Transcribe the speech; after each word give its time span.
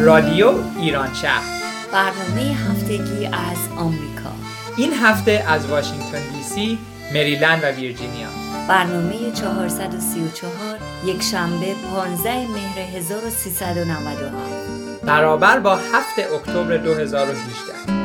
رادیو 0.00 0.54
ایران 0.78 1.14
شهر. 1.14 1.60
برنامه 1.92 2.40
هفتگی 2.40 3.26
از 3.26 3.78
آمریکا. 3.78 4.30
این 4.76 4.94
هفته 4.94 5.44
از 5.48 5.66
واشنگتن 5.66 6.32
دی 6.32 6.42
سی 6.42 6.78
مریلند 7.14 7.64
و 7.64 7.66
ویرجینیا. 7.66 8.28
برنامه 8.68 9.32
434 9.34 10.78
یک 11.04 11.22
شنبه 11.22 11.74
15 11.94 12.46
مهر 12.46 12.78
1397 12.78 15.02
برابر 15.02 15.58
با 15.58 15.76
7 15.76 16.18
اکتبر 16.34 16.76
2018 16.76 17.99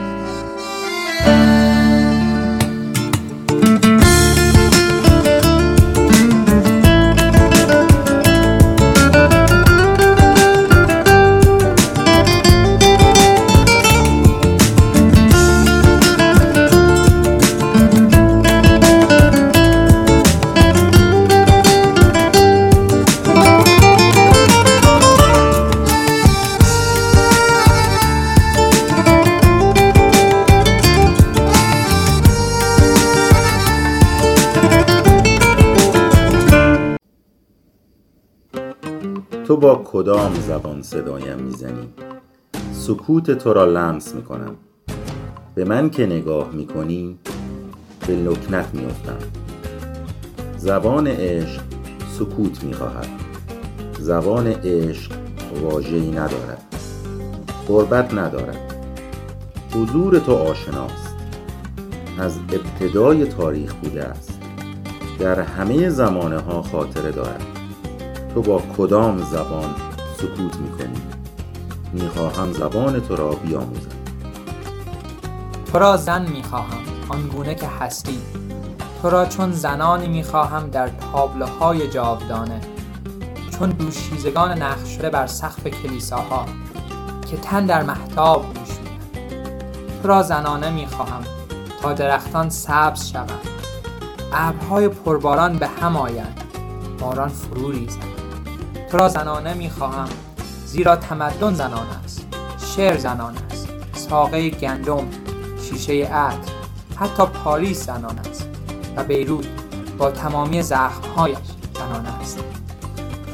با 39.66 39.82
کدام 39.86 40.34
زبان 40.34 40.82
صدایم 40.82 41.40
می‌زنی؟ 41.40 41.90
سکوت 42.74 43.32
تو 43.32 43.54
را 43.54 43.66
لمس 43.66 44.16
می‌کنم. 44.16 44.56
به 45.56 45.66
من 45.66 45.90
که 45.90 46.06
نگاه 46.06 46.52
می‌کنی 46.52 47.18
به 48.08 48.16
لکنت 48.16 48.66
میافتم. 48.74 49.18
زبان 50.58 51.08
عشق 51.08 51.62
سکوت 52.20 52.64
می‌خواهد. 52.64 53.08
زبان 54.00 54.48
عشق 54.48 55.12
واژهای 55.62 56.12
ندارد. 56.12 56.76
غربت 57.68 58.14
ندارد. 58.14 58.76
حضور 59.74 60.20
تو 60.20 60.34
آشناست. 60.36 61.16
از 62.20 62.40
ابتدای 62.52 63.26
تاریخ 63.26 63.74
بوده 63.74 64.04
است. 64.04 64.40
در 65.20 65.40
همه 65.40 65.90
زمانه 65.90 66.40
ها 66.40 66.62
خاطره 66.62 67.12
دارد. 67.12 67.55
تو 68.36 68.42
با 68.42 68.62
کدام 68.78 69.18
زبان 69.18 69.76
سکوت 70.18 70.56
می‌کنی؟ 70.56 71.02
می‌خواهم 71.94 72.54
زبان 72.54 73.00
تو 73.00 73.16
را 73.16 73.30
بیاموزم. 73.30 73.90
تو 75.72 75.80
را 75.80 75.98
زن 75.98 76.26
می‌خواهم 76.32 76.78
آنگونه 77.10 77.56
که 77.56 77.68
هستی. 77.68 78.22
تو 79.02 79.10
را 79.10 79.26
چون 79.26 79.52
زنانی 79.52 80.08
می‌خواهم 80.08 80.70
در 80.70 80.88
تابلوهای 80.88 81.88
جاودانه. 81.88 82.62
چون 83.60 83.70
دوشیزگان 83.70 84.62
نقش 84.62 84.96
شده 84.98 85.10
بر 85.10 85.28
سقف 85.28 85.68
کلیساها 85.68 86.46
که 87.32 87.38
تن 87.38 87.66
در 87.66 87.84
محتاب 87.84 88.46
میشویند 88.48 89.32
تو 90.02 90.08
را 90.08 90.24
زنانه 90.24 90.70
می‌خواهم 90.70 91.24
تا 91.82 91.94
درختان 91.94 92.50
سبز 92.50 93.08
شوند. 93.08 93.48
ابرهای 94.34 94.88
پرباران 94.88 95.58
به 95.58 95.68
هم 95.68 95.98
آیند. 95.98 96.42
باران 97.00 97.30
فرو 97.30 97.72
ریزد. 97.72 98.15
تو 98.92 98.98
را 98.98 99.10
زنانه 99.10 99.54
می‌خواهم 99.54 100.10
زیرا 100.66 100.96
تمدن 100.96 101.54
زنان 101.54 101.88
است. 102.04 102.26
شعر 102.76 102.98
زنان 102.98 103.38
است. 103.52 103.70
ساقه 103.94 104.50
گندم 104.50 105.08
شیشه 105.62 105.94
عطر 105.94 106.52
حتی 106.96 107.26
پاریس 107.26 107.86
زنان 107.86 108.20
است. 108.20 108.50
و 108.96 109.04
بیروت 109.04 109.48
با 109.98 110.12
تمامی 110.12 110.62
زخمهایش 110.62 111.38
زنان 111.74 112.06
است. 112.06 112.40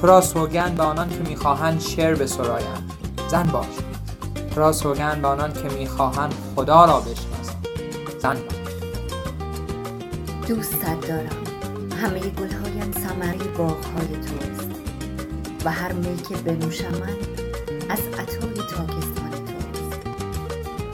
تو 0.02 0.08
را 0.08 0.22
سوگند 0.22 0.76
به 0.76 0.84
آنان 0.84 1.10
که 1.10 1.30
می‌خواهند 1.30 1.82
شعر 1.82 2.16
بسرایند. 2.16 2.92
زن 3.28 3.44
باش. 3.44 3.66
تو 4.56 4.60
را 4.60 4.72
سوگند 4.72 5.22
به 5.22 5.28
آنان 5.28 5.54
که 5.54 5.70
می‌خواهند 5.78 6.34
خدا 6.56 6.86
را 6.86 7.00
بشناسند. 7.00 7.68
زن 8.20 8.34
باش. 8.34 8.62
دوستت 10.48 11.08
دارم. 11.08 11.44
همه 12.02 12.20
گلهایم 12.20 12.92
ثمره 12.92 13.48
باغهای 13.58 14.08
توست 14.08 14.51
و 15.66 15.72
هر 15.72 15.92
می 15.92 16.18
که 16.18 16.36
بنوشم 16.36 17.02
از 17.90 18.00
عطای 18.00 18.54
تاکستان 18.54 19.32
توست 19.32 20.00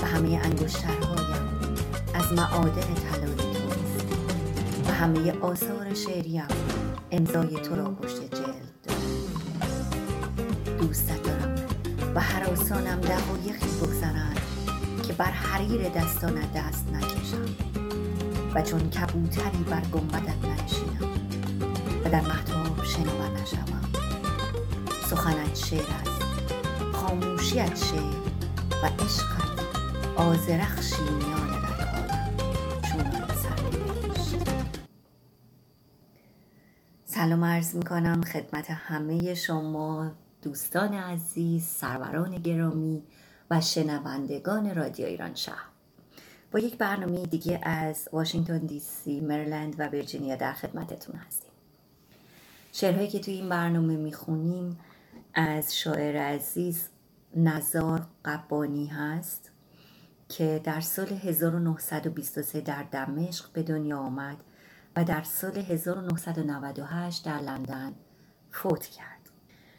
و 0.01 0.05
همه 0.05 0.39
انگشترهایم 0.44 1.47
از 2.13 2.33
معادن 2.33 2.94
طلای 2.94 3.35
توست 3.35 4.05
و 4.88 4.91
همه 4.91 5.31
آثار 5.41 5.94
شعریم 5.94 6.47
امضای 7.11 7.55
تو 7.55 7.75
را 7.75 7.91
پشت 7.91 8.19
جلد 8.22 8.72
دارد 8.83 10.78
دوستت 10.79 11.23
دارم 11.23 11.55
و 12.16 12.19
هر 12.19 12.44
آسانم 12.44 13.01
دقایقی 13.01 13.67
بگذرند 13.81 14.39
که 15.07 15.13
بر 15.13 15.31
حریر 15.31 15.89
دستانت 15.89 16.53
دست 16.53 16.85
نکشم. 16.94 17.55
و 18.55 18.61
چون 18.61 18.89
کبوتری 18.89 19.63
بر 19.69 19.81
گنبدت 19.81 20.45
ننشینم 20.45 21.11
و 22.05 22.09
در 22.09 22.22
محتاب 22.22 22.84
شنوا 22.85 23.28
نشوم. 23.41 23.86
سخنت 25.27 25.55
شعر 25.55 25.85
است 25.89 26.21
خاموشیت 26.93 27.75
شعر 27.75 28.15
و 28.83 28.85
عشقت 28.85 29.59
آزرخشی 30.15 31.01
میان 31.01 31.49
رگهایم 31.49 32.38
چون 32.81 33.27
سلام 37.05 37.43
عرض 37.43 37.75
می 37.75 37.83
کنم 37.83 38.21
خدمت 38.21 38.66
همه 38.69 39.33
شما 39.33 40.11
دوستان 40.41 40.93
عزیز 40.93 41.63
سروران 41.63 42.37
گرامی 42.37 43.03
و 43.51 43.61
شنوندگان 43.61 44.75
رادیو 44.75 45.05
ایران 45.05 45.35
شهر. 45.35 45.66
با 46.51 46.59
یک 46.59 46.77
برنامه 46.77 47.25
دیگه 47.25 47.59
از 47.63 48.09
واشنگتن 48.13 48.57
دی 48.57 48.79
سی، 48.79 49.19
مریلند 49.19 49.75
و 49.79 49.87
ویرجینیا 49.87 50.35
در 50.35 50.53
خدمتتون 50.53 51.16
هستیم. 51.16 51.51
شعرهایی 52.71 53.07
که 53.07 53.19
توی 53.19 53.33
این 53.33 53.49
برنامه 53.49 53.95
می‌خونیم 53.95 54.77
از 55.39 55.77
شاعر 55.77 56.17
عزیز 56.17 56.89
نزار 57.35 58.07
قبانی 58.25 58.85
هست 58.85 59.51
که 60.29 60.61
در 60.63 60.81
سال 60.81 61.07
1923 61.07 62.61
در 62.61 62.83
دمشق 62.83 63.51
به 63.51 63.63
دنیا 63.63 63.97
آمد 63.97 64.37
و 64.95 65.03
در 65.03 65.23
سال 65.23 65.57
1998 65.57 67.25
در 67.25 67.39
لندن 67.39 67.93
فوت 68.51 68.85
کرد. 68.85 69.29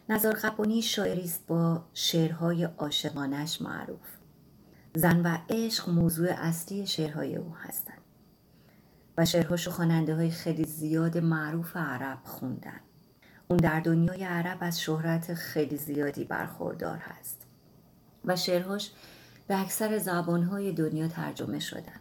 نزار 0.08 0.34
قبانی 0.34 0.82
شاعری 0.82 1.24
است 1.24 1.46
با 1.46 1.84
شعرهای 1.94 2.64
عاشقانش 2.64 3.62
معروف. 3.62 4.08
زن 4.94 5.22
و 5.22 5.38
عشق 5.50 5.88
موضوع 5.88 6.28
اصلی 6.30 6.86
شعرهای 6.86 7.36
او 7.36 7.54
هستند 7.54 8.02
و 9.16 9.24
شعرهاشو 9.24 9.70
خواننده 9.70 10.14
های 10.14 10.30
خیلی 10.30 10.64
زیاد 10.64 11.18
معروف 11.18 11.76
عرب 11.76 12.18
خوندن. 12.24 12.80
اون 13.48 13.56
در 13.56 13.80
دنیای 13.80 14.24
عرب 14.24 14.58
از 14.60 14.80
شهرت 14.80 15.34
خیلی 15.34 15.76
زیادی 15.76 16.24
برخوردار 16.24 16.96
هست. 16.96 17.46
و 18.24 18.36
شعرهاش 18.36 18.90
به 19.46 19.60
اکثر 19.60 19.98
زبانهای 19.98 20.72
دنیا 20.72 21.08
ترجمه 21.08 21.60
شدن. 21.60 22.00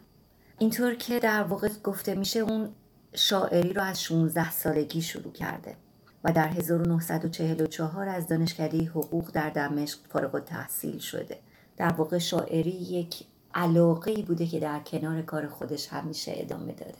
اینطور 0.58 0.94
که 0.94 1.18
در 1.18 1.42
واقع 1.42 1.68
گفته 1.84 2.14
میشه 2.14 2.40
اون 2.40 2.68
شاعری 3.14 3.72
رو 3.72 3.82
از 3.82 4.02
16 4.02 4.50
سالگی 4.50 5.02
شروع 5.02 5.32
کرده 5.32 5.76
و 6.24 6.32
در 6.32 6.48
1944 6.48 8.08
از 8.08 8.28
دانشکده 8.28 8.84
حقوق 8.84 9.30
در 9.30 9.50
دمشق 9.50 9.98
فارغ 10.08 10.44
تحصیل 10.44 10.98
شده. 10.98 11.38
در 11.76 11.92
واقع 11.92 12.18
شاعری 12.18 12.70
یک 12.70 13.24
علاقه 13.54 14.22
بوده 14.22 14.46
که 14.46 14.60
در 14.60 14.80
کنار 14.80 15.22
کار 15.22 15.46
خودش 15.46 15.88
همیشه 15.88 16.32
ادامه 16.34 16.72
داده. 16.72 16.98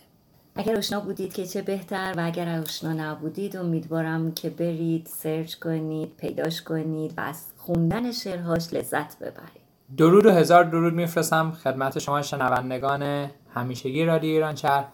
اگر 0.58 0.76
آشنا 0.76 1.00
بودید 1.00 1.32
که 1.32 1.46
چه 1.46 1.62
بهتر 1.62 2.14
و 2.16 2.26
اگر 2.26 2.58
آشنا 2.58 2.93
نبودید 2.93 3.56
امیدوارم 3.56 4.32
که 4.32 4.50
برید 4.50 5.06
سرچ 5.06 5.55
کنید 5.55 6.12
پیداش 6.16 6.62
کنید 6.62 7.14
و 7.16 7.20
از 7.20 7.44
خوندن 7.56 8.12
شعرهاش 8.12 8.72
لذت 8.72 9.19
ببرید. 9.19 9.62
درود 9.96 10.26
و 10.26 10.31
هزار 10.31 10.64
درود 10.64 10.94
میفرستم 10.94 11.52
خدمت 11.64 11.99
شما 11.99 12.22
شنوندگان 12.22 13.31
همیشگی 13.55 14.05
رادیو 14.05 14.31
ایران 14.31 14.55
شهر. 14.55 14.84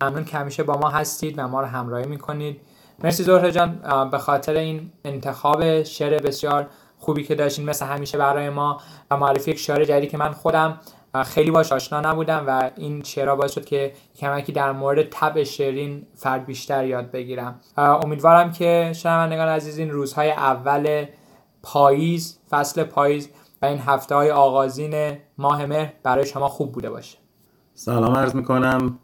ممنون 0.00 0.24
که 0.24 0.38
همیشه 0.38 0.62
با 0.62 0.78
ما 0.78 0.88
هستید 0.88 1.34
و 1.38 1.48
ما 1.48 1.60
رو 1.60 1.66
همراهی 1.66 2.06
می‌کنید. 2.06 2.60
مرسی 3.04 3.22
زهره 3.22 3.52
جان 3.52 3.80
به 4.10 4.18
خاطر 4.18 4.54
این 4.54 4.92
انتخاب 5.04 5.82
شعر 5.82 6.22
بسیار 6.22 6.66
خوبی 6.98 7.24
که 7.24 7.34
داشتین 7.34 7.64
مثل 7.64 7.86
همیشه 7.86 8.18
برای 8.18 8.50
ما 8.50 8.80
و 9.10 9.16
معرفی 9.16 9.50
یک 9.50 9.58
شعر 9.58 9.84
جدیدی 9.84 10.06
که 10.06 10.18
من 10.18 10.32
خودم 10.32 10.80
خیلی 11.14 11.50
باش 11.50 11.72
آشنا 11.72 12.00
نبودم 12.00 12.44
و 12.46 12.70
این 12.76 13.02
شعرها 13.02 13.36
باعث 13.36 13.52
شد 13.52 13.64
که 13.64 13.92
کمکی 14.16 14.52
در 14.52 14.72
مورد 14.72 15.06
تب 15.10 15.42
شعرین 15.42 16.06
فرد 16.14 16.46
بیشتر 16.46 16.86
یاد 16.86 17.10
بگیرم. 17.10 17.60
امیدوارم 17.76 18.52
که 18.52 18.92
شنوندگان 18.94 19.48
عزیز 19.48 19.78
این 19.78 19.90
روزهای 19.90 20.30
اول 20.30 21.06
پاییز 21.62 22.38
فصل 22.50 22.84
پاییز 22.84 23.28
و 23.62 23.66
این 23.66 23.78
هفته 23.78 24.14
های 24.14 24.30
آغازین 24.30 25.18
ماه 25.38 25.66
مهر 25.66 25.92
برای 26.02 26.26
شما 26.26 26.48
خوب 26.48 26.72
بوده 26.72 26.90
باشه. 26.90 27.18
سلام 27.74 28.16
عرض 28.16 28.34
می‌کنم 28.34 28.98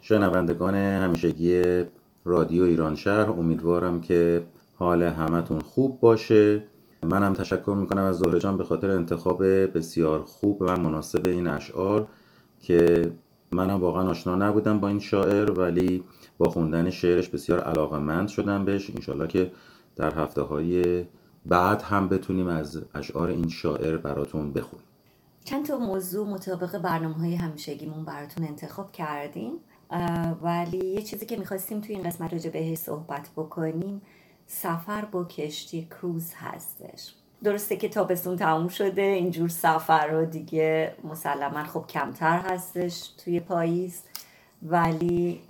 شنوندگان 0.00 0.74
همیشگی 0.74 1.84
رادیو 2.24 2.64
ایران 2.64 2.94
شهر 2.94 3.30
امیدوارم 3.30 4.00
که 4.00 4.42
حال 4.78 5.02
همتون 5.02 5.60
خوب 5.60 6.00
باشه. 6.00 6.62
منم 7.02 7.32
تشکر 7.32 7.76
می‌کنم 7.80 8.02
از 8.02 8.18
زهره 8.18 8.38
جان 8.38 8.56
به 8.56 8.64
خاطر 8.64 8.90
انتخاب 8.90 9.44
بسیار 9.44 10.22
خوب 10.22 10.62
و 10.62 10.76
مناسب 10.76 11.28
این 11.28 11.46
اشعار 11.46 12.08
که 12.60 13.10
منم 13.52 13.80
واقعا 13.80 14.10
آشنا 14.10 14.34
نبودم 14.34 14.80
با 14.80 14.88
این 14.88 14.98
شاعر 14.98 15.50
ولی 15.50 16.04
با 16.38 16.50
خوندن 16.50 16.90
شعرش 16.90 17.28
بسیار 17.28 17.60
علاقه 17.60 17.98
مند 17.98 18.28
شدم 18.28 18.64
بهش. 18.64 18.90
انشالله 18.90 19.26
که 19.26 19.52
در 19.96 20.14
هفته 20.14 20.42
های 20.42 21.04
بعد 21.46 21.82
هم 21.82 22.08
بتونیم 22.08 22.46
از 22.46 22.82
اشعار 22.94 23.28
این 23.28 23.48
شاعر 23.48 23.96
براتون 23.96 24.52
بخونیم. 24.52 24.84
چند 25.44 25.66
تا 25.66 25.78
موضوع 25.78 26.28
مطابق 26.28 26.78
برنامه 26.78 27.14
های 27.14 27.34
همیشگیمون 27.34 28.04
براتون 28.04 28.44
انتخاب 28.44 28.92
کردیم 28.92 29.52
ولی 30.42 30.86
یه 30.86 31.02
چیزی 31.02 31.26
که 31.26 31.36
می‌خواستیم 31.36 31.80
توی 31.80 31.94
این 31.94 32.04
قسمت 32.04 32.32
راجع 32.32 32.50
بهش 32.50 32.78
صحبت 32.78 33.30
بکنیم 33.36 34.02
سفر 34.50 35.04
با 35.04 35.24
کشتی 35.24 35.88
کروز 35.90 36.32
هستش. 36.36 37.14
درسته 37.44 37.76
که 37.76 37.88
تابستون 37.88 38.36
تموم 38.36 38.68
شده 38.68 39.02
اینجور 39.02 39.48
سفر 39.48 40.06
رو 40.06 40.24
دیگه 40.24 40.94
مسلما 41.04 41.64
خب 41.64 41.84
کمتر 41.88 42.38
هستش 42.38 43.08
توی 43.24 43.40
پاییز. 43.40 44.02
ولی 44.62 45.42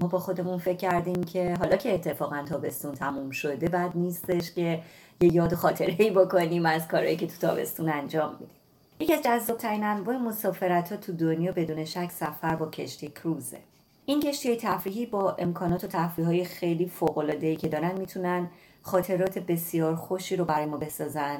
ما 0.00 0.08
با 0.08 0.18
خودمون 0.18 0.58
فکر 0.58 0.76
کردیم 0.76 1.24
که 1.24 1.54
حالا 1.54 1.76
که 1.76 1.94
اتفاقا 1.94 2.42
تابستون 2.48 2.94
تموم 2.94 3.30
شده 3.30 3.68
بعد 3.68 3.92
نیستش 3.94 4.52
که 4.52 4.82
یه 5.20 5.34
یاد 5.34 5.54
خاطره 5.54 5.96
ای 5.98 6.10
بکنیم 6.10 6.66
از 6.66 6.88
کارهایی 6.88 7.16
که 7.16 7.26
تو 7.26 7.34
تابستون 7.40 7.88
انجام 7.88 8.32
میدیم. 8.32 8.56
یکی 9.00 9.14
از 9.14 9.22
جذابترین 9.22 9.84
انواع 9.84 10.16
مسافرت 10.16 10.92
ها 10.92 10.98
تو 10.98 11.12
دنیا 11.12 11.52
بدون 11.52 11.84
شک 11.84 12.10
سفر 12.10 12.56
با 12.56 12.66
کشتی 12.70 13.08
کروزه. 13.08 13.58
این 14.06 14.20
کشتی 14.20 14.56
تفریحی 14.56 15.06
با 15.06 15.36
امکانات 15.38 15.84
و 15.84 15.86
تفریح 15.86 16.26
های 16.26 16.44
خیلی 16.44 16.90
العاده 17.16 17.56
که 17.56 17.68
دارن 17.68 17.98
می‌تونن 17.98 18.50
خاطرات 18.82 19.38
بسیار 19.38 19.96
خوشی 19.96 20.36
رو 20.36 20.44
برای 20.44 20.66
ما 20.66 20.76
بسازن 20.76 21.38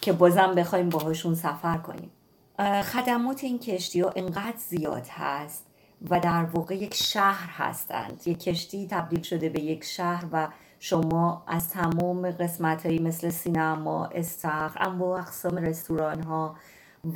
که 0.00 0.12
بازم 0.12 0.54
بخوایم 0.54 0.88
باهاشون 0.88 1.34
سفر 1.34 1.76
کنیم. 1.76 2.10
خدمات 2.82 3.44
این 3.44 3.58
کشتی 3.58 4.00
ها 4.00 4.12
انقدر 4.16 4.56
زیاد 4.56 5.06
هست 5.10 5.66
و 6.10 6.20
در 6.20 6.44
واقع 6.44 6.74
یک 6.74 6.94
شهر 6.94 7.50
هستند. 7.50 8.22
یک 8.26 8.38
کشتی 8.38 8.86
تبدیل 8.90 9.22
شده 9.22 9.48
به 9.48 9.60
یک 9.60 9.84
شهر 9.84 10.24
و 10.32 10.48
شما 10.80 11.44
از 11.46 11.70
تمام 11.70 12.30
قسمت 12.30 12.86
هایی 12.86 12.98
مثل 12.98 13.30
سینما، 13.30 14.06
استخر، 14.06 14.82
انواع 14.82 15.20
اقسام 15.20 15.56
رستوران 15.56 16.22
ها 16.22 16.56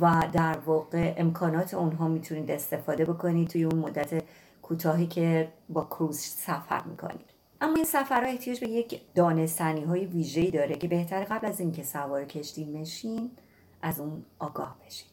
و 0.01 0.23
در 0.33 0.57
واقع 0.65 1.13
امکانات 1.17 1.73
اونها 1.73 2.07
می‌تونید 2.07 2.51
استفاده 2.51 3.05
بکنید 3.05 3.47
توی 3.47 3.63
اون 3.63 3.79
مدت 3.79 4.23
کوتاهی 4.67 5.07
که 5.07 5.47
با 5.69 5.83
کروز 5.85 6.17
سفر 6.17 6.83
می‌کنید 6.83 7.29
اما 7.61 7.75
این 7.75 7.85
سفرها 7.85 8.27
احتیاج 8.29 8.59
به 8.59 8.67
یک 8.67 9.01
دانستنی 9.15 9.83
های 9.83 10.05
ویژه‌ای 10.05 10.51
داره 10.51 10.75
که 10.75 10.87
بهتر 10.87 11.23
قبل 11.23 11.47
از 11.47 11.59
اینکه 11.59 11.83
سوار 11.83 12.25
کشتی 12.25 12.65
مشین 12.65 13.31
از 13.81 13.99
اون 13.99 14.23
آگاه 14.39 14.77
بشین. 14.85 15.07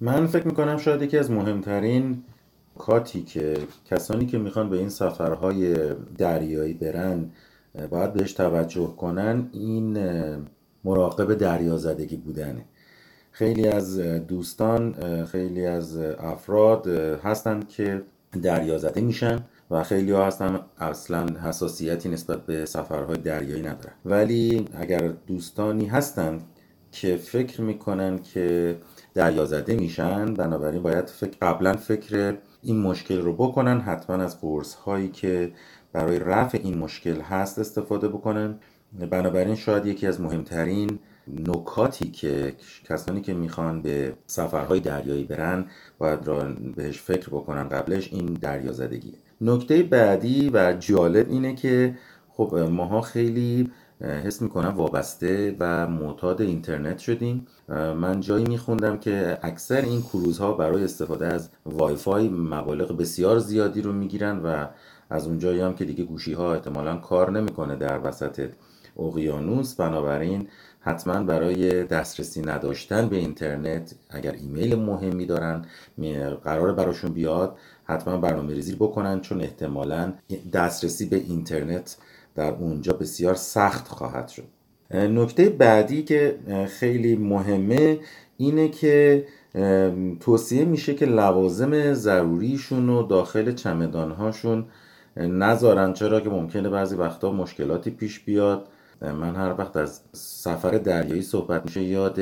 من 0.00 0.26
فکر 0.26 0.46
می‌کنم 0.46 0.76
شاید 0.76 1.02
یکی 1.02 1.18
از 1.18 1.30
مهمترین 1.30 2.24
کاتی 2.78 3.22
که 3.22 3.56
کسانی 3.90 4.26
که 4.26 4.38
می‌خوان 4.38 4.70
به 4.70 4.78
این 4.78 4.88
سفرهای 4.88 5.94
دریایی 6.18 6.74
برن 6.74 7.30
باید 7.90 8.12
بهش 8.12 8.32
توجه 8.32 8.94
کنن 8.96 9.48
این 9.52 9.98
مراقب 10.84 11.34
دریازدگی 11.34 12.16
بودنه. 12.16 12.64
خیلی 13.30 13.68
از 13.68 13.98
دوستان 13.98 14.94
خیلی 15.24 15.66
از 15.66 15.96
افراد 16.18 16.86
هستند 17.24 17.68
که 17.68 18.02
دریازده 18.42 19.00
میشن 19.00 19.38
و 19.70 19.82
خیلی 19.82 20.12
ها 20.12 20.26
هستن 20.26 20.60
اصلا 20.78 21.26
حساسیتی 21.26 22.08
نسبت 22.08 22.46
به 22.46 22.64
سفرهای 22.64 23.16
دریایی 23.16 23.62
ندارن. 23.62 23.94
ولی 24.04 24.68
اگر 24.74 25.08
دوستانی 25.26 25.86
هستند 25.86 26.42
که 26.92 27.16
فکر 27.16 27.60
می‌کنن 27.60 28.18
که 28.18 28.76
دریازده 29.14 29.74
میشن 29.74 30.34
بنابراین 30.34 30.82
باید 30.82 31.08
فکر 31.08 31.36
قبلا 31.42 31.72
فکر 31.72 32.38
این 32.62 32.80
مشکل 32.80 33.20
رو 33.20 33.32
بکنن 33.32 33.80
حتما 33.80 34.16
از 34.16 34.40
قرص 34.40 34.74
هایی 34.74 35.08
که 35.08 35.52
برای 35.92 36.18
رفع 36.18 36.60
این 36.62 36.78
مشکل 36.78 37.20
هست 37.20 37.58
استفاده 37.58 38.08
بکنن. 38.08 38.58
بنابراین 39.10 39.54
شاید 39.54 39.86
یکی 39.86 40.06
از 40.06 40.20
مهمترین 40.20 40.98
نکاتی 41.28 42.10
که 42.10 42.54
کسانی 42.84 43.20
که 43.20 43.34
می‌خوان 43.34 43.82
به 43.82 44.12
سفرهای 44.26 44.80
دریایی 44.80 45.24
برن 45.24 45.66
باید 45.98 46.26
را 46.26 46.44
بهش 46.76 47.00
فکر 47.00 47.28
بکنن 47.28 47.68
قبلش 47.68 48.12
این 48.12 48.26
دریازدگیه 48.26 49.14
نکته 49.40 49.82
بعدی 49.82 50.50
و 50.54 50.72
جالب 50.72 51.30
اینه 51.30 51.54
که 51.54 51.94
خب 52.28 52.54
ماها 52.54 53.00
خیلی 53.00 53.70
حس 54.00 54.42
می‌کنم 54.42 54.74
وابسته 54.76 55.56
و 55.60 55.86
معتاد 55.86 56.40
اینترنت 56.40 56.98
شدیم. 56.98 57.46
من 57.68 58.20
جایی 58.20 58.44
میخوندم 58.44 58.98
که 58.98 59.38
اکثر 59.42 59.80
این 59.80 60.02
کروزها 60.02 60.52
برای 60.52 60.84
استفاده 60.84 61.26
از 61.26 61.48
وای 61.66 61.96
فای 61.96 62.28
مبالغ 62.28 62.96
بسیار 62.96 63.38
زیادی 63.38 63.82
رو 63.82 63.92
می‌گیرن 63.92 64.38
و 64.38 64.66
از 65.10 65.26
اونجایی 65.26 65.60
هم 65.60 65.74
که 65.74 65.84
دیگه 65.84 66.04
گوشی 66.04 66.32
ها 66.32 66.54
احتمالا 66.54 66.96
کار 66.96 67.30
نمی‌کنه 67.30 67.76
در 67.76 68.00
وسط 68.04 68.48
اقیانوس 68.98 69.74
بنابراین 69.74 70.48
حتما 70.84 71.22
برای 71.22 71.84
دسترسی 71.84 72.42
نداشتن 72.42 73.08
به 73.08 73.16
اینترنت 73.16 73.94
اگر 74.10 74.32
ایمیل 74.32 74.74
مهمی 74.74 75.26
دارن 75.26 75.64
قرار 76.44 76.72
براشون 76.72 77.12
بیاد 77.12 77.56
حتما 77.84 78.16
برنامه 78.16 78.54
ریزی 78.54 78.74
بکنن 78.74 79.20
چون 79.20 79.40
احتمالا 79.40 80.12
دسترسی 80.52 81.06
به 81.06 81.16
اینترنت 81.16 81.96
در 82.34 82.50
اونجا 82.50 82.92
بسیار 82.92 83.34
سخت 83.34 83.88
خواهد 83.88 84.28
شد. 84.28 84.44
نکته 84.94 85.48
بعدی 85.48 86.02
که 86.02 86.38
خیلی 86.68 87.16
مهمه 87.16 88.00
اینه 88.36 88.68
که 88.68 89.26
توصیه 90.20 90.64
میشه 90.64 90.94
که 90.94 91.06
لوازم 91.06 91.92
ضروریشون 91.92 92.86
رو 92.86 93.02
داخل 93.02 93.52
چمدانهاشون 93.52 94.64
نذارن 95.16 95.92
چرا 95.92 96.20
که 96.20 96.30
ممکنه 96.30 96.68
بعضی 96.68 96.96
وقتا 96.96 97.32
مشکلاتی 97.32 97.90
پیش 97.90 98.20
بیاد. 98.20 98.68
من 99.02 99.36
هر 99.36 99.54
وقت 99.58 99.76
از 99.76 100.00
سفر 100.12 100.70
دریایی 100.70 101.22
صحبت 101.22 101.64
میشه 101.64 101.82
یاد 101.82 102.20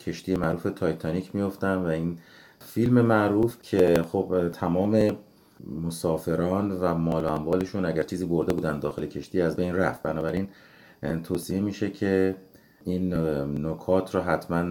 کشتی 0.00 0.36
معروف 0.36 0.62
تایتانیک 0.76 1.34
میفتم 1.34 1.82
و 1.84 1.86
این 1.86 2.18
فیلم 2.60 3.00
معروف 3.00 3.56
که 3.62 4.02
خب 4.12 4.48
تمام 4.52 5.10
مسافران 5.82 6.72
و 6.72 6.94
مال 6.94 7.24
و 7.24 7.28
اموالشون 7.28 7.84
اگر 7.84 8.02
چیزی 8.02 8.26
برده 8.26 8.54
بودن 8.54 8.78
داخل 8.80 9.06
کشتی 9.06 9.40
از 9.40 9.56
بین 9.56 9.76
رفت. 9.76 10.02
بنابراین 10.02 10.48
توصیه 11.24 11.60
میشه 11.60 11.90
که 11.90 12.36
این 12.84 13.14
نکات 13.66 14.14
رو 14.14 14.20
حتما 14.20 14.62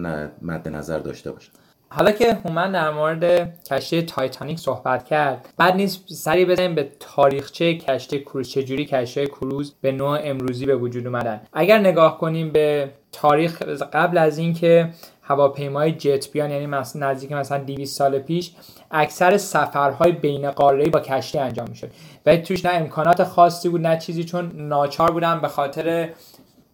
مد 0.42 0.68
نظر 0.68 0.98
داشته 0.98 1.32
باشید 1.32 1.71
حالا 1.94 2.12
که 2.12 2.34
هومن 2.34 2.72
در 2.72 2.90
مورد 2.90 3.52
کشتی 3.64 4.02
تایتانیک 4.02 4.58
صحبت 4.58 5.04
کرد 5.04 5.48
بعد 5.56 5.76
نیست 5.76 6.04
سری 6.12 6.44
بزنیم 6.44 6.74
به 6.74 6.88
تاریخچه 7.00 7.74
کشتی 7.78 8.20
کروز 8.20 8.50
چجوری 8.50 8.84
کشتی 8.84 9.26
کروز 9.26 9.74
به 9.80 9.92
نوع 9.92 10.18
امروزی 10.22 10.66
به 10.66 10.76
وجود 10.76 11.06
اومدن. 11.06 11.40
اگر 11.52 11.78
نگاه 11.78 12.18
کنیم 12.18 12.50
به 12.50 12.90
تاریخ 13.12 13.62
قبل 13.92 14.18
از 14.18 14.38
اینکه 14.38 14.88
هواپیمای 15.22 15.92
جت 15.92 16.32
بیان 16.32 16.50
یعنی 16.50 16.66
مثلا 16.66 17.10
نزدیک 17.10 17.32
مثلا 17.32 17.58
200 17.58 17.98
سال 17.98 18.18
پیش 18.18 18.52
اکثر 18.90 19.36
سفرهای 19.36 20.12
بین 20.12 20.50
قاره‌ای 20.50 20.90
با 20.90 21.00
کشتی 21.00 21.38
انجام 21.38 21.68
می‌شد. 21.68 21.90
و 22.26 22.36
توش 22.36 22.64
نه 22.64 22.72
امکانات 22.74 23.24
خاصی 23.24 23.68
بود 23.68 23.86
نه 23.86 23.98
چیزی 23.98 24.24
چون 24.24 24.52
ناچار 24.54 25.10
بودن 25.10 25.40
به 25.40 25.48
خاطر 25.48 26.08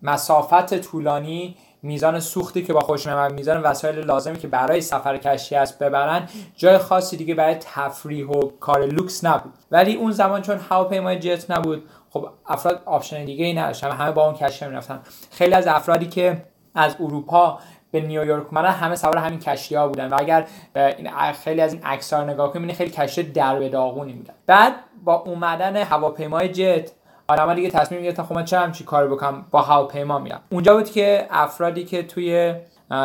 مسافت 0.03 0.81
طولانی 0.81 1.57
میزان 1.89 2.21
سوختی 2.21 2.63
که 2.63 2.73
باهاش 2.73 3.07
و 3.07 3.29
میزان 3.29 3.63
وسایل 3.63 3.99
لازمی 3.99 4.39
که 4.39 4.49
برای 4.49 4.81
سفر 4.81 5.17
کشتی 5.17 5.57
بایست 5.57 5.79
ببرن 5.79 6.29
جای 6.57 6.79
خاصی 6.79 7.17
دیگه 7.17 7.35
برای 7.35 7.55
تفریح 7.55 8.27
و 8.27 8.41
کار 8.61 8.87
لوکس 8.87 9.25
نبود. 9.25 9.53
ولی 9.71 9.95
اون 9.95 10.13
زمان 10.13 10.43
چون 10.43 10.59
هواپیمای 10.71 11.19
جت 11.19 11.51
نبود 11.51 11.89
خب 12.11 12.29
افراد 12.47 12.83
option 12.87 13.25
دیگه 13.25 13.45
ای 13.45 13.55
نداشتن 13.55 13.91
همه 13.91 14.13
با 14.13 14.27
اون 14.27 14.35
کشتی 14.35 14.67
می‌رفتن. 14.67 15.01
خیلی 15.31 15.55
از 15.55 15.67
افرادی 15.67 16.07
که 16.07 16.45
از 16.75 16.97
اروپا 17.01 17.59
به 17.91 18.01
نیویورک 18.01 18.47
اومدن 18.53 18.71
همه 18.71 18.97
سوار 18.97 19.17
همین 19.19 19.39
کشتی 19.39 19.75
ها 19.75 19.89
بودن 19.89 20.09
و 20.09 20.17
اگر 20.19 20.47
این 20.75 21.33
خیلی 21.33 21.61
از 21.61 21.73
این 21.73 21.83
عکس 21.83 22.13
ها 22.13 22.25
نگاه 22.25 22.53
کنیم 22.53 22.73
خیلی 22.73 22.91
کشتی 22.91 23.23
درب 23.23 23.59
و 23.59 23.69
داغونی 23.69 24.13
بودن 24.13 24.35
بعد 24.47 24.73
با 25.05 25.15
اومدن 25.15 25.77
هواپیمای 25.77 26.49
جت 26.49 26.91
آدم‌ها 27.31 27.55
دیگه 27.55 27.71
تصمیم 27.71 28.03
گرفتن 28.03 28.23
خب 28.23 28.35
من 28.35 28.45
چه 28.45 28.59
همچی 28.59 28.85
کار 28.85 29.09
بکنم؟ 29.09 29.47
با 29.51 29.63
هواپیما 29.63 30.19
میرم. 30.19 30.41
اونجا 30.51 30.75
بود 30.75 30.91
که 30.91 31.27
افرادی 31.31 31.85
که 31.85 32.03
توی 32.03 32.55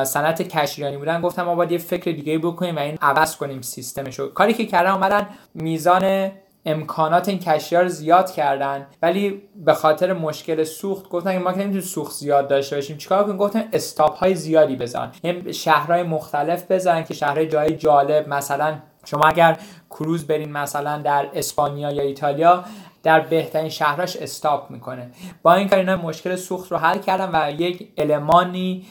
صنعت 0.03 0.41
کشتیرانی 0.41 0.97
بودن 0.97 1.21
گفتم 1.21 1.43
ما 1.43 1.55
باید 1.55 1.71
یه 1.71 1.77
فکر 1.77 2.11
دیگه 2.11 2.37
بکنیم 2.37 2.75
و 2.75 2.79
این 2.79 2.97
عوض 3.01 3.35
کنیم 3.35 3.61
سیستمشو. 3.61 4.33
کاری 4.33 4.53
که 4.53 4.65
کردن 4.65 4.91
اومدن 4.91 5.27
میزان 5.53 6.31
امکانات 6.65 7.29
این 7.29 7.39
کشتی 7.39 7.75
رو 7.75 7.87
زیاد 7.87 8.31
کردن 8.31 8.87
ولی 9.01 9.41
به 9.55 9.73
خاطر 9.73 10.13
مشکل 10.13 10.63
سوخت 10.63 11.09
گفتن 11.09 11.37
ما 11.37 11.51
که 11.51 11.57
نمی‌تونیم 11.57 11.81
سوخت 11.81 12.13
زیاد 12.13 12.47
داشته 12.47 12.75
باشیم. 12.75 12.97
چیکار 12.97 13.23
کنیم؟ 13.23 13.37
گفتن 13.37 13.63
استاپ 13.73 14.17
های 14.17 14.35
زیادی 14.35 14.75
بزن. 14.75 15.11
یعنی 15.23 15.53
شهرهای 15.53 16.03
مختلف 16.03 16.71
بزن 16.71 17.03
که 17.03 17.13
شهرهای 17.13 17.47
جای 17.47 17.75
جالب 17.75 18.29
مثلا 18.29 18.75
شما 19.05 19.23
اگر 19.23 19.57
کروز 19.89 20.27
برین 20.27 20.51
مثلا 20.51 20.97
در 20.97 21.27
اسپانیا 21.33 21.91
یا 21.91 22.03
ایتالیا 22.03 22.63
در 23.03 23.19
بهترین 23.19 23.69
شهرش 23.69 24.15
استاپ 24.15 24.71
می‌کنه. 24.71 25.11
با 25.41 25.53
این 25.53 25.67
کار 25.67 25.79
اینا 25.79 25.97
مشکل 25.97 26.35
سوخت 26.35 26.71
رو 26.71 26.77
حل 26.77 26.97
کردن 26.97 27.29
و 27.33 27.61
یک 27.61 27.87
المانی 27.97 28.85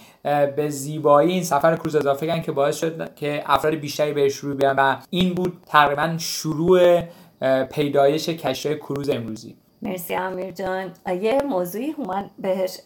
به 0.56 0.68
زیبایی 0.68 1.32
این 1.32 1.44
سفر 1.44 1.76
کروز 1.76 1.96
اضافه 1.96 2.26
کردن 2.26 2.42
که 2.42 2.52
باعث 2.52 2.76
شد 2.76 3.14
که 3.14 3.42
افراد 3.46 3.74
بیشتری 3.74 4.12
بهش 4.12 4.36
رو 4.36 4.54
بیان 4.54 4.76
و 4.76 4.96
این 5.10 5.34
بود 5.34 5.62
تقریبا 5.66 6.14
شروع 6.18 7.02
پیدایش 7.70 8.28
کشتی 8.28 8.74
کروز 8.74 9.10
امروزی. 9.10 9.56
مرسی 9.82 10.14
امیر 10.14 10.50
جان. 10.50 10.92
یه 11.20 11.42
موضوعی 11.42 11.94
من 12.06 12.30
بهش 12.38 12.78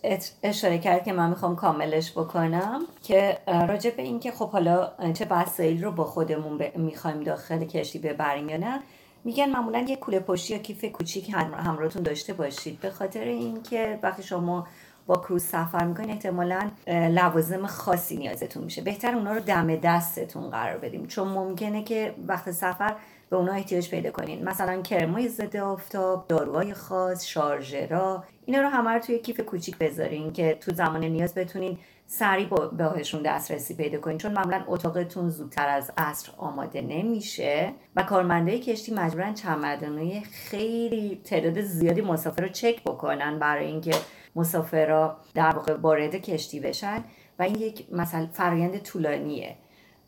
اشاره 0.43 0.79
کرد 0.79 1.05
که 1.05 1.13
من 1.13 1.29
می‌خوام 1.31 1.57
کاملش 1.57 2.13
بکنم 2.13 2.81
که 3.03 3.39
راجع 3.69 3.91
به 3.91 4.03
اینکه 4.03 4.31
خب 4.31 4.51
حالا 4.51 4.89
چه 5.15 5.27
وسایل 5.31 5.85
رو 5.85 5.93
با 5.93 6.05
خودمون 6.05 6.63
می‌خوایم 6.77 7.21
داخل 7.21 7.65
کشتی 7.65 7.99
ببریم 7.99 8.49
یا 8.49 8.57
نه. 8.57 8.81
میگن 9.27 9.51
معمولا 9.51 9.79
یه 9.89 9.97
کوله 9.97 10.21
پشتی 10.21 10.53
یا 10.55 10.59
کیف 10.59 10.85
کوچیک 10.85 11.31
همراهتون 11.35 12.03
داشته 12.03 12.33
باشید. 12.33 12.81
به 12.81 12.91
خاطر 12.91 13.25
اینکه 13.25 13.99
وقتی 14.03 14.23
شما 14.23 14.67
با 15.07 15.17
کروز 15.17 15.43
سفر 15.43 15.85
می‌کنین 15.85 16.11
احتمالا 16.11 16.71
لوازم 16.87 17.67
خاصی 17.67 18.17
نیازتون 18.17 18.65
میشه. 18.65 18.83
بهتر 18.83 19.15
اونا 19.15 19.33
رو 19.33 19.41
دم 19.41 19.77
دستتون 19.77 20.51
قرار 20.51 20.79
بدیم. 20.79 21.07
چون 21.07 21.29
ممکنه 21.29 21.83
که 21.85 22.15
وقت 22.27 22.51
سفر 22.51 22.95
به 23.31 23.37
اونا 23.37 23.53
احتیاج 23.53 23.91
پیدا 23.91 24.11
کنین. 24.11 24.45
مثلا 24.45 24.83
کرمای 24.83 25.29
ضد 25.29 25.57
آفتاب 25.57 26.25
داروهای 26.29 26.75
خاص 26.75 27.27
شارژرا. 27.27 28.25
اینا 28.45 28.61
رو 28.61 28.69
همه 28.69 28.91
رو 28.91 28.99
توی 28.99 29.19
کیف 29.19 29.41
کوچیک 29.41 29.79
بذارین 29.79 30.33
که 30.33 30.59
تو 30.61 30.75
زمان 30.75 31.05
نیاز 31.05 31.35
بتونین 31.35 31.79
سریع 32.07 32.49
بهشون 32.95 33.23
دسترسی 33.23 33.75
پیدا 33.75 33.99
کنین. 33.99 34.19
چون 34.19 34.33
معمولا 34.33 34.65
اتاقتون 34.67 35.29
زودتر 35.29 35.69
از 35.69 35.93
عصر 35.97 36.33
آماده 36.37 36.83
نمیشه 36.83 37.73
و 37.97 38.03
کارمنده 38.03 38.59
کشتی 38.59 38.95
مجبورن 38.95 39.35
چمدانهای 39.35 40.21
خیلی 40.21 41.21
تعداد 41.25 41.61
زیادی 41.61 42.01
مسافر 42.01 42.43
رو 42.43 42.49
چک 42.49 42.83
بکنن 42.83 43.39
برای 43.39 43.67
اینکه 43.67 43.93
مسافرها 44.37 45.17
در 45.35 45.51
واقع 45.57 45.77
وارد 45.77 46.15
کشتی 46.15 46.61
بشن 46.61 47.05
و 47.39 47.43
این 47.43 47.55
یک 47.55 47.87
مثلا 47.93 48.29
فرایند 48.33 48.79
طولانیه. 48.79 49.57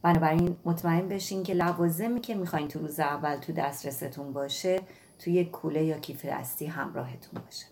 بنابراین 0.02 0.56
مطمئن 0.64 1.08
بشین 1.08 1.42
که 1.42 1.54
لوازمی 1.54 2.20
که 2.20 2.34
می‌خواین 2.34 2.68
تو 2.68 2.78
روز 2.78 3.00
اول 3.00 3.36
تو 3.36 3.52
دسترستون 3.52 4.32
باشه 4.32 4.80
توی 5.18 5.44
کوله 5.44 5.84
یا 5.84 5.98
کیف 5.98 6.24
دستی 6.24 6.66
همراهتون 6.66 7.42
باشه. 7.44 7.66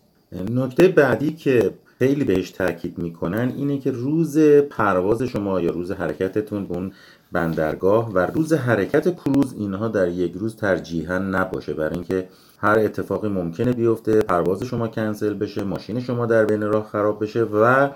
نکته 0.51 0.87
بعدی 0.87 1.33
که 1.33 1.73
خیلی 1.99 2.23
بهش 2.23 2.51
تاکید 2.51 2.97
می‌کنن 2.97 3.53
اینه 3.57 3.77
که 3.77 3.91
روز 3.91 4.39
پرواز 4.69 5.23
شما 5.23 5.61
یا 5.61 5.71
روز 5.71 5.91
حرکتتون 5.91 6.67
به 6.67 6.73
اون 6.75 6.93
بندرگاه 7.31 8.11
و 8.11 8.19
روز 8.19 8.53
حرکت 8.53 9.15
کروز 9.15 9.53
اینها 9.53 9.87
در 9.87 10.07
یک 10.07 10.33
روز 10.33 10.55
ترجیحا 10.55 11.17
نباشه. 11.17 11.73
برای 11.73 11.93
اینکه 11.93 12.27
هر 12.57 12.79
اتفاقی 12.79 13.29
ممکنه 13.29 13.73
بیفته 13.73 14.21
پرواز 14.21 14.63
شما 14.63 14.87
کنسل 14.87 15.33
بشه 15.33 15.63
ماشین 15.63 15.99
شما 15.99 16.25
در 16.25 16.45
بین 16.45 16.61
راه 16.61 16.87
خراب 16.87 17.23
بشه 17.23 17.43
و 17.43 17.89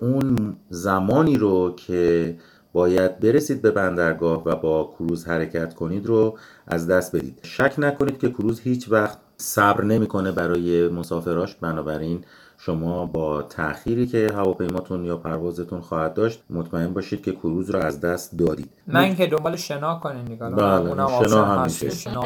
اون 0.00 0.56
زمانی 0.68 1.36
رو 1.36 1.74
که 1.76 2.36
باید 2.72 3.20
برسید 3.20 3.62
به 3.62 3.70
بندرگاه 3.70 4.42
و 4.44 4.56
با 4.56 4.94
کروز 4.98 5.24
حرکت 5.24 5.74
کنید 5.74 6.06
رو 6.06 6.38
از 6.66 6.86
دست 6.86 7.16
بدید. 7.16 7.38
شک 7.42 7.74
نکنید 7.78 8.18
که 8.18 8.30
کروز 8.30 8.60
هیچ 8.60 8.92
وقت 8.92 9.18
صبر 9.36 9.84
نمی‌کنه 9.84 10.32
برای 10.32 10.88
مسافراش 10.88 11.54
بنابراین 11.54 12.24
شما 12.62 13.06
با 13.06 13.42
تأخیری 13.42 14.06
که 14.06 14.32
هواپیماتون 14.34 15.04
یا 15.04 15.16
پروازتون 15.16 15.80
خواهد 15.80 16.14
داشت 16.14 16.42
مطمئن 16.50 16.92
باشید 16.92 17.22
که 17.22 17.32
کروز 17.32 17.70
رو 17.70 17.78
از 17.78 18.00
دست 18.00 18.38
دادید. 18.38 18.70
من 18.86 19.16
که 19.16 19.26
دنبال 19.26 19.56
شنا 19.56 20.00
کنین 20.02 20.24
دیگه. 20.24 20.44
بله 20.44 20.94
شنا 21.28 21.44
همیشه 21.44 21.90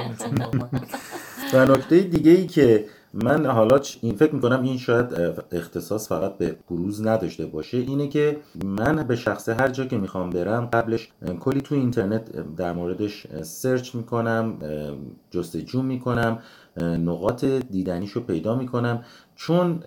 و 1.54 1.66
نکته 1.66 2.00
دیگه 2.00 2.30
ای 2.30 2.46
که 2.46 2.84
من 3.14 3.46
حالا 3.46 3.80
این 4.00 4.14
فکر 4.14 4.34
می‌کنم 4.34 4.62
این 4.62 4.78
شاید 4.78 5.06
اختصاص 5.52 6.08
فقط 6.08 6.38
به 6.38 6.56
کروز 6.68 7.06
نداشته 7.06 7.46
باشه 7.46 7.76
اینه 7.76 8.08
که 8.08 8.36
من 8.64 8.96
به 8.96 9.16
شخص 9.16 9.48
هر 9.48 9.68
جا 9.68 9.84
که 9.84 9.98
می‌خوام 9.98 10.30
برم 10.30 10.66
قبلش 10.66 11.08
کلی 11.40 11.60
تو 11.60 11.74
اینترنت 11.74 12.54
در 12.56 12.72
موردش 12.72 13.26
سرچ 13.42 13.94
می‌کنم 13.94 14.54
جستجو 15.30 15.82
می‌کنم 15.82 16.38
نقاط 16.80 17.44
دیدنیشو 17.44 18.20
پیدا 18.20 18.54
می‌کنم. 18.54 19.04
چون 19.36 19.82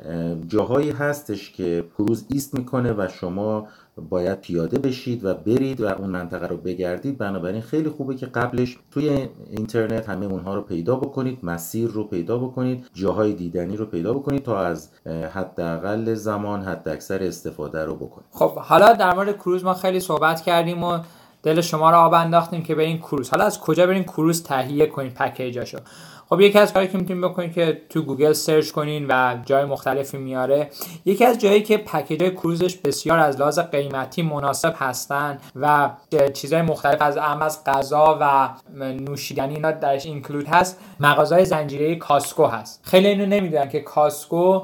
جاهایی 0.48 0.90
هستش 0.90 1.52
که 1.52 1.86
کروز 1.98 2.26
ایست 2.32 2.54
می‌کنه 2.54 2.94
و 2.94 3.08
شما 3.20 3.68
باید 4.10 4.42
پیاده 4.42 4.80
بشید 4.80 5.26
و 5.26 5.34
برید 5.34 5.82
و 5.82 5.88
اون 5.88 6.10
منطقه 6.10 6.48
رو 6.48 6.58
بگردید. 6.58 7.18
بنابراین 7.18 7.62
خیلی 7.62 7.90
خوبه 7.90 8.16
که 8.16 8.26
قبلش 8.26 8.78
توی 8.92 9.28
اینترنت 9.50 10.10
همه 10.10 10.26
اونها 10.26 10.56
رو 10.56 10.62
پیدا 10.62 10.96
بکنید 10.96 11.40
مسیر 11.44 11.90
رو 11.90 12.04
پیدا 12.04 12.38
بکنید 12.38 12.86
جاهای 12.94 13.34
دیدنی 13.34 13.78
رو 13.78 13.86
پیدا 13.86 14.14
بکنید 14.14 14.44
تا 14.44 14.60
از 14.60 14.90
حداقل 15.34 16.14
زمان 16.14 16.62
حد 16.62 16.90
اکثر 16.90 17.24
استفاده 17.24 17.86
رو 17.86 17.96
بکنید. 17.96 18.28
خب 18.32 18.56
حالا 18.56 18.94
در 18.94 19.14
مورد 19.16 19.38
کروز 19.38 19.64
ما 19.64 19.74
خیلی 19.74 20.00
صحبت 20.00 20.42
کردیم 20.42 20.84
و 20.84 21.00
دل 21.44 21.62
شما 21.62 21.92
رو 21.92 21.98
آب 21.98 22.14
انداختیم 22.14 22.64
که 22.64 22.76
برین 22.76 22.98
کروز. 22.98 23.30
حالا 23.30 23.44
از 23.44 23.60
کجا 23.60 23.88
برین 23.88 24.04
کروز 24.04 24.44
تهیه 24.44 24.86
کنید 24.88 25.14
package 25.14 25.54
اشو؟ 25.54 25.78
خب 26.30 26.42
یکی 26.42 26.60
از 26.60 26.74
کاری 26.74 26.88
که 26.88 26.98
می‌تونید 26.98 27.24
بکنید 27.24 27.54
که 27.54 27.82
تو 27.90 28.02
گوگل 28.02 28.34
search 28.34 28.72
کنین 28.72 29.06
و 29.10 29.38
جای 29.46 29.66
مختلفی 29.66 30.18
میاره 30.18 30.70
یکی 31.06 31.26
از 31.26 31.40
جایی 31.40 31.64
که 31.64 31.78
package 31.78 32.24
cruise 32.24 32.63
ش 32.63 32.76
بسیار 32.76 33.20
از 33.20 33.40
لحاظ 33.40 33.60
قیمتی 33.60 34.22
مناسب 34.22 34.74
هستن 34.78 35.38
و 35.56 35.90
چیزهای 36.34 36.62
مختلف 36.62 37.02
از 37.02 37.18
ام 37.18 37.42
از 37.42 37.64
غذا 37.64 38.18
و 38.22 38.50
نوشیدنی 38.80 39.54
اینا 39.54 39.72
درش 39.72 40.06
include 40.06 40.48
هست 40.48 40.80
مغازه‌های 41.00 41.46
زنجیره‌ای 41.46 41.96
Costco 41.96 42.46
هست. 42.46 42.82
خیلی 42.84 43.08
اینو 43.08 43.26
نمی‌دونن 43.26 43.70
که 43.70 43.80
Costco 43.80 44.62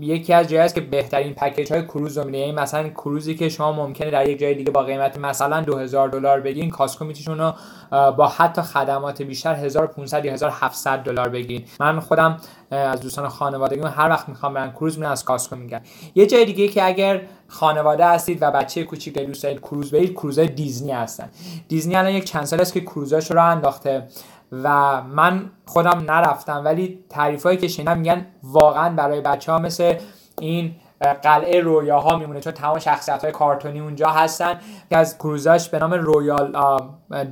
یکی 0.00 0.32
از 0.32 0.48
جایی 0.48 0.62
است 0.62 0.74
که 0.74 0.80
بهترین 0.80 1.34
پکیج 1.34 1.72
های 1.72 1.82
کروز 1.82 2.18
رو 2.18 2.34
یعنی 2.34 2.52
مثلا 2.52 2.88
کروزی 2.88 3.34
که 3.34 3.48
شما 3.48 3.72
ممکنه 3.72 4.10
در 4.10 4.28
یک 4.28 4.38
جای 4.38 4.54
دیگه 4.54 4.70
با 4.70 4.82
قیمت 4.82 5.18
مثلا 5.18 5.60
2000 5.60 6.08
دلار 6.08 6.40
بگیرین 6.40 6.70
کاسکو 6.70 7.04
می‌تونه 7.04 7.54
با 7.90 8.28
حتی 8.28 8.62
خدمات 8.62 9.22
بیشتر 9.22 9.54
1500 9.54 10.24
یا 10.24 10.36
1700 10.62 11.02
دلار 11.02 11.28
بگیرین. 11.28 11.64
من 11.80 12.00
خودم 12.00 12.36
از 12.70 13.00
دوستان 13.00 13.28
خانوادگی 13.28 13.80
هر 13.80 14.08
وقت 14.08 14.28
می‌خوام 14.28 14.54
برن 14.54 14.72
کروز 14.72 14.98
میرن 14.98 15.10
از 15.10 15.24
کاسکو 15.24 15.56
میگن 15.56 15.80
یه 16.14 16.26
جای 16.26 16.44
دیگه 16.44 16.68
که 16.68 16.86
اگر 16.86 17.20
خانواده 17.48 18.06
هستید 18.06 18.38
و 18.42 18.50
بچه 18.50 18.84
کوچیک 18.84 19.18
دوست 19.18 19.42
دارید 19.42 19.60
کروز 19.60 19.90
برید 19.90 20.12
کروزهای 20.12 20.48
دیزنی 20.48 20.92
هستن. 20.92 21.30
دیزنی 21.68 21.96
الان 21.96 22.12
یک 22.12 22.24
چند 22.24 22.44
سال 22.44 22.60
است 22.60 22.72
که 22.72 22.80
کروزاش 22.80 23.30
رو 23.30 23.44
انداخته 23.44 24.08
و 24.52 25.02
من 25.02 25.50
خودم 25.66 26.04
نرفتم 26.08 26.62
ولی 26.64 27.04
تعریف 27.10 27.46
که 27.46 27.68
شنیدم 27.68 27.98
میگن 27.98 28.26
واقعا 28.42 28.94
برای 28.94 29.20
بچه 29.20 29.52
ها 29.52 29.58
مثل 29.58 29.94
این 30.40 30.74
قلعه 31.22 31.60
رویاها 31.60 32.18
میمونه 32.18 32.40
چون 32.40 32.52
تمام 32.52 32.78
شخصیت 32.78 33.22
های 33.22 33.32
کارتونی 33.32 33.80
اونجا 33.80 34.08
هستن. 34.08 34.60
که 34.90 34.96
از 34.96 35.18
کروزاش 35.18 35.68
به 35.68 35.78
نام 35.78 35.92
رویال 35.92 36.56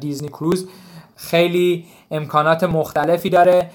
دیزنی 0.01 0.29
کروز 0.29 0.69
خیلی 1.17 1.85
امکانات 2.11 2.65
مختلفی 2.65 3.31
داره 3.31 3.71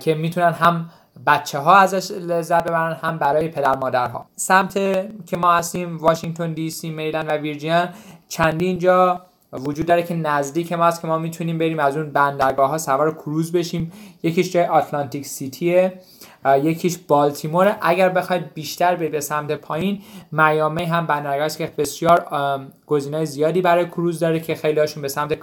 که 0.00 0.14
می‌تونن 0.14 0.52
هم 0.52 0.90
بچه 1.26 1.58
ها 1.58 1.76
ازش 1.76 2.10
لذت 2.10 2.64
ببرن 2.64 2.92
هم 2.92 3.18
برای 3.18 3.48
پدر 3.48 3.76
مادرها. 3.76 4.26
سمت 4.36 4.74
که 5.26 5.36
ما 5.36 5.52
هستیم 5.52 5.98
واشنگتن 5.98 6.52
دی 6.52 6.70
سی 6.70 6.90
میلند 6.90 7.28
و 7.28 7.32
ویرجین 7.32 7.84
چندین 8.28 8.78
جا 8.78 9.22
وجود 9.52 9.86
داره 9.86 10.02
که 10.02 10.14
نزدیک 10.14 10.72
ما 10.72 10.84
هست 10.84 11.00
که 11.00 11.06
ما 11.06 11.18
می‌تونیم 11.18 11.58
بریم 11.58 11.78
از 11.78 11.96
اون 11.96 12.10
بندرگاه 12.10 12.70
ها 12.70 12.78
سوار 12.78 13.14
کروز 13.14 13.52
بشیم. 13.52 13.92
یکیش 14.22 14.52
جای 14.52 14.64
آتلانتیک 14.64 15.26
سیتیه. 15.26 15.92
یکیش 16.62 16.98
بالتیمور 16.98 17.76
اگر 17.80 18.08
بخواید 18.08 18.54
بیشتر 18.54 18.96
به 18.96 19.20
سمت 19.20 19.52
پایین 19.52 20.02
میامی 20.32 20.84
هم 20.84 21.06
بندرگاه 21.06 21.46
است 21.46 21.58
که 21.58 21.72
بسیار 21.78 22.26
گزینه‌های 22.86 23.26
زیادی 23.26 23.60
برای 23.60 23.86
کروز 23.86 24.20
داره 24.20 24.40
که 24.40 24.54
خیلی 24.54 24.80
هاشون 24.80 25.02
به 25.02 25.08
سمت 25.08 25.34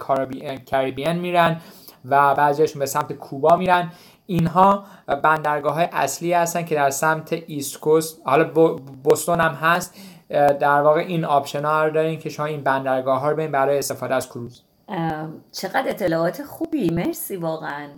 کاریبین 0.70 1.12
میرن. 1.12 1.60
و 2.04 2.34
بعضیشون 2.34 2.80
به 2.80 2.86
سمت 2.86 3.12
کوبا 3.12 3.56
میرن. 3.56 3.92
اینها 4.26 4.84
بندرگاه 5.22 5.74
های 5.74 5.88
اصلی 5.92 6.32
هستن 6.32 6.64
که 6.64 6.74
در 6.74 6.90
سمت 6.90 7.32
East 7.32 7.80
Coast 7.80 8.20
حالا 8.24 8.44
بوستون 9.04 9.40
هم 9.40 9.52
هست. 9.52 9.94
در 10.60 10.80
واقع 10.80 11.00
این 11.00 11.24
option 11.24 11.64
ها 11.64 11.84
رو 11.84 11.90
دارین 11.90 12.18
که 12.18 12.28
شما 12.28 12.46
این 12.46 12.62
بندرگاه 12.62 13.20
ها 13.20 13.30
رو 13.30 13.36
ببینین 13.36 13.52
برای 13.52 13.78
استفاده 13.78 14.14
از 14.14 14.28
کروز. 14.28 14.62
چقدر 15.52 15.84
اطلاعات 15.86 16.42
خوبی. 16.42 16.90
مرسی 16.90 17.36
واقعا. 17.36 17.88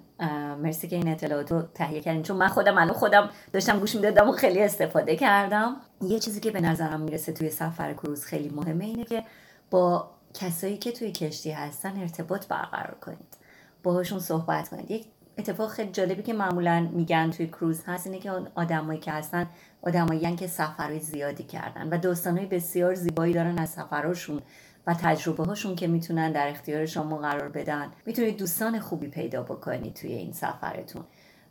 مرسی 0.62 0.88
که 0.88 0.96
این 0.96 1.08
اطلاعات 1.08 1.52
رو 1.52 1.62
تهیه 1.62 2.00
کردین. 2.00 2.22
چون 2.22 2.36
من 2.36 2.48
خودم 2.48 2.78
الان 2.78 2.92
خودم 2.94 3.30
داشتم 3.52 3.78
گوش 3.78 3.94
می‌دادم 3.94 4.28
و 4.28 4.32
خیلی 4.32 4.62
استفاده 4.62 5.16
کردم. 5.16 5.76
یه 6.02 6.18
چیزی 6.18 6.40
که 6.40 6.50
به 6.50 6.60
نظرم 6.60 7.00
می‌رسه 7.00 7.32
توی 7.32 7.50
سفر 7.50 7.92
کروز 7.92 8.24
خیلی 8.24 8.48
مهمه 8.48 8.84
اینه 8.84 9.04
که 9.04 9.24
با 9.70 10.10
کسایی 10.34 10.78
که 10.78 10.92
توی 10.92 11.12
کشتی 11.12 11.50
هستن 11.50 12.00
ارتباط 12.00 12.46
برقرار 12.46 12.96
کنید. 13.00 13.36
باهاشون 13.84 14.18
صحبت 14.18 14.68
کنید. 14.68 14.90
یک 14.90 15.06
اتفاق 15.38 15.70
خیلی 15.70 15.90
جالبی 15.90 16.22
که 16.22 16.32
معمولا 16.32 16.88
میگن 16.92 17.30
توی 17.30 17.46
کروز 17.46 17.82
هست 17.86 18.06
اینه 18.06 18.18
که 18.18 18.30
آدمایی 18.54 19.00
که 19.00 19.12
هستن 19.12 19.46
آدمایی 19.82 20.36
که 20.36 20.46
سفرهای 20.46 21.00
زیادی 21.00 21.44
کردن 21.44 21.88
و 21.88 21.98
داستانهای 21.98 22.46
بسیار 22.46 22.94
زیبایی 22.94 23.34
دارن 23.34 23.58
از 23.58 23.70
سفرهاشون 23.70 24.42
و 24.86 24.94
تجربه 24.94 25.44
هاشون 25.44 25.76
که 25.76 25.86
می‌تونن 25.86 26.32
در 26.32 26.48
اختیار 26.48 26.86
شما 26.86 27.16
قرار 27.16 27.48
بدن. 27.48 27.90
می‌تونید 28.06 28.36
دوستان 28.36 28.80
خوبی 28.80 29.08
پیدا 29.08 29.42
بکنید 29.42 29.94
توی 29.94 30.12
این 30.12 30.32
سفرتون 30.32 31.04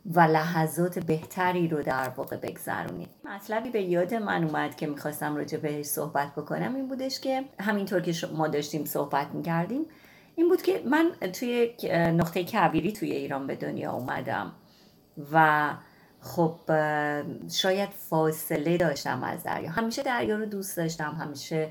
و 0.06 0.20
لحظات 0.20 0.98
بهتری 0.98 1.68
رو 1.68 1.82
در 1.82 2.08
واقع 2.08 2.36
بگذرونید. 2.36 3.08
مطلبی 3.24 3.70
به 3.70 3.82
یاد 3.82 4.14
من 4.14 4.44
اومد 4.44 4.76
که 4.76 4.86
می‌خواستم 4.86 5.36
راجع 5.36 5.58
بهش 5.58 5.86
صحبت 5.86 6.34
بکنم 6.34 6.74
این 6.74 6.88
بودش 6.88 7.20
که 7.20 7.44
همینطور 7.60 8.00
که 8.00 8.26
ما 8.26 8.48
داشتیم 8.48 8.84
صحبت 8.84 9.26
می‌کردیم 9.34 9.86
این 10.36 10.48
بود 10.48 10.62
که 10.62 10.82
من 10.86 11.12
توی 11.32 11.74
نقطه 11.92 12.44
کبیری 12.44 12.92
توی 12.92 13.12
ایران 13.12 13.46
به 13.46 13.56
دنیا 13.56 13.92
اومدم 13.92 14.52
و 15.32 15.70
خب 16.20 16.60
شاید 17.50 17.88
فاصله 17.90 18.76
داشتم 18.76 19.22
از 19.22 19.42
دریا. 19.42 19.70
همیشه 19.70 20.02
دریا 20.02 20.36
رو 20.36 20.46
دوست 20.46 20.76
داشتم 20.76 21.16
همیشه 21.20 21.68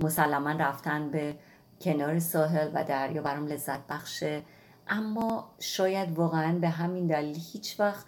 مسلما 0.00 0.50
رفتن 0.50 1.10
به 1.10 1.36
کنار 1.80 2.18
ساحل 2.18 2.70
و 2.74 2.84
دریا 2.84 3.22
برام 3.22 3.46
لذت 3.46 3.86
بخشه. 3.86 4.42
اما 4.88 5.54
شاید 5.58 6.18
واقعا 6.18 6.58
به 6.58 6.68
همین 6.68 7.06
دلیل 7.06 7.38
هیچ 7.52 7.80
وقت 7.80 8.06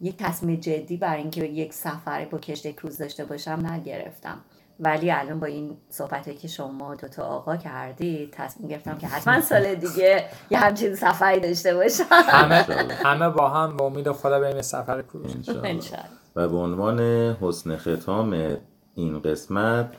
یک 0.00 0.16
تصمیم 0.16 0.60
جدی 0.60 0.96
برای 0.96 1.20
اینکه 1.20 1.44
یک 1.44 1.74
سفر 1.74 2.24
با 2.24 2.38
کشتی 2.38 2.72
کروز 2.72 2.98
داشته 2.98 3.24
باشم 3.24 3.66
نگرفتم. 3.66 4.40
ولی 4.80 5.10
الان 5.10 5.40
با 5.40 5.46
این 5.46 5.76
صحبتی 5.88 6.34
که 6.34 6.48
شما 6.48 6.94
دوتا 6.94 7.22
آقا 7.22 7.56
کردید 7.56 8.30
تصمیم 8.32 8.68
گرفتم 8.68 8.98
که 8.98 9.06
حتما 9.06 9.40
سال 9.40 9.74
دیگه 9.74 10.24
یه 10.50 10.58
همچین 10.58 10.94
سفری 10.94 11.40
داشته 11.40 11.74
باشم. 11.74 12.04
همه 12.10 12.66
همه 13.04 13.28
با 13.28 13.48
هم 13.48 13.76
با 13.76 13.86
امید 13.86 14.12
خدا 14.12 14.40
بریم 14.40 14.62
سفر 14.62 15.02
کروز 15.02 15.50
و 16.36 16.48
به 16.48 16.56
عنوان 16.56 17.00
حسن 17.40 17.76
ختام 17.76 18.56
این 18.94 19.20
قسمت 19.20 19.92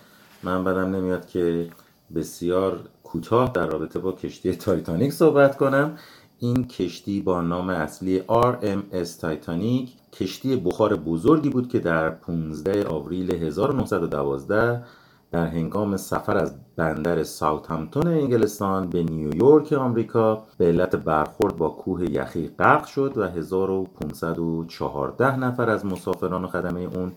من 0.43 0.63
بدم 0.63 0.95
نمیاد 0.95 1.27
که 1.27 1.69
بسیار 2.15 2.79
کوتاه 3.03 3.51
در 3.53 3.65
رابطه 3.65 3.99
با 3.99 4.11
کشتی 4.11 4.55
تایتانیک 4.55 5.13
صحبت 5.13 5.57
کنم. 5.57 5.97
این 6.39 6.67
کشتی 6.67 7.21
با 7.21 7.41
نام 7.41 7.69
اصلی 7.69 8.23
RMS 8.29 9.09
تایتانیک 9.21 9.93
کشتی 10.13 10.55
بخار 10.55 10.95
بزرگی 10.95 11.49
بود 11.49 11.69
که 11.69 11.79
در 11.79 12.09
15 12.09 12.87
آوریل 12.87 13.31
1912 13.31 14.83
در 15.31 15.47
هنگام 15.47 15.97
سفر 15.97 16.37
از 16.37 16.55
بندر 16.75 17.23
ساوثهمپتون 17.23 18.07
انگلستان 18.07 18.89
به 18.89 19.03
نیویورک 19.03 19.73
آمریکا 19.73 20.43
به 20.57 20.65
علت 20.65 20.95
برخورد 20.95 21.57
با 21.57 21.69
کوه 21.69 22.11
یخی 22.11 22.47
غرق 22.47 22.85
شد 22.85 23.17
و 23.17 23.23
1514 23.23 25.35
نفر 25.35 25.69
از 25.69 25.85
مسافران 25.85 26.43
و 26.43 26.47
خدمه 26.47 26.79
اون 26.79 27.11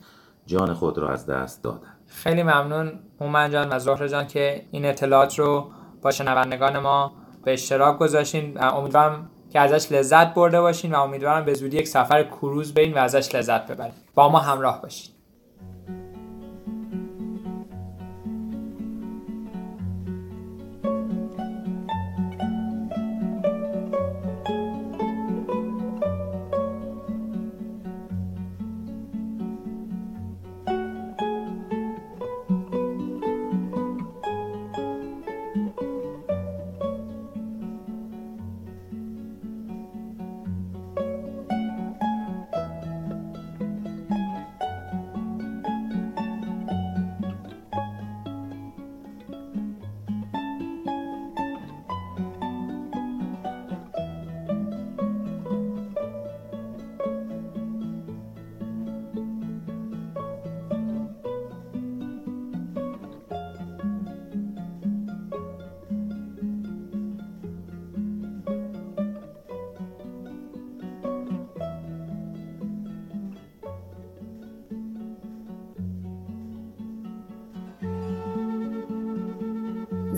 جان 0.46 0.74
خود 0.74 0.98
را 0.98 1.08
از 1.08 1.26
دست 1.26 1.62
دادند. 1.62 1.98
خیلی 2.06 2.42
ممنون 2.42 2.92
هومن 3.20 3.50
جان 3.50 3.72
و 3.72 3.78
زهره 3.78 4.08
جان 4.08 4.26
که 4.26 4.66
این 4.70 4.84
اطلاعات 4.84 5.38
رو 5.38 5.70
با 6.02 6.10
شنوندگان 6.10 6.78
ما 6.78 7.12
به 7.44 7.52
اشتراک 7.52 7.98
گذاشتین 7.98 8.62
امیدوارم 8.62 9.30
که 9.52 9.60
ازش 9.60 9.92
لذت 9.92 10.34
برده 10.34 10.60
باشین 10.60 10.94
و 10.94 11.00
امیدوارم 11.00 11.44
به 11.44 11.54
زودی 11.54 11.76
یک 11.76 11.88
سفر 11.88 12.22
کروز 12.22 12.74
برین 12.74 12.94
و 12.94 12.98
ازش 12.98 13.34
لذت 13.34 13.66
ببرین. 13.66 13.94
با 14.14 14.28
ما 14.28 14.38
همراه 14.38 14.82
باشین. 14.82 15.14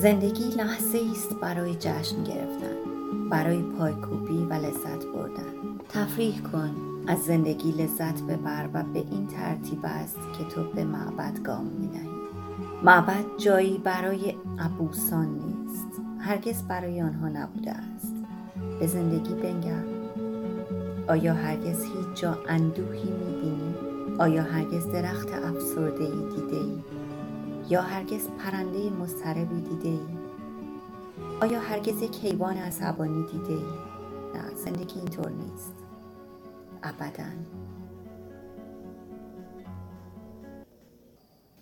زندگی 0.02 0.44
لحظه 0.44 1.00
است 1.12 1.34
برای 1.40 1.74
جشن 1.74 2.24
گرفتن 2.24 2.76
برای 3.30 3.62
پایکوبی 3.62 4.44
و 4.50 4.52
لذت 4.52 5.06
بردن 5.14 5.78
تفریح 5.88 6.42
کن 6.52 6.70
از 7.06 7.18
زندگی 7.18 7.72
لذت 7.72 8.22
ببر 8.22 8.68
و 8.74 8.82
به 8.82 8.98
این 8.98 9.26
ترتیب 9.26 9.78
است 9.82 10.18
که 10.38 10.44
تو 10.44 10.64
به 10.74 10.84
معبد 10.84 11.42
گام 11.42 11.66
می‌دهی 11.66 12.08
معبد 12.82 13.24
جایی 13.38 13.78
برای 13.78 14.34
عبوسان 14.58 15.26
نیست 15.26 16.00
هرگز 16.18 16.62
برای 16.62 17.02
آنها 17.02 17.28
نبوده 17.28 17.70
است 17.70 18.14
به 18.80 18.86
زندگی 18.86 19.34
بنگر 19.34 19.84
آیا 21.08 21.34
هرگز 21.34 21.84
هیچ 21.84 22.20
جا 22.20 22.38
اندوهی 22.48 23.10
می‌بینی؟ 23.10 23.74
آیا 24.18 24.42
هرگز 24.42 24.86
درخت 24.92 25.28
افسرده 25.28 26.04
ای 26.04 26.10
دیده؟ 26.10 26.82
یا 27.68 27.82
هرگز 27.82 28.28
پرنده 28.28 28.90
مضطربی 28.90 29.60
دیده 29.60 29.88
ای؟ 29.88 30.00
آیا 31.40 31.60
هرگز 31.60 32.02
یک 32.02 32.16
حیوان 32.16 32.56
عصبانی 32.56 33.26
دیده 33.32 33.52
ای؟ 33.52 33.64
نه 34.34 34.54
زندگی 34.54 34.98
اینطور 35.00 35.30
نیست 35.30 35.72
ابدا 36.82 37.24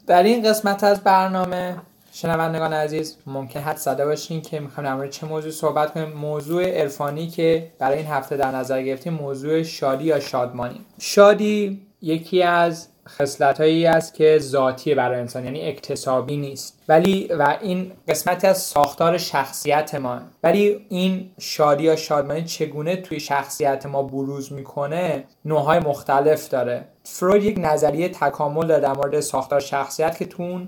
در 0.06 0.22
این 0.22 0.48
قسمت 0.50 0.84
از 0.84 1.00
برنامه 1.00 1.76
شنوندگان 2.12 2.72
عزیز 2.72 3.16
ممکن 3.26 3.60
حد 3.60 3.76
زده 3.76 4.06
باشین 4.06 4.42
که 4.42 4.60
می‌خوایم 4.60 4.98
در 5.00 5.08
چه 5.08 5.26
موضوع 5.26 5.50
صحبت 5.50 5.92
کنیم 5.92 6.08
موضوع 6.08 6.80
عرفانی 6.80 7.28
که 7.28 7.70
برای 7.78 7.98
این 7.98 8.06
هفته 8.06 8.36
در 8.36 8.50
نظر 8.50 8.82
گرفتیم 8.82 9.12
موضوع 9.12 9.62
شادی 9.62 10.04
یا 10.04 10.20
شادمانی 10.20 10.80
شادی 10.98 11.80
یکی 12.02 12.42
از 12.42 12.88
خصلت 13.08 13.60
هایی 13.60 13.86
است 13.86 14.14
که 14.14 14.38
ذاتی 14.38 14.94
برای 14.94 15.20
انسان 15.20 15.44
یعنی 15.44 15.68
اکتسابی 15.68 16.36
نیست. 16.36 16.82
ولی 16.88 17.26
و 17.38 17.56
این 17.60 17.92
قسمتی 18.08 18.46
از 18.46 18.58
ساختار 18.58 19.18
شخصیت 19.18 19.94
ما. 19.94 20.20
ولی 20.42 20.86
این 20.88 21.30
شادی 21.38 21.84
یا 21.84 21.96
شادمانی 21.96 22.44
چگونه 22.44 22.96
توی 22.96 23.20
شخصیت 23.20 23.86
ما 23.86 24.02
بروز 24.02 24.52
می‌کنه؟ 24.52 25.24
نوعهای 25.44 25.78
مختلف 25.78 26.48
داره. 26.48 26.84
فروید 27.04 27.44
یک 27.44 27.58
نظریه 27.58 28.08
تکامل 28.08 28.66
داره 28.66 28.82
در 28.82 28.92
مورد 28.92 29.20
ساختار 29.20 29.60
شخصیت 29.60 30.18
که 30.18 30.24
تو 30.24 30.60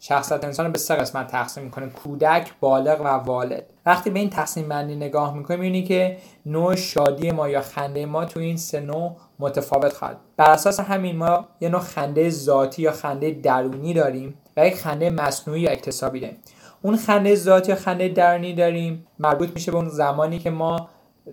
شخصیت 0.00 0.44
انسان 0.44 0.72
به 0.72 0.78
سه 0.78 0.94
قسمت 0.94 1.26
تقسیم 1.26 1.64
می‌کنه. 1.64 1.86
کودک 1.86 2.52
بالغ 2.60 3.00
و 3.00 3.08
والد. 3.08 3.66
وقتی 3.86 4.10
به 4.10 4.18
این 4.18 4.30
تقسیم 4.30 4.68
بندی 4.68 4.96
نگاه 4.96 5.34
می‌کنیم 5.34 5.60
می‌بینی 5.60 5.84
که 5.84 6.18
نوع 6.46 6.74
شادی 6.74 7.30
ما 7.30 7.48
یا 7.48 7.60
خنده 7.60 8.06
ما 8.06 8.24
تو 8.24 8.40
این 8.40 8.56
سه 8.56 8.80
نوع 8.80 9.16
متفاوت 9.38 9.92
خواهد 9.92 10.16
بر 10.36 10.50
اساس 10.50 10.80
همین 10.80 11.16
ما 11.16 11.48
یه 11.60 11.68
نوع 11.68 11.80
خنده 11.80 12.30
ذاتی 12.30 12.82
یا 12.82 12.92
خنده 12.92 13.30
درونی 13.30 13.94
داریم 13.94 14.34
و 14.56 14.66
یک 14.66 14.76
خنده 14.76 15.10
مصنوعی 15.10 15.60
یا 15.60 15.70
اکتسابی 15.70 16.20
داریم. 16.20 16.36
اون 16.82 16.96
خنده 16.96 17.34
ذاتی 17.34 17.72
یا 17.72 17.76
خنده 17.76 18.08
درونی 18.08 18.54
داریم 18.54 19.06
مربوط 19.18 19.50
میشه 19.54 19.72
به 19.72 19.76
اون 19.76 19.88
زمانی 19.88 20.38
که 20.38 20.50
ما 20.50 20.88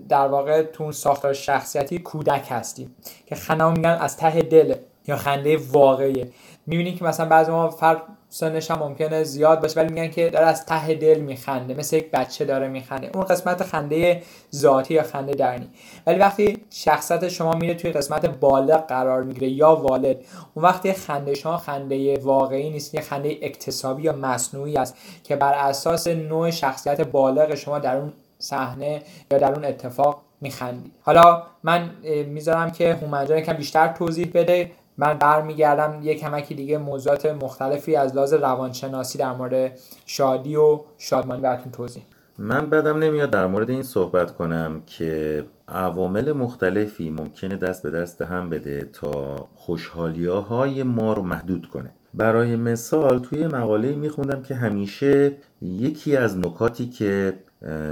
در 0.09 0.27
واقع 0.27 0.63
تو 0.63 0.83
اون 0.83 0.91
ساختار 0.91 1.33
شخصیتی 1.33 1.99
کودک 1.99 2.47
هستیم. 2.49 2.95
که 3.25 3.35
خنده 3.35 3.69
میگن 3.69 3.89
از 3.89 4.17
ته 4.17 4.41
دل 4.41 4.75
یا 5.07 5.15
خنده 5.15 5.57
واقعیه. 5.57 6.31
می‌بینی 6.67 6.95
که 6.95 7.05
مثلا 7.05 7.25
بعضی 7.25 7.51
ما 7.51 7.69
فرد 7.69 8.01
سنش 8.29 8.71
هم 8.71 8.79
ممکنه 8.79 9.23
زیاد 9.23 9.61
باشه 9.61 9.79
ولی 9.79 9.93
میگن 9.93 10.07
که 10.07 10.29
داره 10.29 10.45
از 10.45 10.65
ته 10.65 10.93
دل 10.93 11.19
میخنده 11.19 11.73
مثل 11.73 11.95
یک 11.95 12.11
بچه 12.11 12.45
داره 12.45 12.67
میخنده. 12.67 13.09
اون 13.13 13.23
قسمت 13.23 13.63
خنده 13.63 14.23
ذاتی 14.55 14.93
یا 14.93 15.03
خنده 15.03 15.33
درنی 15.33 15.69
ولی 16.07 16.19
وقتی 16.19 16.54
شخصت 16.69 17.27
شما 17.27 17.53
میره 17.53 17.73
توی 17.73 17.91
قسمت 17.91 18.25
بالغ 18.25 18.87
قرار 18.87 19.23
می‌گیره 19.23 19.49
یا 19.49 19.75
والد. 19.75 20.17
اون 20.53 20.65
وقتی 20.65 20.93
خنده 20.93 21.33
شما 21.33 21.57
خنده 21.57 22.17
واقعی 22.17 22.69
نیست 22.69 22.95
یه 22.95 23.01
خنده 23.01 23.37
اکتسابی 23.41 24.03
یا 24.03 24.13
مصنوعی 24.13 24.77
است 24.77 24.95
که 25.23 25.35
بر 25.35 25.53
اساس 25.53 26.07
نوع 26.07 26.49
شخصیت 26.49 27.01
بالغ 27.01 27.55
شما 27.55 27.79
در 27.79 27.97
اون 27.97 28.13
صحنه 28.39 29.01
یا 29.31 29.37
در 29.37 29.53
اون 29.53 29.65
اتفاق 29.65 30.21
میخندی. 30.41 30.91
حالا 31.01 31.43
من 31.63 31.89
می‌ذارم 32.27 32.71
که 32.71 32.93
هومنجان 32.93 33.37
یکم 33.37 33.53
بیشتر 33.53 33.87
توضیح 33.87 34.31
بده. 34.33 34.71
من 34.97 35.13
برمیگردم 35.13 35.99
یه 36.03 36.15
کمکی 36.15 36.55
دیگه 36.55 36.77
موضوعات 36.77 37.25
مختلفی 37.25 37.95
از 37.95 38.15
لحاظ 38.15 38.33
روانشناسی 38.33 39.17
در 39.17 39.31
مورد 39.31 39.79
شادی 40.05 40.55
و 40.55 40.79
شادمانی 40.97 41.41
براتون 41.41 41.71
توضیح. 41.71 42.03
من 42.37 42.69
بدم 42.69 42.97
نمیاد 42.97 43.29
در 43.29 43.47
مورد 43.47 43.69
این 43.69 43.83
صحبت 43.83 44.35
کنم 44.35 44.81
که 44.85 45.45
عوامل 45.67 46.31
مختلفی 46.31 47.09
ممکنه 47.09 47.55
دست 47.55 47.83
به 47.83 47.91
دست 47.91 48.21
هم 48.21 48.49
بده 48.49 48.89
تا 48.93 49.47
خوشحالی 49.55 50.25
های 50.25 50.83
ما 50.83 51.13
رو 51.13 51.21
محدود 51.21 51.67
کنه. 51.69 51.91
برای 52.13 52.55
مثال 52.55 53.19
توی 53.19 53.47
مقاله 53.47 53.95
میخوندم 53.95 54.41
که 54.41 54.55
همیشه 54.55 55.31
یکی 55.61 56.17
از 56.17 56.37
نکاتی 56.37 56.85
که 56.85 57.33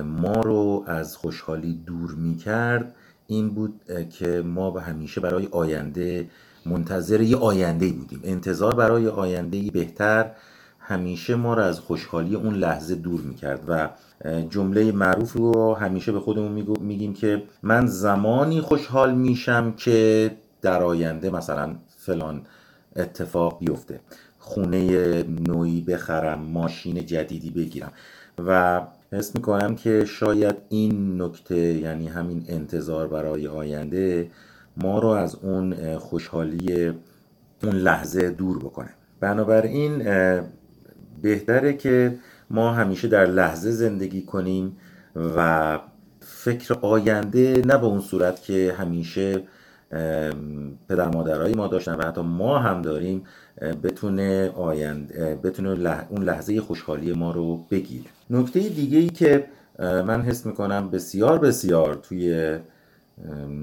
ما 0.06 0.42
رو 0.42 0.84
از 0.88 1.18
خوشحالی 1.18 1.84
دور 1.86 2.12
می‌کرد 2.12 2.96
این 3.28 3.50
بود 3.50 3.82
که 4.10 4.42
ما 4.42 4.72
به 4.72 4.82
همیشه 4.82 5.22
برای 5.22 5.48
آینده 5.52 6.28
منتظر 6.66 7.22
یه 7.22 7.38
آینده 7.38 7.90
بودیم. 7.90 8.20
انتظار 8.24 8.76
برای 8.76 9.08
آینده 9.08 9.72
بهتر 9.72 10.32
همیشه 10.80 11.36
ما 11.36 11.54
رو 11.54 11.62
از 11.62 11.80
خوشحالی 11.80 12.36
اون 12.36 12.54
لحظه 12.54 12.96
دور 12.96 13.22
می‌کرد 13.22 13.64
و 13.68 13.90
جمله 14.50 14.92
معروف 14.92 15.34
رو 15.34 15.74
همیشه 15.74 16.12
به 16.12 16.20
خودمون 16.20 16.66
میگیم 16.82 17.14
که 17.14 17.44
من 17.64 17.86
زمانی 17.86 18.62
خوشحال 18.62 19.16
میشم 19.16 19.74
که 19.78 20.32
در 20.62 20.84
آینده 20.84 21.30
مثلا 21.30 21.76
فلان 21.98 22.42
اتفاق 22.96 23.60
بیفته 23.60 24.00
خونه 24.40 25.24
نوعی 25.24 25.82
بخرم 25.82 26.40
ماشین 26.40 27.06
جدیدی 27.06 27.50
بگیرم 27.50 27.92
و 28.48 28.82
حس 29.12 29.36
می‌کنم 29.36 29.76
که 29.76 30.06
شاید 30.06 30.56
این 30.70 31.22
نکته 31.22 31.58
یعنی 31.58 32.08
همین 32.08 32.46
انتظار 32.48 33.08
برای 33.08 33.48
آینده 33.48 34.32
ما 34.78 35.00
رو 35.00 35.08
از 35.08 35.36
اون 35.36 35.98
خوشحالی 35.98 36.88
اون 37.64 37.76
لحظه 37.76 38.30
دور 38.30 38.60
بکنه. 38.60 38.90
بنابراین 39.20 40.04
بهتره 41.22 41.74
که 41.74 42.16
ما 42.54 42.72
همیشه 42.72 43.08
در 43.08 43.26
لحظه 43.26 43.72
زندگی 43.72 44.22
کنیم 44.22 44.78
و 45.16 45.80
فکر 46.20 46.74
آینده 46.82 47.62
نه 47.66 47.78
به 47.78 47.86
اون 47.86 48.02
صورت 48.02 48.44
که 48.44 48.76
همیشه 48.78 49.44
پدر 50.89 51.10
مادرای 51.13 51.54
ما 51.54 51.68
داشتن 51.68 51.96
و 51.96 52.04
حتی 52.04 52.22
ما 52.22 52.60
هم 52.60 52.82
داریم 52.82 53.24
بتونه 53.84 54.50
آینده 54.50 55.39
بتونه 55.44 55.70
اون 56.10 56.24
لحظه 56.24 56.62
خوشحالی 56.62 57.13
ما 57.13 57.32
رو 57.32 57.58
بگیر. 57.72 58.04
نکته 58.30 58.60
دیگه 58.60 58.98
ای 58.98 59.10
که 59.10 59.46
من 59.80 60.22
حس 60.22 60.46
می‌کنم 60.46 60.89
بسیار 60.89 61.39
بسیار 61.39 61.96
توی 61.96 62.58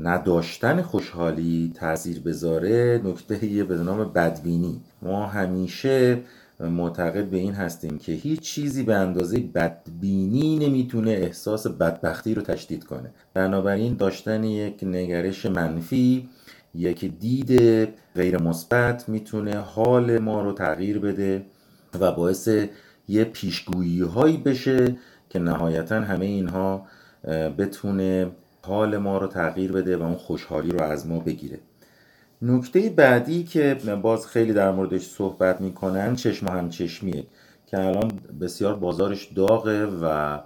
نداشتن 0.02 0.82
خوشحالی 0.82 1.72
تاثیر 1.74 2.20
بذاره 2.20 3.00
نکته 3.04 3.64
به 3.64 3.74
نام 3.74 4.12
بدبینی. 4.12 4.80
ما 5.02 5.26
همیشه 5.26 6.18
معتقد 6.60 7.24
به 7.24 7.36
این 7.36 7.52
هستیم 7.52 7.98
که 7.98 8.12
هیچ 8.12 8.40
چیزی 8.40 8.82
به 8.82 8.94
اندازه 8.94 9.38
بدبینی 9.38 10.58
نمی‌تونه 10.58 11.10
احساس 11.10 11.66
بدبختی 11.66 12.34
رو 12.34 12.42
تشدید 12.42 12.84
کنه. 12.84 13.10
بنابراین 13.34 13.96
داشتن 13.96 14.44
یک 14.44 14.84
نگرش 14.84 15.46
منفی 15.46 16.28
یک 16.74 17.04
دید 17.18 17.88
غیر 18.14 18.42
مثبت 18.42 19.08
می‌تونه 19.08 19.58
حال 19.58 20.18
ما 20.18 20.42
رو 20.42 20.52
تغییر 20.52 20.98
بده 20.98 21.46
و 22.00 22.12
باعث 22.12 22.48
یه 23.08 23.24
پیشگویی 23.24 24.00
هایی 24.00 24.36
بشه 24.36 24.96
که 25.30 25.38
نهایتا 25.38 26.00
همه 26.00 26.26
اینها 26.26 26.86
بتونه 27.58 28.30
حال 28.62 28.96
ما 28.96 29.18
رو 29.18 29.26
تغییر 29.26 29.72
بده 29.72 29.96
و 29.96 30.02
اون 30.02 30.14
خوشحالی 30.14 30.70
رو 30.70 30.82
از 30.82 31.06
ما 31.06 31.18
بگیره. 31.18 31.58
نکته 32.42 32.90
بعدی 32.90 33.44
که 33.44 33.74
باز 34.02 34.26
خیلی 34.26 34.52
در 34.52 34.70
موردش 34.72 35.06
صحبت 35.06 35.60
می‌کنن 35.60 36.16
چشم 36.16 36.46
و 36.46 36.50
همچشمیه 36.50 37.26
که 37.66 37.78
الان 37.78 38.20
بسیار 38.40 38.74
بازارش 38.76 39.24
داغه 39.24 39.86
و 39.86 40.38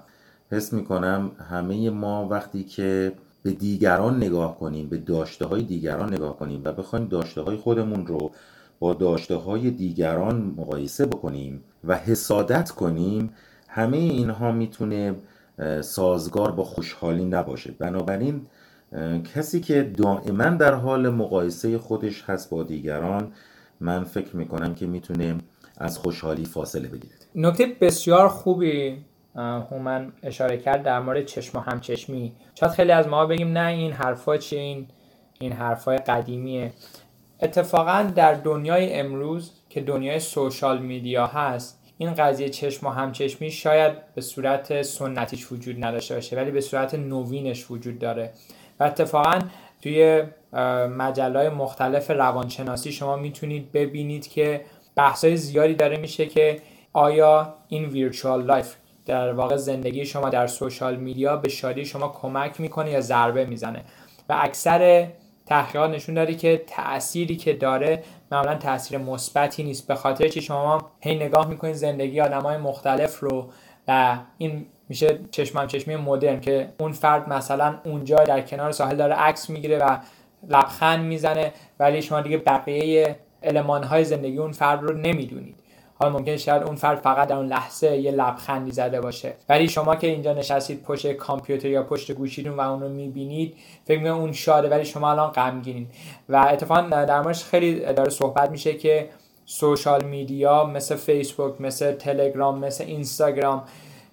حس 0.51 0.73
می‌کنم 0.73 1.31
همه 1.51 1.91
ما 1.91 2.29
وقتی 2.29 2.65
که 2.65 3.13
به 3.43 3.51
دیگران 3.53 4.17
نگاه 4.17 4.59
کنیم 4.59 4.89
به 4.89 4.97
داشته 4.97 5.47
های 5.47 5.63
دیگران 5.63 6.15
نگاه 6.15 6.37
کنیم 6.37 6.61
و 6.65 6.73
بخوایم 6.73 7.07
داشته 7.07 7.41
های 7.41 7.57
خودمون 7.57 8.07
رو 8.07 8.31
با 8.79 8.95
داشته 8.95 9.35
های 9.35 9.71
دیگران 9.71 10.55
مقایسه 10.57 11.07
بکنیم 11.07 11.65
و 11.85 11.97
حسادت 11.97 12.71
کنیم 12.71 13.31
همه 13.69 13.97
اینها 13.97 14.53
می‌تونه 14.53 15.15
سازگار 15.81 16.53
با 16.53 16.65
خوشحالی 16.65 17.25
نباشه. 17.25 17.75
بنابراین 17.79 18.47
کسی 19.35 19.61
که 19.61 19.83
دائما 19.83 20.45
در 20.45 20.75
حال 20.75 21.09
مقایسه 21.09 21.79
خودش 21.79 22.23
هست 22.27 22.51
با 22.51 22.63
دیگران 22.63 23.33
من 23.81 24.05
فکر 24.05 24.37
می‌کنم 24.37 24.75
که 24.75 24.87
می‌تونه 24.87 25.37
از 25.79 25.99
خوشحالی 25.99 26.45
فاصله 26.45 26.89
بگیره. 26.89 27.15
نکته 27.35 27.67
بسیار 27.81 28.29
خوبی 28.29 29.05
هومن 29.37 30.13
اشاره 30.23 30.59
کرد 30.59 30.83
در 30.83 31.01
مورد 31.01 31.25
چشم 31.25 31.59
و 31.59 31.61
همچشمی. 31.61 32.33
شاید 32.55 32.73
خیلی 32.73 32.93
از 32.93 33.09
ما 33.09 33.27
بگیم 33.27 33.59
نه 33.59 33.67
این 33.67 33.93
حرفا 33.93 34.37
چیه 34.37 34.61
این 34.61 34.87
این 35.41 35.53
حرفای 35.53 35.99
قدیمیه. 35.99 36.73
اتفاقا 37.41 38.13
در 38.15 38.35
دنیای 38.35 38.95
امروز 38.95 39.53
که 39.69 39.81
دنیای 39.81 40.21
سوشال 40.21 40.83
میدیا 40.83 41.27
هست 41.27 41.81
این 41.99 42.15
قضیه 42.15 42.49
چشم 42.49 42.87
و 42.87 42.91
همچشمی 42.91 43.51
شاید 43.51 43.93
به 44.15 44.21
صورت 44.21 44.83
سنتیش 44.83 45.53
وجود 45.53 45.85
نداشته 45.85 46.15
باشه 46.15 46.37
ولی 46.37 46.51
به 46.51 46.61
صورت 46.61 46.95
نوینش 46.95 47.71
وجود 47.71 47.99
داره. 47.99 48.33
اتفاقا 48.85 49.39
توی 49.83 50.23
های 51.19 51.49
مختلف 51.49 52.11
روانشناسی 52.11 52.93
شما 52.93 53.17
می‌تونید 53.17 53.73
ببینید 53.73 54.29
که 54.29 54.65
بحثای 54.97 55.37
زیادی 55.37 55.75
داره 55.75 55.97
میشه 55.97 56.27
که 56.27 56.63
آیا 56.93 57.55
این 57.69 57.85
virtual 57.85 58.45
life 58.45 58.75
در 59.07 59.33
واقع 59.33 59.57
زندگی 59.57 60.07
شما 60.07 60.31
در 60.31 60.47
social 60.47 60.97
media 60.97 61.37
به 61.37 61.49
شادی 61.49 61.85
شما 61.85 62.09
کمک 62.09 62.61
می‌کنه 62.61 62.91
یا 62.91 63.01
ضربه 63.01 63.45
می‌زنه؟ 63.45 63.85
و 64.29 64.37
اکثر 64.41 65.09
تحقیقات 65.47 65.91
نشون 65.91 66.15
داده 66.15 66.35
که 66.35 66.65
تأثیری 66.67 67.37
که 67.37 67.53
داره 67.53 68.03
معمولا 68.33 68.55
تاثیر 68.55 68.99
مثبتی 68.99 69.63
نیست 69.63 69.87
به 69.87 69.95
خاطر 69.95 70.29
چی 70.29 70.41
شما 70.41 70.91
هی 71.01 71.15
نگاه 71.15 71.49
می‌کنید 71.49 71.75
زندگی 71.75 72.19
های 72.19 72.57
مختلف 72.57 73.21
رو 73.21 73.51
و 73.89 74.19
این 74.39 74.67
میشه 74.89 75.19
چشم 75.31 75.53
و 75.53 75.58
هم 75.58 75.67
چشمی 75.67 75.97
مدرن 75.97 76.41
که 76.41 76.69
اون 76.79 76.93
فرد 76.93 77.29
مثلا 77.29 77.75
اونجا 77.85 78.17
در 78.17 78.41
کنار 78.41 78.73
ساحل 78.73 78.97
داره 78.97 79.15
عکس 79.15 79.51
می‌گیره 79.51 79.79
و 79.79 79.99
لبخند 80.49 81.05
می‌زنه 81.05 81.53
ولی 81.79 82.03
شما 82.03 82.21
دیگه 82.21 82.39
بقیه 82.39 83.17
علمان 83.43 83.85
های 83.85 84.05
زندگی 84.05 84.39
اون 84.39 84.53
فرد 84.53 84.83
رو 84.83 84.93
نمی‌دونید. 84.93 85.57
حالا 85.99 86.19
ممکن 86.19 86.37
شاید 86.37 86.63
اون 86.63 86.77
فرد 86.77 86.99
فقط 86.99 87.29
در 87.29 87.37
اون 87.37 87.47
لحظه 87.47 87.97
یه 87.97 88.11
لبخندی 88.11 88.71
زده 88.71 89.01
باشه. 89.01 89.35
ولی 89.49 89.69
شما 89.69 89.97
که 89.97 90.07
اینجا 90.07 90.33
نشستید 90.33 90.83
پشت 90.83 91.13
کامپیوتر 91.13 91.69
یا 91.69 91.83
پشت 91.83 92.13
گوشیتون 92.13 92.53
و 92.53 92.61
اون 92.61 92.81
رو 92.81 92.89
می‌بینید 92.89 93.57
فکر 93.85 94.01
می 94.01 94.09
اون 94.09 94.33
شاده 94.33 94.69
ولی 94.69 94.85
شما 94.85 95.11
الان 95.11 95.31
غمگینید. 95.31 95.89
و 96.29 96.37
اتفاقا 96.37 96.83
در 96.83 97.23
موردش 97.23 97.45
خیلی 97.45 97.81
داره 97.81 98.11
صحبت 98.11 98.51
میشه 98.51 98.75
که 98.75 99.09
سوشال 99.45 100.05
میدیا 100.05 100.65
مثل 100.65 100.97
فیسبوک 100.97 101.61
مثل 101.61 101.93
تلگرام 101.93 102.59
مثل 102.59 102.85
اینستاگرام 102.85 103.63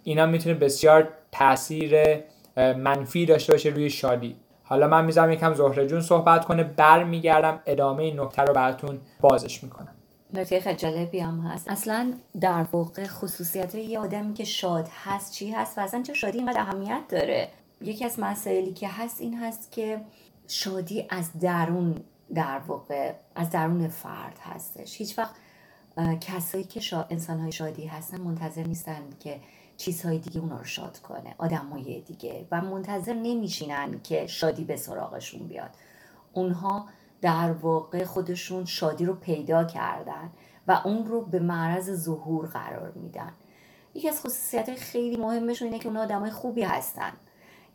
اینا 0.03 0.25
می‌تونه 0.25 0.55
بسیار 0.55 1.09
تاثیر 1.31 2.19
منفی 2.57 3.25
داشته 3.25 3.53
باشه 3.53 3.69
روی 3.69 3.89
شادی. 3.89 4.35
حالا 4.63 4.87
من 4.87 5.05
می‌ذارم 5.05 5.31
یکم 5.31 5.53
زهره 5.53 5.87
جون 5.87 6.01
صحبت 6.01 6.45
کنه 6.45 6.63
برمیگردم 6.63 7.59
ادامه 7.65 8.03
این 8.03 8.19
نکته 8.19 8.41
رو 8.41 8.53
براتون 8.53 8.99
بازش 9.21 9.63
می‌کنم. 9.63 9.95
نکته 10.33 10.59
خیلی 10.59 10.75
جالبی 10.75 11.19
هم 11.19 11.39
هست. 11.39 11.69
اصلا 11.69 12.13
در 12.41 12.65
واقع 12.71 13.07
خصوصیت 13.07 13.75
یه 13.75 13.99
آدمی 13.99 14.33
که 14.33 14.43
شاد 14.43 14.87
هست 15.03 15.33
چی 15.33 15.51
هست 15.51 15.77
و 15.77 15.81
اصلا 15.81 16.03
چه 16.03 16.13
شادی 16.13 16.37
اینقدر 16.37 16.59
اهمیت 16.59 17.01
داره؟ 17.09 17.47
یکی 17.81 18.05
از 18.05 18.19
مسائلی 18.19 18.73
که 18.73 18.87
هست 18.87 19.21
این 19.21 19.39
هست 19.39 19.71
که 19.71 20.01
شادی 20.47 21.05
از 21.09 21.39
درون 21.39 21.95
در 22.35 22.61
واقع 22.67 23.13
از 23.35 23.49
درون 23.49 23.87
فرد 23.87 24.39
هستش. 24.41 24.97
هیچ 24.97 25.19
وقت 25.19 25.35
کسایی 26.21 26.63
که 26.63 26.79
شا... 26.79 27.05
انسان 27.09 27.39
های 27.39 27.51
شادی 27.51 27.85
هستن 27.85 28.21
منتظر 28.21 28.63
نیستن 28.63 29.01
که 29.19 29.39
چیزهای 29.81 30.17
دیگه 30.17 30.39
اونا 30.39 30.57
رو 30.57 30.63
شاد 30.63 30.99
کنه 30.99 31.35
آدمای 31.37 32.01
دیگه. 32.01 32.47
و 32.51 32.61
منتظر 32.61 33.13
نمیشینن 33.13 34.01
که 34.03 34.27
شادی 34.27 34.63
به 34.63 34.75
سراغشون 34.75 35.47
بیاد. 35.47 35.69
اونها 36.33 36.85
در 37.21 37.51
واقع 37.51 38.03
خودشون 38.03 38.65
شادی 38.65 39.05
رو 39.05 39.13
پیدا 39.13 39.63
کردن 39.63 40.29
و 40.67 40.81
اون 40.85 41.05
رو 41.05 41.21
به 41.21 41.39
معرض 41.39 41.91
ظهور 41.91 42.47
قرار 42.47 42.91
میدن. 42.91 43.33
یکی 43.93 44.09
از 44.09 44.19
خصوصیت 44.19 44.75
خیلی 44.75 45.17
مهمشون 45.17 45.67
اینه 45.67 45.79
که 45.79 45.87
اون 45.87 45.97
آدمای 45.97 46.31
خوبی 46.31 46.63
هستن. 46.63 47.11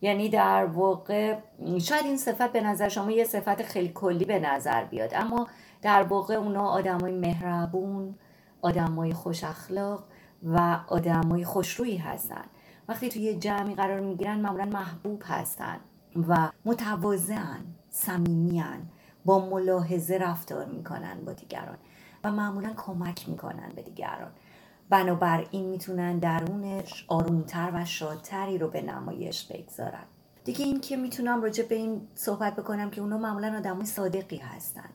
یعنی 0.01 0.29
در 0.29 0.65
واقع 0.65 1.37
شاید 1.81 2.05
این 2.05 2.17
صفت 2.17 2.51
به 2.51 2.61
نظر 2.61 2.89
شما 2.89 3.11
یه 3.11 3.23
صفت 3.23 3.63
خیلی 3.63 3.91
کلی 3.95 4.25
به 4.25 4.39
نظر 4.39 4.83
بیاد 4.83 5.13
اما 5.13 5.47
در 5.81 6.03
واقع 6.03 6.33
اونا 6.33 6.67
آدمای 6.67 7.11
مهربون 7.11 8.15
آدمای 8.61 9.13
خوش 9.13 9.43
اخلاق 9.43 10.03
و 10.43 10.79
آدمای 10.87 11.45
خوشرویی 11.45 11.97
هستن. 11.97 12.45
وقتی 12.87 13.09
توی 13.09 13.33
جمعی 13.33 13.75
قرار 13.75 13.99
می‌گیرن 13.99 14.39
معمولا 14.39 14.65
محبوب 14.65 15.23
هستن 15.25 15.77
و 16.27 16.51
متواضعن 16.65 17.65
صمیمیان 17.89 18.89
با 19.25 19.49
ملاحظه 19.49 20.17
رفتار 20.17 20.65
می‌کنن 20.65 21.25
با 21.25 21.33
دیگران 21.33 21.77
و 22.23 22.31
معمولا 22.31 22.73
کمک 22.77 23.29
می‌کنن 23.29 23.71
به 23.75 23.81
دیگران. 23.81 24.31
بنابراین 24.89 25.69
می‌تونن 25.69 26.19
درونش 26.19 27.05
آرومتر 27.07 27.71
و 27.73 27.85
شادتری 27.85 28.57
رو 28.57 28.67
به 28.67 28.81
نمایش 28.81 29.51
بگذارن. 29.51 30.03
دیگه 30.43 30.65
این 30.65 30.81
که 30.81 30.97
می‌تونم 30.97 31.41
راجع 31.41 31.65
به 31.65 31.75
این 31.75 32.07
صحبت 32.15 32.55
بکنم 32.55 32.89
که 32.89 33.01
اونا 33.01 33.17
معمولا 33.17 33.57
آدمای 33.57 33.85
صادقی 33.85 34.37
هستن. 34.37 34.89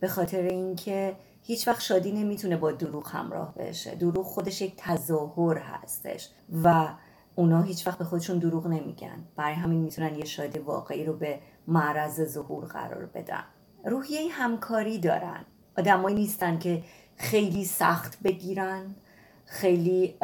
به 0.00 0.08
خاطر 0.08 0.42
اینکه 0.42 1.16
هیچ 1.42 1.68
وقت 1.68 1.80
شادی 1.80 2.12
نمی‌تونه 2.12 2.56
با 2.56 2.72
دروغ 2.72 3.08
همراه 3.08 3.54
بشه. 3.54 3.94
دروغ 3.94 4.26
خودش 4.26 4.62
یک 4.62 4.74
تظاهر 4.76 5.58
هستش 5.58 6.28
و 6.64 6.88
اونا 7.34 7.62
هیچ 7.62 7.86
وقت 7.86 7.98
به 7.98 8.04
خودشون 8.04 8.38
دروغ 8.38 8.66
نمیگن. 8.66 9.24
برای 9.36 9.54
همین 9.54 9.80
می‌تونن 9.80 10.14
یه 10.14 10.24
شادی 10.24 10.58
واقعی 10.58 11.04
رو 11.04 11.12
به 11.12 11.38
معرض 11.68 12.24
ظهور 12.24 12.64
قرار 12.64 13.06
بدن. 13.06 13.44
روحیه 13.84 14.32
همکاری 14.32 14.98
دارن. 14.98 15.44
آدمایی 15.78 16.16
نیستن 16.16 16.58
که 16.58 16.82
خیلی 17.16 17.64
سخت 17.64 18.22
بگیرن 18.22 18.94
خیلی 19.44 20.14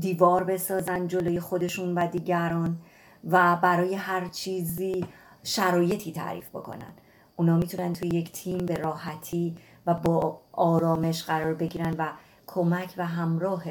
دیوار 0.00 0.44
بسازن 0.44 1.08
جلوی 1.08 1.40
خودشون 1.40 1.94
و 1.94 2.06
دیگران 2.06 2.78
و 3.24 3.56
برای 3.56 3.94
هر 3.94 4.28
چیزی 4.28 5.06
شرایطی 5.42 6.12
تعریف 6.12 6.48
بکنن. 6.48 6.92
اونا 7.36 7.56
می‌تونن 7.56 7.92
توی 7.92 8.08
یک 8.08 8.32
تیم 8.32 8.58
به 8.58 8.74
راحتی 8.74 9.56
و 9.86 9.94
با 9.94 10.40
آرامش 10.52 11.22
قرار 11.22 11.54
بگیرن 11.54 11.94
و 11.98 12.08
کمک 12.46 12.94
و 12.96 13.06
همراه 13.06 13.62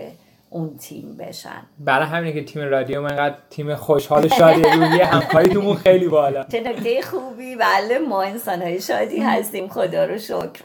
اون 0.49 0.78
تیم 0.78 1.17
بشن. 1.17 1.62
برای 1.80 2.08
همینه 2.08 2.34
که 2.34 2.43
تیم 2.43 2.63
رادیو 2.63 3.01
من 3.01 3.15
قد 3.15 3.38
تیم 3.49 3.75
خوشحال 3.75 4.25
و 4.25 4.30
شادی 4.30 4.62
روحی 4.63 4.99
همکاریتون 4.99 5.75
خیلی 5.75 6.08
بالا. 6.08 6.43
چه 6.43 6.60
نکته 6.60 7.01
خوبی. 7.01 7.56
بله 7.56 7.99
ما 7.99 8.21
انسان 8.21 8.62
های 8.62 8.82
شادی 8.82 9.19
هستیم. 9.19 9.67
خدا 9.67 10.06
رو 10.06 10.17
شکر. 10.17 10.62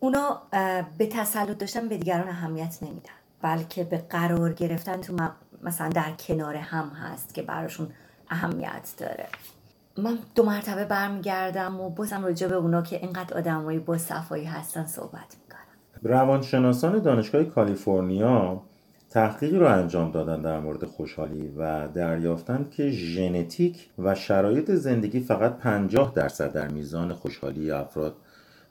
اونا 0.00 0.42
به 0.98 1.06
تسلط 1.06 1.58
داشتن 1.58 1.88
به 1.88 1.98
دیگران 1.98 2.28
اهمیت 2.28 2.78
نمیدن. 2.82 3.10
بلکه 3.42 3.84
به 3.84 3.98
قرار 4.10 4.52
گرفتن 4.52 5.00
تو 5.00 5.16
مثلا 5.62 5.88
در 5.88 6.10
کنار 6.28 6.56
هم 6.56 6.88
هست 6.88 7.34
که 7.34 7.42
براشون 7.42 7.88
اهمیت 8.30 8.94
داره. 8.98 9.26
من 9.98 10.18
دو 10.34 10.42
مرتبه 10.44 10.84
برمیگردم 10.84 11.80
و 11.80 11.90
بازم 11.90 12.24
راجع 12.24 12.46
به 12.46 12.54
اونا 12.54 12.82
که 12.82 12.96
اینقدر 12.96 13.36
آدمایی 13.36 13.78
با 13.78 13.98
صفایی 13.98 14.44
هستن 14.44 14.86
صحبت 14.86 15.36
می‌کنم. 15.42 16.12
روانشناسان 16.12 16.98
دانشگاه 16.98 17.44
کالیفرنیا 17.44 18.62
تحقیقی 19.10 19.58
رو 19.58 19.66
انجام 19.66 20.10
دادن 20.10 20.42
در 20.42 20.60
مورد 20.60 20.84
خوشحالی 20.84 21.48
و 21.56 21.88
دریافتند 21.88 22.70
که 22.70 22.90
ژنتیک 22.90 23.90
و 23.98 24.14
شرایط 24.14 24.70
زندگی 24.70 25.20
فقط 25.20 25.58
50 25.58 26.12
درصد 26.14 26.52
در 26.52 26.68
میزان 26.68 27.12
خوشحالی 27.12 27.70
افراد 27.70 28.16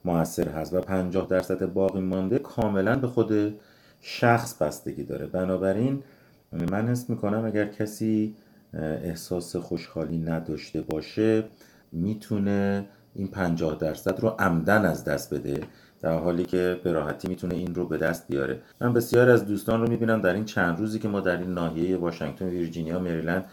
موثر 0.06 0.50
هست 0.50 0.74
و 0.74 0.82
50 0.82 1.28
درصد 1.28 1.74
باقی 1.74 2.02
مانده 2.02 2.40
کاملا 2.40 2.96
به 2.96 3.08
خود 3.08 3.60
شخص 4.02 4.54
بستگی 4.54 5.04
داره. 5.04 5.28
بنابراین 5.28 6.04
من 6.52 6.88
حس 6.88 7.10
می‌کنم 7.10 7.46
اگر 7.46 7.66
کسی 7.66 8.36
احساس 8.74 9.56
خوشحالی 9.56 10.18
نداشته 10.18 10.82
باشه 10.82 11.44
می‌تونه 11.92 12.86
این 13.16 13.28
50 13.28 13.76
درصد 13.76 14.20
رو 14.20 14.30
عمدن 14.30 14.86
از 14.86 15.04
دست 15.04 15.34
بده 15.34 15.64
در 16.02 16.20
حالی 16.20 16.46
که 16.46 16.80
به 16.84 16.92
راحتی 16.92 17.28
می‌تونه 17.28 17.56
این 17.56 17.76
رو 17.76 17.88
به 17.88 17.98
دست 17.98 18.28
بیاره. 18.28 18.62
من 18.82 18.94
بسیار 18.94 19.30
از 19.30 19.46
دوستان 19.46 19.82
رو 19.82 19.90
می‌بینم 19.90 20.22
در 20.22 20.34
این 20.34 20.46
چند 20.46 20.80
روزی 20.80 21.00
که 21.00 21.08
ما 21.08 21.20
در 21.20 21.38
این 21.38 21.54
ناحیه 21.54 21.98
واشنگتن 21.98 22.46
ویرجینیا 22.46 23.00
مریلند 23.00 23.46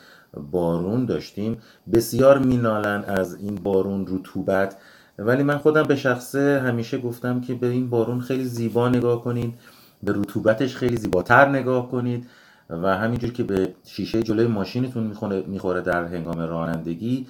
بارون 0.51 1.07
داشتیم. 1.07 1.59
بسیار 1.93 2.39
مینالن 2.39 3.05
از 3.05 3.35
این 3.35 3.55
بارون 3.55 4.07
رطوبت 4.09 4.77
ولی 5.19 5.43
من 5.43 5.59
خودم 5.59 5.83
به 5.83 5.97
شخصه 5.97 6.61
همیشه 6.65 6.99
گفتم 6.99 7.41
که 7.41 7.55
به 7.55 7.67
این 7.67 7.91
بارون 7.91 8.21
خیلی 8.21 8.45
زیبا 8.45 8.89
نگاه 8.89 9.25
کنید 9.25 9.55
به 10.03 10.13
رطوبتش 10.13 10.77
خیلی 10.77 10.97
زیباتر 10.97 11.49
نگاه 11.49 11.91
کنید. 11.91 12.27
و 12.71 12.97
همینجور 12.97 13.33
که 13.33 13.43
به 13.43 13.75
شیشه 13.85 14.23
جلوی 14.23 14.47
ماشینتون 14.47 15.15
می‌خوره 15.47 15.81
در 15.81 16.05
هنگام 16.05 16.39
رانندگی 16.41 17.27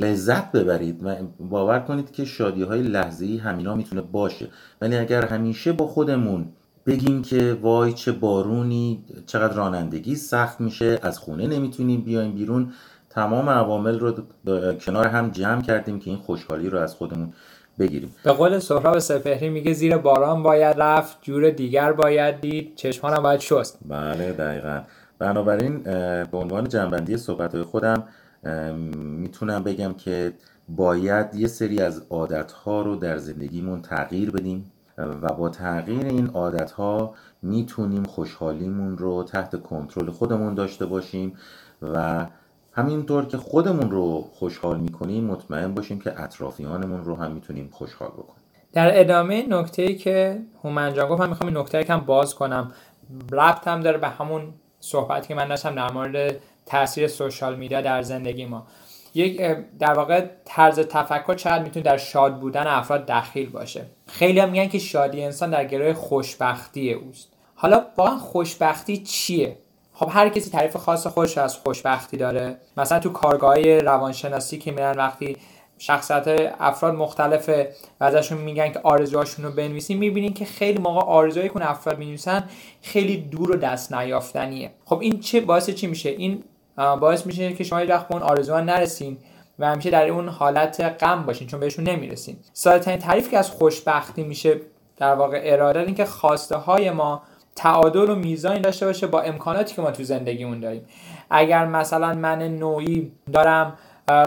لذت 0.00 0.52
ببرید. 0.52 1.02
باور 1.40 1.78
کنید 1.78 2.10
که 2.10 2.24
شادی 2.24 2.62
های 2.62 2.82
لحظه 2.82 3.24
ای 3.24 3.36
همینا 3.36 3.74
می‌تونه 3.74 4.00
باشه. 4.00 4.48
ولی 4.80 4.96
اگر 4.96 5.24
همیشه 5.24 5.72
با 5.72 5.86
خودمون 5.86 6.48
بگیم 6.86 7.22
که 7.22 7.58
وای 7.62 7.92
چه 7.92 8.12
بارونی 8.12 9.04
چقدر 9.26 9.54
رانندگی 9.54 10.14
سخت 10.14 10.60
میشه 10.60 10.98
از 11.02 11.18
خونه 11.18 11.46
نمی‌تونیم 11.46 12.00
بیایم 12.00 12.32
بیرون 12.34 12.72
تمام 13.10 13.48
عوامل 13.48 13.98
رو 13.98 14.14
کنار 14.80 15.06
هم 15.06 15.30
جمع 15.30 15.62
کردیم 15.62 15.98
که 15.98 16.10
این 16.10 16.18
خوشحالی 16.18 16.68
رو 16.70 16.78
از 16.78 16.94
خودمون 16.94 17.32
بگیریم. 17.78 18.14
به 18.24 18.32
قول 18.32 18.58
سهراب 18.58 18.98
سپهری 18.98 19.48
میگه 19.48 19.72
زیر 19.72 19.96
باران 19.96 20.42
باید 20.42 20.76
رفت 20.78 21.18
جور 21.22 21.50
دیگر 21.50 21.92
باید 21.92 22.40
دید 22.40 22.72
چشمانم 22.76 23.22
باید 23.22 23.40
شست. 23.40 23.78
بله 23.88 24.32
دقیقا. 24.32 24.80
بنابراین 25.18 25.78
به 26.24 26.38
عنوان 26.38 26.68
جنبندی 26.68 27.16
صحبت 27.16 27.62
خودم 27.62 28.04
می‌تونم 28.96 29.62
بگم 29.62 29.94
که 29.94 30.32
باید 30.68 31.34
یه 31.34 31.46
سری 31.46 31.80
از 31.80 32.02
عادتها 32.10 32.82
رو 32.82 32.96
در 32.96 33.16
زندگیمون 33.16 33.82
تغییر 33.82 34.30
بدیم 34.30 34.72
و 34.98 35.32
با 35.32 35.48
تغییر 35.48 36.06
این 36.06 36.26
عادتها 36.26 37.14
می‌تونیم 37.42 38.02
خوشحالیمون 38.02 38.98
رو 38.98 39.22
تحت 39.22 39.62
کنترل 39.62 40.10
خودمون 40.10 40.54
داشته 40.54 40.86
باشیم 40.86 41.32
و 41.82 42.26
همینطور 42.72 43.26
که 43.26 43.36
خودمون 43.36 43.90
رو 43.90 44.30
خوشحال 44.32 44.80
می‌کنیم 44.80 45.24
مطمئن 45.24 45.74
باشیم 45.74 46.00
که 46.00 46.20
اطرافیانمون 46.20 47.04
رو 47.04 47.16
هم 47.16 47.30
می‌تونیم 47.32 47.68
خوشحال 47.72 48.08
بکنیم. 48.08 48.42
در 48.72 49.00
ادامه 49.00 49.46
نکته 49.48 49.94
که 49.94 50.42
هومن 50.64 50.94
جان 50.94 51.08
گفت 51.08 51.20
من 51.20 51.28
می‌خوام 51.28 51.48
این 51.48 51.58
نکته 51.58 51.84
کم 51.84 52.00
باز 52.00 52.34
کنم. 52.34 52.72
ربط 53.32 53.68
هم 53.68 53.80
داره 53.80 53.98
به 53.98 54.08
همون 54.08 54.54
صحبتی 54.80 55.28
که 55.28 55.34
من 55.34 55.48
داشتم 55.48 55.74
در 55.74 55.92
مورد 55.92 56.36
تاثیر 56.66 57.08
سوشال 57.08 57.56
میدیا 57.56 57.80
در 57.80 58.02
زندگی 58.02 58.46
ما. 58.46 58.66
یک 59.14 59.40
در 59.78 59.92
واقع 59.92 60.26
طرز 60.44 60.80
تفکر 60.80 61.34
چقدر 61.34 61.62
می‌تونه 61.62 61.84
در 61.84 61.96
شاد 61.96 62.40
بودن 62.40 62.66
افراد 62.66 63.06
دخیل 63.06 63.50
باشه. 63.50 63.86
خیلی 64.06 64.46
میگن 64.46 64.68
که 64.68 64.78
شادی 64.78 65.22
انسان 65.22 65.50
در 65.50 65.64
گروه 65.64 65.92
خوشبختی 65.92 66.92
اوست. 66.92 67.32
حالا 67.54 67.84
واقعا 67.96 68.18
خوشبختی 68.18 68.98
چیه؟ 68.98 69.58
خب 69.98 70.08
هر 70.12 70.28
کسی 70.28 70.50
تعریف 70.50 70.76
خاص 70.76 71.06
خودش 71.06 71.38
از 71.38 71.56
خوشبختی 71.56 72.16
داره. 72.16 72.56
مثلا 72.76 72.98
تو 72.98 73.10
کارگاه 73.10 73.78
روانشناسی 73.78 74.58
که 74.58 74.72
میرن 74.72 74.96
وقتی 74.96 75.36
شخصیت 75.78 76.54
افراد 76.60 76.94
مختلفه 76.94 77.72
و 78.00 78.04
ازشون 78.04 78.38
میگن 78.38 78.72
که 78.72 78.80
آرزوهاشون 78.82 79.44
رو 79.44 79.50
بنویسین 79.50 79.98
می‌بینین 79.98 80.34
که 80.34 80.44
خیلی 80.44 80.78
موقع 80.78 81.00
آرزوهایی 81.00 81.50
که 81.50 81.70
افراد 81.70 81.98
می‌نویسن 81.98 82.44
خیلی 82.82 83.16
دور 83.16 83.50
و 83.50 83.56
دست 83.56 83.94
نیافتنیه. 83.94 84.70
خب 84.84 85.00
این 85.00 85.20
چه 85.20 85.40
باعث 85.40 85.70
چی 85.70 85.86
میشه؟ 85.86 86.08
این 86.08 86.44
باعث 86.76 87.26
میشه 87.26 87.52
که 87.52 87.64
شما 87.64 87.86
وقت 87.88 88.08
به 88.08 88.14
اون 88.14 88.22
آرزوها 88.22 88.60
نرسین 88.60 89.18
و 89.58 89.66
همیشه 89.66 89.90
در 89.90 90.08
اون 90.08 90.28
حالت 90.28 90.80
غم 90.80 91.22
باشین 91.22 91.46
چون 91.46 91.60
بهشون 91.60 91.88
نمی‌رسین. 91.88 92.36
ساده 92.52 92.96
تعریف 92.96 93.30
که 93.30 93.38
از 93.38 93.50
خوشبختی 93.50 94.22
میشه 94.22 94.60
در 94.96 95.14
واقع 95.14 95.40
اراده 95.44 95.80
این 95.80 95.94
که 95.94 96.04
خواسته 96.04 96.56
های 96.56 96.90
ما 96.90 97.22
تعادل 97.58 98.10
و 98.10 98.14
میزانی 98.14 98.60
داشته 98.60 98.86
باشه 98.86 99.06
با 99.06 99.20
امکاناتی 99.20 99.74
که 99.74 99.82
ما 99.82 99.90
تو 99.90 100.02
زندگیمون 100.02 100.60
داریم. 100.60 100.82
اگر 101.30 101.66
مثلا 101.66 102.14
من 102.14 102.42
نوعی 102.42 103.12
دارم 103.32 103.72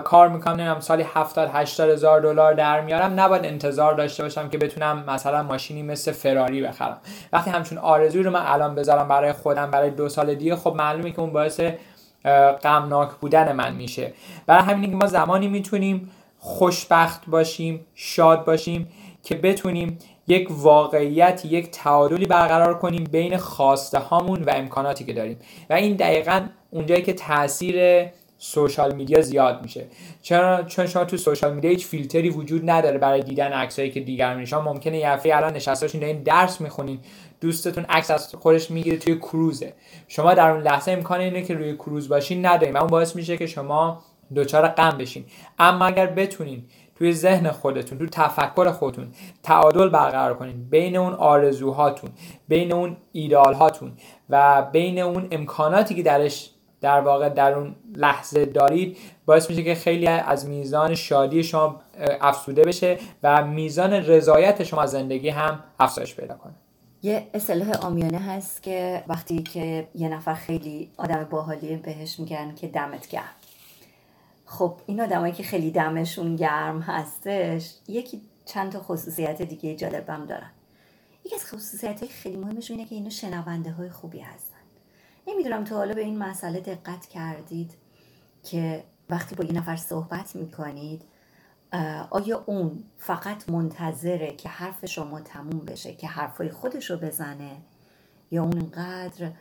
کار 0.03 0.29
می‌کنم 0.29 0.53
نمی‌دونم 0.53 0.79
سالی 0.79 1.03
70 1.13 1.49
80 1.53 1.89
هزار 1.89 2.21
دلار 2.21 2.53
در 2.53 2.81
میارم 2.81 3.19
نباید 3.19 3.45
انتظار 3.45 3.93
داشته 3.93 4.23
باشم 4.23 4.49
که 4.49 4.57
بتونم 4.57 5.03
مثلا 5.07 5.43
ماشینی 5.43 5.83
مثل 5.83 6.11
فراری 6.11 6.61
بخرم. 6.61 6.97
وقتی 7.33 7.49
همچون 7.51 7.77
آرزوی 7.77 8.23
رو 8.23 8.31
من 8.31 8.43
الان 8.45 8.75
بذارم 8.75 9.07
برای 9.07 9.33
خودم 9.33 9.71
برای 9.71 9.89
دو 9.89 10.09
سال 10.09 10.35
دیگه 10.35 10.55
خب 10.55 10.73
معلومه 10.75 11.11
که 11.11 11.19
اون 11.19 11.33
باعث 11.33 11.61
غمناک 12.63 13.09
بودن 13.11 13.51
من 13.51 13.75
میشه. 13.75 14.13
برای 14.45 14.63
همین 14.63 14.89
که 14.89 14.95
ما 14.95 15.05
زمانی 15.05 15.47
می‌تونیم 15.47 16.11
خوشبخت 16.39 17.25
باشیم 17.27 17.85
شاد 17.95 18.45
باشیم 18.45 18.87
که 19.23 19.35
بتونیم 19.35 19.97
یک 20.27 20.47
واقعیت 20.51 21.45
یک 21.45 21.71
تعادلی 21.71 22.25
برقرار 22.25 22.79
کنیم 22.79 23.03
بین 23.03 23.37
خواسته 23.37 23.99
هامون 23.99 24.43
و 24.43 24.49
امکاناتی 24.53 25.03
که 25.03 25.13
داریم. 25.13 25.37
و 25.69 25.73
این 25.73 25.95
دقیقا 25.95 26.41
اونجایی 26.71 27.01
که 27.01 27.13
تاثیر 27.13 28.05
سوشال 28.37 28.95
میدیا 28.95 29.21
زیاد 29.21 29.61
میشه. 29.61 29.85
چرا؟ 30.21 30.63
چون 30.63 30.87
شما 30.87 31.05
تو 31.05 31.17
سوشال 31.17 31.53
میدیا 31.53 31.71
هیچ 31.71 31.85
فیلتری 31.85 32.29
وجود 32.29 32.69
نداره 32.69 32.97
برای 32.97 33.21
دیدن 33.21 33.53
عکسایی 33.53 33.91
که 33.91 33.99
دیگر 33.99 34.45
شما 34.45 34.61
ممکنه 34.61 34.97
یه 34.97 35.09
هفته 35.09 35.35
الان 35.35 35.53
نشسته 35.53 36.05
این 36.05 36.23
درس 36.23 36.61
می‌خونین. 36.61 36.99
دوستتون 37.41 37.85
عکس 37.89 38.11
از 38.11 38.35
خودش 38.35 38.71
می‌گیره 38.71 38.97
توی 38.97 39.15
کروزه. 39.15 39.73
شما 40.07 40.33
در 40.33 40.49
اون 40.49 40.61
لحظه 40.61 40.91
امکان 40.91 41.19
اینه 41.19 41.41
که 41.41 41.53
روی 41.53 41.73
کروز 41.73 42.09
باشین 42.09 42.45
نداریم 42.45 42.75
و 42.75 42.77
اون 42.77 42.87
باعث 42.87 43.15
میشه 43.15 43.37
که 43.37 43.47
شما 43.47 44.03
دچار 44.35 44.67
غم 44.67 44.97
بشین. 44.97 45.25
اما 45.59 45.85
اگر 45.85 46.07
بتونین 46.07 46.63
توی 47.01 47.13
ذهن 47.13 47.51
خودتون 47.51 47.97
توی 47.97 48.09
تفکر 48.11 48.71
خودتون 48.71 49.11
تعادل 49.43 49.89
برقرار 49.89 50.33
کنین 50.33 50.69
بین 50.69 50.97
اون 50.97 51.13
آرزوهاتون 51.13 52.09
بین 52.47 52.73
اون 52.73 52.97
ایدال 53.11 53.53
هاتون 53.53 53.91
و 54.29 54.61
بین 54.71 54.99
اون 54.99 55.27
امکاناتی 55.31 55.95
که 55.95 56.03
درش 56.03 56.49
در 56.81 56.99
واقع 56.99 57.29
در 57.29 57.53
اون 57.53 57.75
لحظه 57.95 58.45
دارید 58.45 58.97
باعث 59.25 59.49
میشه 59.49 59.63
که 59.63 59.75
خیلی 59.75 60.07
از 60.07 60.45
میزان 60.47 60.95
شادی 60.95 61.43
شما 61.43 61.81
افسوده 62.21 62.63
بشه 62.63 62.97
و 63.23 63.45
میزان 63.45 63.93
رضایت 63.93 64.63
شما 64.63 64.81
از 64.81 64.91
زندگی 64.91 65.29
هم 65.29 65.63
افزایش 65.79 66.15
پیدا 66.15 66.35
کنه. 66.35 66.53
یه 67.03 67.27
اصطلاح 67.33 67.85
آمیانه 67.85 68.19
هست 68.19 68.63
که 68.63 69.03
وقتی 69.07 69.43
که 69.43 69.87
یه 69.95 70.09
نفر 70.09 70.33
خیلی 70.33 70.91
آدم 70.97 71.27
باحالیه 71.29 71.77
بهش 71.77 72.19
میگن 72.19 72.55
که 72.55 72.67
دمت 72.67 73.07
گرم. 73.07 73.40
خب 74.51 74.79
این 74.85 75.01
آدمایی 75.01 75.33
که 75.33 75.43
خیلی 75.43 75.71
دمشون 75.71 76.35
گرم 76.35 76.81
هستش 76.81 77.75
یکی 77.87 78.21
چند 78.45 78.71
تا 78.71 78.79
خصوصیت 78.79 79.41
دیگه 79.41 79.75
جالبم 79.75 80.25
دارن. 80.25 80.49
یکی 81.25 81.35
از 81.35 81.45
خصوصیت 81.45 81.99
های 81.99 82.09
خیلی 82.09 82.37
مهمشون 82.37 82.77
اینه 82.77 82.89
که 82.89 82.95
اینا 82.95 83.09
شنونده 83.09 83.71
های 83.71 83.89
خوبی 83.89 84.19
هستن. 84.19 84.57
نمی‌دونم 85.27 85.63
تو 85.63 85.75
حالا 85.75 85.93
به 85.93 86.01
این 86.01 86.17
مسئله 86.17 86.59
دقت 86.59 87.05
کردید 87.05 87.73
که 88.43 88.83
وقتی 89.09 89.35
با 89.35 89.43
یه 89.43 89.51
نفر 89.51 89.75
صحبت 89.75 90.35
می‌کنید 90.35 91.01
آیا 92.09 92.43
اون 92.45 92.83
فقط 92.97 93.49
منتظره 93.49 94.35
که 94.35 94.49
حرف 94.49 94.85
شما 94.85 95.21
تموم 95.21 95.59
بشه 95.59 95.93
که 95.93 96.07
حرفای 96.07 96.49
خودش 96.49 96.91
رو 96.91 96.97
بزنه؟ 96.97 97.57
یا 98.31 98.43
اونقدر 98.43 99.31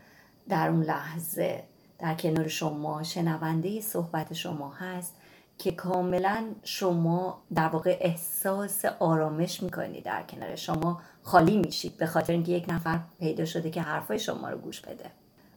در 0.48 0.68
اون 0.68 0.82
لحظه 0.82 1.64
در 2.00 2.14
کنار 2.14 2.48
شما 2.48 3.02
شنونده 3.02 3.80
صحبت 3.80 4.32
شما 4.32 4.70
هست 4.70 5.14
که 5.58 5.72
کاملا 5.72 6.44
شما 6.62 7.42
در 7.54 7.68
واقع 7.68 7.98
احساس 8.00 8.84
آرامش 8.84 9.62
می‌کنید 9.62 10.04
در 10.04 10.22
کنار 10.22 10.56
شما. 10.56 11.00
خالی 11.22 11.56
میشید 11.56 11.96
به 11.96 12.06
خاطر 12.06 12.32
اینکه 12.32 12.52
یک 12.52 12.64
نفر 12.68 13.00
پیدا 13.18 13.44
شده 13.44 13.70
که 13.70 13.82
حرفای 13.82 14.18
شما 14.18 14.50
رو 14.50 14.58
گوش 14.58 14.80
بده. 14.80 15.10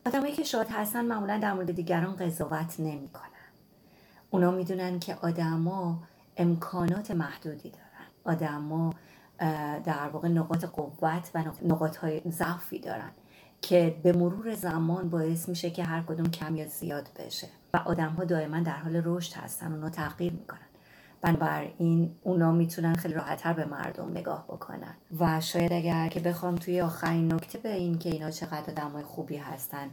آدمایی 0.05 0.33
که 0.33 0.43
شاد 0.43 0.67
هستن 0.69 1.05
معمولا 1.05 1.39
در 1.39 1.53
مورد 1.53 1.71
دیگران 1.71 2.15
قضاوت 2.15 2.79
نمی‌کنن. 2.79 3.23
اونا 4.29 4.51
می‌دونن 4.51 4.99
که 4.99 5.15
آدما 5.15 5.99
امکانات 6.37 7.11
محدودی 7.11 7.69
دارن. 7.69 8.35
آدما 8.35 8.93
در 9.85 10.09
واقع 10.13 10.27
نقاط 10.27 10.65
قوت 10.65 11.31
و 11.35 11.43
نقاط 11.65 11.97
های 11.97 12.21
ضعفی 12.29 12.79
دارن. 12.79 13.11
که 13.63 13.95
به 14.03 14.11
مرور 14.13 14.55
زمان 14.55 15.09
باعث 15.09 15.49
میشه 15.49 15.69
که 15.69 15.83
هر 15.83 16.01
کدوم 16.01 16.25
کم 16.25 16.55
یا 16.55 16.67
زیاد 16.67 17.09
بشه 17.19 17.47
و 17.73 17.77
آدم 17.77 18.09
ها 18.09 18.23
دائما 18.23 18.59
در 18.59 18.77
حال 18.77 19.01
رشد 19.05 19.33
هستن 19.33 19.71
اونا 19.73 19.89
تغییر 19.89 20.33
می‌کنن. 20.33 20.59
بنابراین 21.21 22.15
اونا 22.23 22.51
می‌تونن 22.51 22.93
خیلی 22.93 23.13
راحتتر 23.13 23.53
به 23.53 23.65
مردم 23.65 24.11
نگاه 24.11 24.45
بکنن. 24.47 24.95
و 25.19 25.41
شاید 25.41 25.73
اگر 25.73 26.07
که 26.07 26.19
بخوام 26.19 26.55
توی 26.55 26.81
آخرین 26.81 27.33
نکته 27.33 27.59
به 27.59 27.73
این 27.73 27.97
که 27.97 28.09
اینا 28.09 28.31
چقدر 28.31 28.71
آدمای 28.71 29.03
خوبی 29.03 29.37
هستن 29.37 29.89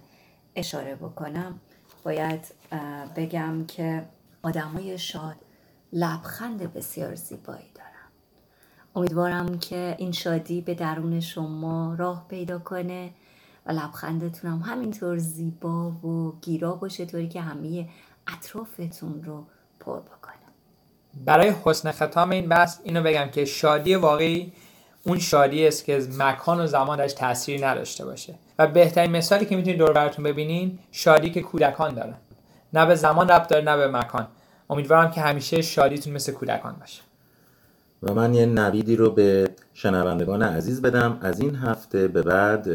اشاره 0.55 0.95
بکنم 0.95 1.61
باید 2.05 2.55
بگم 3.17 3.65
که 3.67 4.07
آدمای 4.43 4.99
شاد 4.99 5.37
لبخند 5.93 6.73
بسیار 6.73 7.15
زیبایی 7.15 7.71
دارن. 7.75 7.91
امیدوارم 8.95 9.59
که 9.59 9.95
این 9.99 10.13
شادی 10.13 10.61
به 10.61 10.75
درون 10.75 11.21
شما 11.21 11.95
راه 11.95 12.27
پیدا 12.29 12.59
کنه 12.59 13.11
و 13.66 13.73
لبخندتون 13.73 14.51
هم 14.51 14.59
همینطور 14.59 15.18
زیبا 15.18 15.90
و 15.90 16.35
گیرا 16.40 16.75
باشه 16.75 17.07
طوری 17.07 17.29
که 17.29 17.40
همه 17.40 17.88
اطرافتون 18.27 19.23
رو 19.25 19.44
پر 19.81 20.01
بکنه. 20.01 20.35
برای 21.25 21.53
حسن 21.64 21.90
ختام 21.90 22.31
این 22.31 22.49
بحث 22.49 22.79
اینو 22.85 23.03
بگم 23.03 23.29
که 23.33 23.44
شادی 23.44 23.94
واقعی 23.94 24.53
اون 25.05 25.18
شادی 25.18 25.66
است 25.66 25.85
که 25.85 26.07
مکان 26.18 26.61
و 26.61 26.66
زمان 26.66 26.99
درش 26.99 27.12
تاثیر 27.12 27.68
نداشته 27.68 28.05
باشه. 28.05 28.35
و 28.59 28.66
بهترین 28.66 29.11
مثالی 29.11 29.46
که 29.46 29.57
می‌تونید 29.57 29.79
دور 29.79 29.92
براتون 29.92 30.25
ببینین 30.25 30.79
شادی 30.92 31.31
که 31.31 31.40
کودکان 31.40 31.94
دارن 31.94 32.14
نه 32.73 32.87
به 32.87 32.94
زمان 32.94 33.29
ربط 33.29 33.49
داره 33.49 33.64
نه 33.64 33.77
به 33.77 33.88
مکان. 33.88 34.29
امیدوارم 34.70 35.11
که 35.11 35.20
همیشه 35.20 35.62
شادیتون 35.62 36.12
مثل 36.12 36.33
کودکان 36.33 36.77
باشه. 36.81 37.03
و 38.03 38.14
من 38.14 38.35
یه 38.35 38.46
نویدی 38.46 38.96
رو 38.96 39.11
به 39.11 39.51
شنوندگان 39.75 40.42
عزیز 40.42 40.83
بدم. 40.83 41.18
از 41.23 41.40
این 41.40 41.55
هفته 41.55 42.09
به 42.09 42.23
بعد 42.23 42.68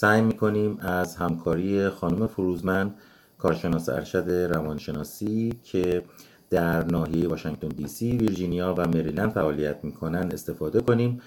سعی 0.00 0.20
می‌کنیم 0.20 0.78
از 0.80 1.16
همکاری 1.16 1.88
خانم 1.88 2.26
فروزمند 2.26 2.94
کارشناس 3.38 3.88
ارشد 3.88 4.30
روانشناسی 4.30 5.52
که 5.64 6.02
در 6.50 6.84
ناحیه 6.84 7.28
واشنگتن 7.28 7.68
دی 7.68 7.88
سی، 7.88 8.16
ویرجینیا 8.16 8.74
و 8.78 8.88
مریلند 8.88 9.30
فعالیت 9.30 9.76
می‌کنن 9.82 10.30
استفاده 10.32 10.80
کنیم 10.80 11.20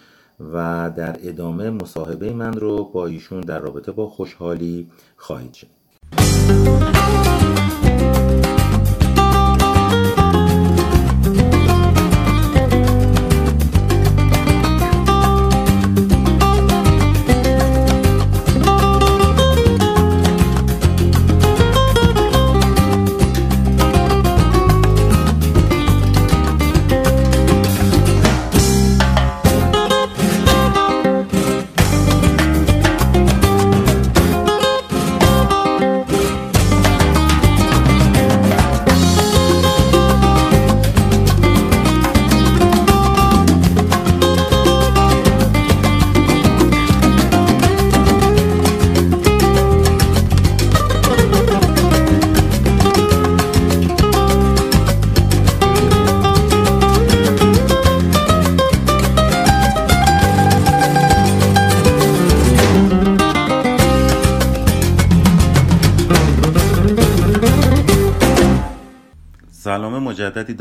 و 0.54 0.92
در 0.96 1.16
ادامه 1.24 1.70
مصاحبه 1.70 2.34
من 2.34 2.54
رو 2.54 2.84
با 2.84 3.06
ایشون 3.08 3.42
در 3.42 3.60
رابطه 3.60 3.92
با 3.92 4.08
خوشحالی 4.08 4.88
خواهید 5.18 5.54
شد. 5.54 5.68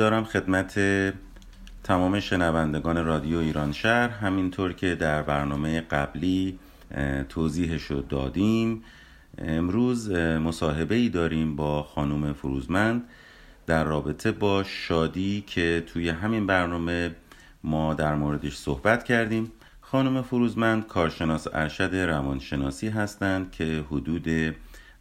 دارم 0.00 0.24
خدمت 0.24 0.80
تمام 1.84 2.20
شنوندگان 2.20 3.04
رادیو 3.04 3.38
ایران 3.38 3.72
شهر. 3.72 4.08
همینطور 4.08 4.72
که 4.72 4.94
در 4.94 5.22
برنامه 5.22 5.80
قبلی 5.80 6.58
توضیحش 7.28 7.82
رو 7.82 8.00
دادیم. 8.00 8.82
امروز 9.38 10.10
مصاحبه 10.10 10.94
ای 10.94 11.08
داریم 11.08 11.56
با 11.56 11.82
خانم 11.82 12.32
فروزمند 12.32 13.02
در 13.66 13.84
رابطه 13.84 14.32
با 14.32 14.62
شادی 14.62 15.44
که 15.46 15.84
توی 15.86 16.08
همین 16.08 16.46
برنامه 16.46 17.10
ما 17.64 17.94
در 17.94 18.14
موردش 18.14 18.56
صحبت 18.56 19.04
کردیم. 19.04 19.52
خانم 19.80 20.22
فروزمند 20.22 20.86
کارشناس 20.86 21.46
ارشد 21.52 21.94
روانشناسی 21.94 22.88
هستند 22.88 23.52
که 23.52 23.84
حدود 23.90 24.54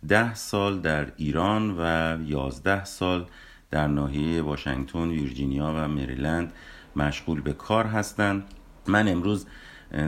ده 0.07 0.33
سال 0.33 0.79
در 0.79 1.07
ایران 1.17 1.75
و 1.77 2.17
یازده 2.25 2.85
سال 2.85 3.25
در 3.71 3.87
ناحیه 3.87 4.41
واشنگتن، 4.41 5.09
ویرجینیا 5.09 5.73
و 5.77 5.87
مریلند 5.87 6.53
مشغول 6.95 7.41
به 7.41 7.53
کار 7.53 7.85
هستند. 7.85 8.43
من 8.87 9.07
امروز 9.07 9.45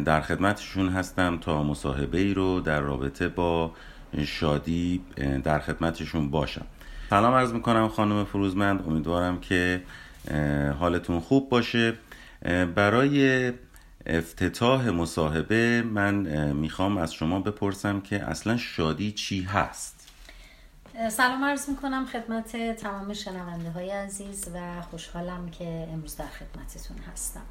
در 0.05 0.21
خدمتشون 0.21 0.89
هستم 0.89 1.37
تا 1.37 1.63
مصاحبه 1.63 2.17
ای 2.17 2.33
رو 2.33 2.59
در 2.59 2.79
رابطه 2.79 3.27
با 3.27 3.71
شادی 4.25 5.01
در 5.43 5.59
خدمتشون 5.59 6.29
باشم. 6.29 6.65
سلام 7.09 7.33
عرض 7.33 7.53
می‌کنم 7.53 7.87
خانم 7.87 8.23
فروزمند. 8.23 8.83
امیدوارم 8.87 9.39
که 9.39 9.83
حالتون 10.79 11.19
خوب 11.19 11.49
باشه. 11.49 11.93
برای 12.75 13.51
افتتاح 14.05 14.89
مصاحبه 14.89 15.81
من 15.81 16.13
می‌خوام 16.51 16.97
از 16.97 17.13
شما 17.13 17.39
بپرسم 17.39 18.01
که 18.01 18.23
اصلا 18.23 18.57
شادی 18.57 19.11
چی 19.11 19.41
هست؟ 19.41 20.00
سلام 20.91 21.45
عرض 21.45 21.69
می‌کنم 21.69 22.05
خدمت 22.05 22.75
تمام 22.75 23.13
شنونده 23.13 23.71
های 23.71 23.91
عزیز 23.91 24.47
و 24.55 24.81
خوشحالم 24.81 25.49
که 25.49 25.87
امروز 25.93 26.15
در 26.15 26.27
خدمتتون 26.27 26.97
هستم. 26.97 27.41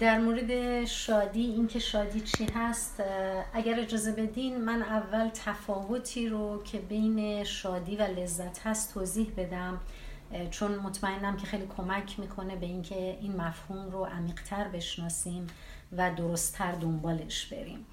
در 0.00 0.18
مورد 0.18 0.84
شادی 0.84 1.40
اینکه 1.40 1.78
شادی 1.78 2.20
چی 2.20 2.46
هست 2.54 3.02
اگر 3.52 3.80
اجازه 3.80 4.12
بدین 4.12 4.60
من 4.60 4.82
اول 4.82 5.28
تفاوتی 5.28 6.28
رو 6.28 6.62
که 6.62 6.78
بین 6.78 7.44
شادی 7.44 7.96
و 7.96 8.02
لذت 8.02 8.66
هست 8.66 8.94
توضیح 8.94 9.32
بدم 9.36 9.80
چون 10.50 10.74
مطمئنم 10.74 11.36
که 11.36 11.46
خیلی 11.46 11.66
کمک 11.76 12.20
می‌کنه 12.20 12.56
به 12.56 12.66
اینکه 12.66 13.18
این 13.20 13.36
مفهوم 13.36 13.90
رو 13.90 14.04
عمیقتر 14.04 14.68
بشناسیم 14.68 15.46
و 15.96 16.14
درستتر 16.14 16.72
دنبالش 16.72 17.46
بریم. 17.46 17.86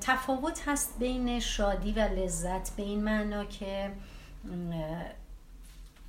تفاوت 0.00 0.68
هست 0.68 0.98
بین 0.98 1.40
شادی 1.40 1.92
و 1.92 1.98
لذت 1.98 2.76
به 2.76 2.82
این 2.82 3.04
معنا 3.04 3.44
که 3.44 3.90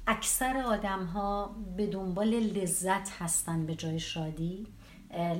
اکثر 0.07 0.57
آدم 0.57 1.05
ها 1.05 1.55
به 1.77 1.87
دنبال 1.87 2.29
لذت 2.29 3.09
هستن 3.19 3.65
به 3.65 3.75
جای 3.75 3.99
شادی. 3.99 4.67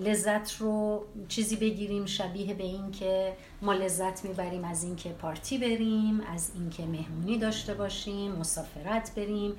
لذت 0.04 0.56
رو 0.60 1.06
چیزی 1.28 1.56
بگیریم 1.56 2.06
شبیه 2.06 2.54
به 2.54 2.64
این 2.64 2.92
که 2.92 3.34
ما 3.62 3.74
لذت 3.74 4.26
می‌بریم 4.26 4.64
از 4.64 4.84
اینکه 4.84 5.10
پارتی 5.10 5.58
بریم 5.58 6.22
از 6.22 6.52
اینکه 6.56 6.86
مهمونی 6.86 7.38
داشته 7.38 7.74
باشیم 7.74 8.32
مسافرت 8.32 9.16
بریم. 9.16 9.54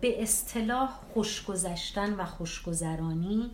به 0.00 0.22
اصطلاح 0.22 0.90
خوشگذشتن 1.14 2.14
و 2.14 2.24
خوشگذرانی. 2.24 3.50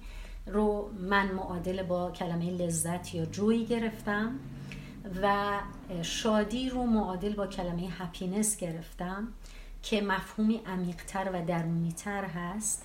رو 0.46 0.90
من 0.92 1.30
معادل 1.30 1.82
با 1.82 2.10
کلمه 2.10 2.50
لذت 2.50 3.14
یا 3.14 3.26
جوی 3.26 3.64
گرفتم 3.64 4.38
و 5.22 5.60
شادی 6.02 6.68
رو 6.68 6.86
معادل 6.86 7.34
با 7.34 7.46
کلمه 7.46 7.88
هپینس 7.90 8.56
گرفتم 8.56 9.28
که 9.82 10.00
مفهومی 10.00 10.60
عمیقتر 10.66 11.30
و 11.32 11.46
درونیتر 11.46 12.24
هست 12.24 12.84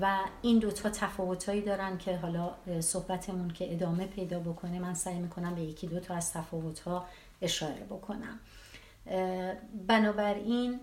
و 0.00 0.18
این 0.42 0.58
دوتا 0.58 0.90
تفاوتهایی 0.90 1.62
دارن 1.62 1.98
که 1.98 2.16
حالا 2.16 2.54
صحبتمون 2.80 3.48
که 3.48 3.72
ادامه 3.72 4.06
پیدا 4.06 4.40
بکنه 4.40 4.78
من 4.78 4.94
سعی 4.94 5.18
می‌کنم 5.18 5.54
به 5.54 5.60
یکی 5.60 5.86
دوتا 5.86 6.14
از 6.14 6.32
تفاوتها 6.32 7.06
اشاره 7.42 7.84
بکنم. 7.84 8.40
بنابراین 9.86 10.80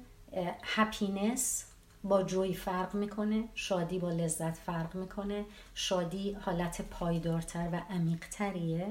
هپینس 0.64 1.71
با 2.04 2.24
جوی 2.24 2.54
فرق 2.54 2.96
می‌کنه 2.96 3.44
شادی 3.56 4.00
با 4.00 4.12
لذت 4.12 4.58
فرق 4.58 4.96
می‌کنه. 4.96 5.46
شادی 5.76 6.34
حالت 6.34 6.82
پایدارتر 6.82 7.70
و 7.72 7.82
عمیقتریه. 7.90 8.88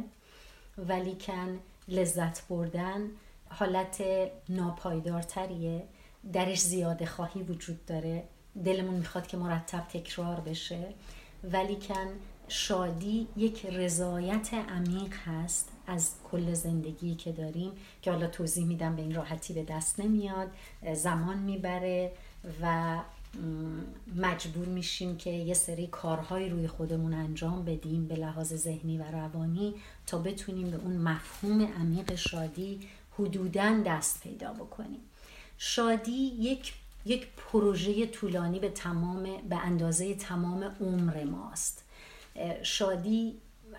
ولیکن 0.79 1.59
لذت 1.89 2.49
بردن 2.49 3.09
حالت 3.49 4.03
ناپایدارتریه. 4.49 5.85
درش 6.33 6.61
زیاده 6.61 7.07
خواهی 7.07 7.43
وجود 7.43 7.87
داره. 7.87 8.25
دلمون 8.65 8.95
می‌خواد 8.95 9.27
که 9.27 9.37
مرتب 9.37 9.81
تکرار 9.81 10.41
بشه. 10.41 10.95
ولیکن 11.53 12.07
شادی 12.49 13.29
یک 13.37 13.67
رضایت 13.67 14.55
عمیق 14.55 15.15
هست 15.27 15.69
از 15.87 16.15
کل 16.31 16.53
زندگی 16.53 17.15
که 17.15 17.33
داریم 17.33 17.73
که 18.03 18.11
حالا 18.13 18.27
توضیح 18.27 18.67
میدم 18.67 18.97
به 18.97 19.03
این 19.03 19.15
راحتی 19.15 19.53
به 19.55 19.63
دست 19.63 20.01
نمیاد. 20.01 20.49
زمان 20.95 21.39
می‌بره. 21.39 22.13
و 22.63 22.99
مجبور 24.17 24.67
میشیم 24.67 25.17
که 25.17 25.31
یه 25.31 25.55
سری 25.55 25.87
کارهایی 25.87 26.49
روی 26.49 26.69
خودمون 26.69 27.15
انجام 27.15 27.65
بدیم 27.65 28.09
به 28.09 28.15
لحاظ 28.15 28.55
ذهنی 28.55 28.99
و 28.99 29.03
روانی 29.03 29.75
تا 30.07 30.19
بتونیم 30.19 30.71
به 30.71 30.77
اون 30.77 30.97
مفهوم 30.97 31.63
عمیق 31.63 32.15
شادی 32.15 32.81
حدودا 33.19 33.83
دست 33.87 34.21
پیدا 34.23 34.53
بکنیم. 34.53 35.01
شادی 35.59 36.33
یک 36.39 36.75
یک 37.07 37.27
پروژه 37.37 38.07
طولانی 38.07 38.59
به 38.59 38.69
تمام 38.69 39.23
به 39.49 39.57
اندازه 39.57 40.15
تمام 40.15 40.65
عمر 40.81 41.25
ماست. 41.25 41.85
شادی 42.63 43.35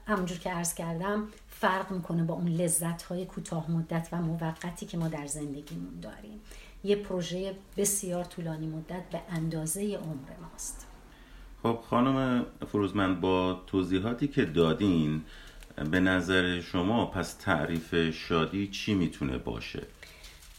همونجور 0.08 0.38
که 0.38 0.50
عرض 0.50 0.74
کردم 0.74 1.28
فرق 1.50 1.92
می‌کنه 1.92 2.24
با 2.24 2.34
اون 2.34 2.48
لذت 2.48 3.02
های 3.02 3.26
کوتاه 3.26 3.72
مدت 3.72 4.08
و 4.12 4.22
موقتی 4.22 4.86
که 4.86 4.98
ما 4.98 5.08
در 5.08 5.28
زندگیمون 5.28 6.00
داریم. 6.02 6.42
یه 6.84 6.96
پروژه 6.96 7.56
بسیار 7.78 8.24
طولانی 8.24 8.68
مدت 8.68 9.10
به 9.12 9.20
اندازه 9.30 9.82
عمر 9.82 10.50
ماست 10.52 10.88
خب 11.64 11.80
خانم 11.90 12.46
فروزمند 12.72 13.22
با 13.22 13.62
توضیحاتی 13.68 14.28
که 14.28 14.46
دادین 14.46 15.22
به 15.92 16.00
نظر 16.00 16.62
شما 16.62 17.06
پس 17.06 17.34
تعریف 17.34 17.96
شادی 18.14 18.68
چی 18.68 18.94
می‌تونه 18.94 19.38
باشه؟ 19.38 19.82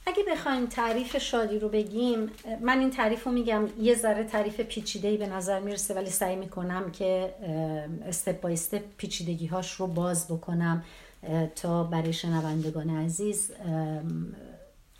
اگه 0.07 0.23
بخوایم 0.33 0.67
تعریف 0.67 1.19
شادی 1.19 1.59
رو 1.59 1.69
بگیم 1.69 2.31
من 2.61 2.79
این 2.79 2.91
تعریف 2.91 3.25
رو 3.25 3.33
میگم 3.33 3.69
یه 3.81 3.95
ذره 3.95 4.25
تعریف 4.25 4.61
پیچیده 4.61 5.17
به 5.17 5.27
نظر 5.27 5.61
می‌رسه 5.61 5.95
ولی 5.95 6.11
سعی 6.11 6.37
می‌کنم 6.37 6.91
که 6.91 7.35
استپ 8.07 8.41
با 8.41 8.49
استپ 8.49 8.83
پیچیدگی 8.97 9.47
هاش 9.47 9.73
رو 9.73 9.87
باز 9.87 10.29
بکنم 10.29 10.85
تا 11.57 11.85
برای 11.85 12.13
شنوندگان 12.13 12.91
عزیز 12.91 13.53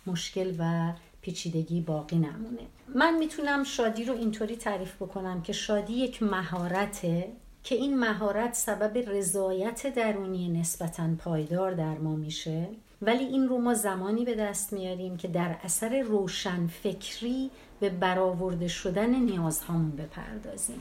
مشکل 0.07 0.55
و 0.59 0.93
پیچیدگی 1.23 1.81
باقی 1.81 2.15
نمونه. 2.15 2.61
من 2.95 3.17
می‌تونم 3.17 3.63
شادی 3.63 4.05
رو 4.05 4.15
اینطوری 4.15 4.55
تعریف 4.55 4.95
بکنم 4.95 5.41
که 5.41 5.53
شادی 5.53 5.93
یک 5.93 6.23
مهارته 6.23 7.31
که 7.63 7.75
این 7.75 7.99
مهارت 7.99 8.53
سبب 8.53 9.09
رضایت 9.09 9.95
درونی 9.95 10.49
نسبتا 10.49 11.09
پایدار 11.19 11.73
در 11.73 11.97
ما 11.97 12.15
میشه. 12.15 12.67
ولی 13.01 13.23
این 13.23 13.47
رو 13.47 13.57
ما 13.57 13.73
زمانی 13.73 14.25
به 14.25 14.35
دست 14.35 14.73
میاریم 14.73 15.17
که 15.17 15.27
در 15.27 15.55
اثر 15.63 16.01
روشن 16.01 16.67
فکری 16.67 17.51
به 17.79 17.89
برآورده 17.89 18.67
شدن 18.67 19.15
نیازهامون 19.15 19.91
بپردازیم. 19.91 20.79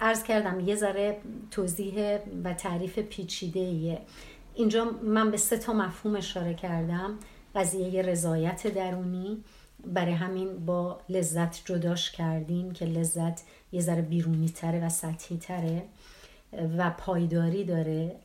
ارز 0.00 0.22
کردم 0.22 0.60
یه 0.60 0.76
ذره 0.76 1.20
توضیح 1.50 2.18
و 2.44 2.54
تعریف 2.54 2.98
پیچیده 2.98 3.98
اینجا 4.54 4.90
من 5.02 5.30
به 5.30 5.36
سه 5.36 5.58
تا 5.58 5.72
مفهوم 5.72 6.16
اشاره 6.16 6.54
کردم. 6.54 7.18
قضیه 7.54 8.02
رضایت 8.02 8.66
درونی 8.66 9.44
برای 9.86 10.12
همین 10.12 10.66
با 10.66 11.00
لذت 11.08 11.62
جداش 11.64 12.10
کردیم 12.10 12.70
که 12.70 12.84
لذت 12.84 13.42
یه 13.72 13.80
ذره 13.80 14.02
بیرونی 14.02 14.48
تره 14.48 14.86
و 14.86 14.88
سطحی 14.88 15.36
تره 15.36 15.82
و 16.78 16.90
پایداری 16.90 17.64
داره 17.64 18.16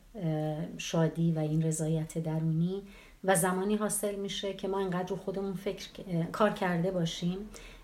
شادی 0.78 1.32
و 1.32 1.40
این 1.40 1.62
رضایت 1.64 2.18
درونی 2.18 2.84
و 3.24 3.36
زمانی 3.36 3.76
حاصل 3.76 4.16
میشه 4.16 4.54
که 4.54 4.68
ما 4.68 4.80
انقدر 4.80 5.10
رو 5.10 5.16
خودمون 5.16 5.54
فکر 5.54 5.90
کار 6.32 6.50
کرده 6.50 6.92
باشیم 6.92 7.38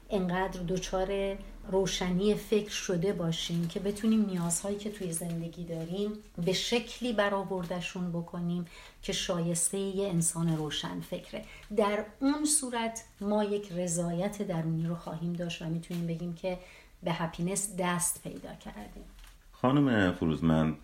انقدر 0.10 0.60
دچار 0.62 1.38
روشنی 1.68 2.36
فکر 2.36 2.70
شده 2.70 3.14
باشیم 3.14 3.68
که 3.68 3.80
بتونیم 3.80 4.26
نیازهایی 4.26 4.78
که 4.78 4.92
توی 4.92 5.12
زندگی 5.12 5.64
داریم 5.64 6.12
به 6.46 6.54
شکلی 6.54 7.14
برآوردهشون 7.14 8.12
بکنیم 8.12 8.66
که 9.02 9.14
شایسته 9.14 9.78
یه 9.78 10.08
انسان 10.08 10.58
روشن 10.58 11.00
فکره. 11.00 11.44
در 11.78 12.06
اون 12.20 12.46
صورت 12.46 13.04
ما 13.22 13.44
یک 13.44 13.72
رضایت 13.72 14.42
درونی 14.42 14.88
رو 14.88 14.96
خواهیم 14.96 15.34
داشت 15.34 15.62
و 15.62 15.66
می‌تونیم 15.66 16.08
بگیم 16.08 16.34
که 16.34 16.58
به 17.04 17.12
هپینس 17.12 17.76
دست 17.80 18.24
پیدا 18.24 18.56
کردیم. 18.66 19.04
خانم 19.52 20.14
فروزمند 20.14 20.78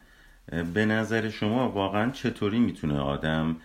به 0.73 0.85
نظر 0.85 1.29
شما 1.29 1.69
واقعا 1.69 2.11
چطوری 2.11 2.59
می‌تونه 2.59 2.99
آدم 2.99 3.55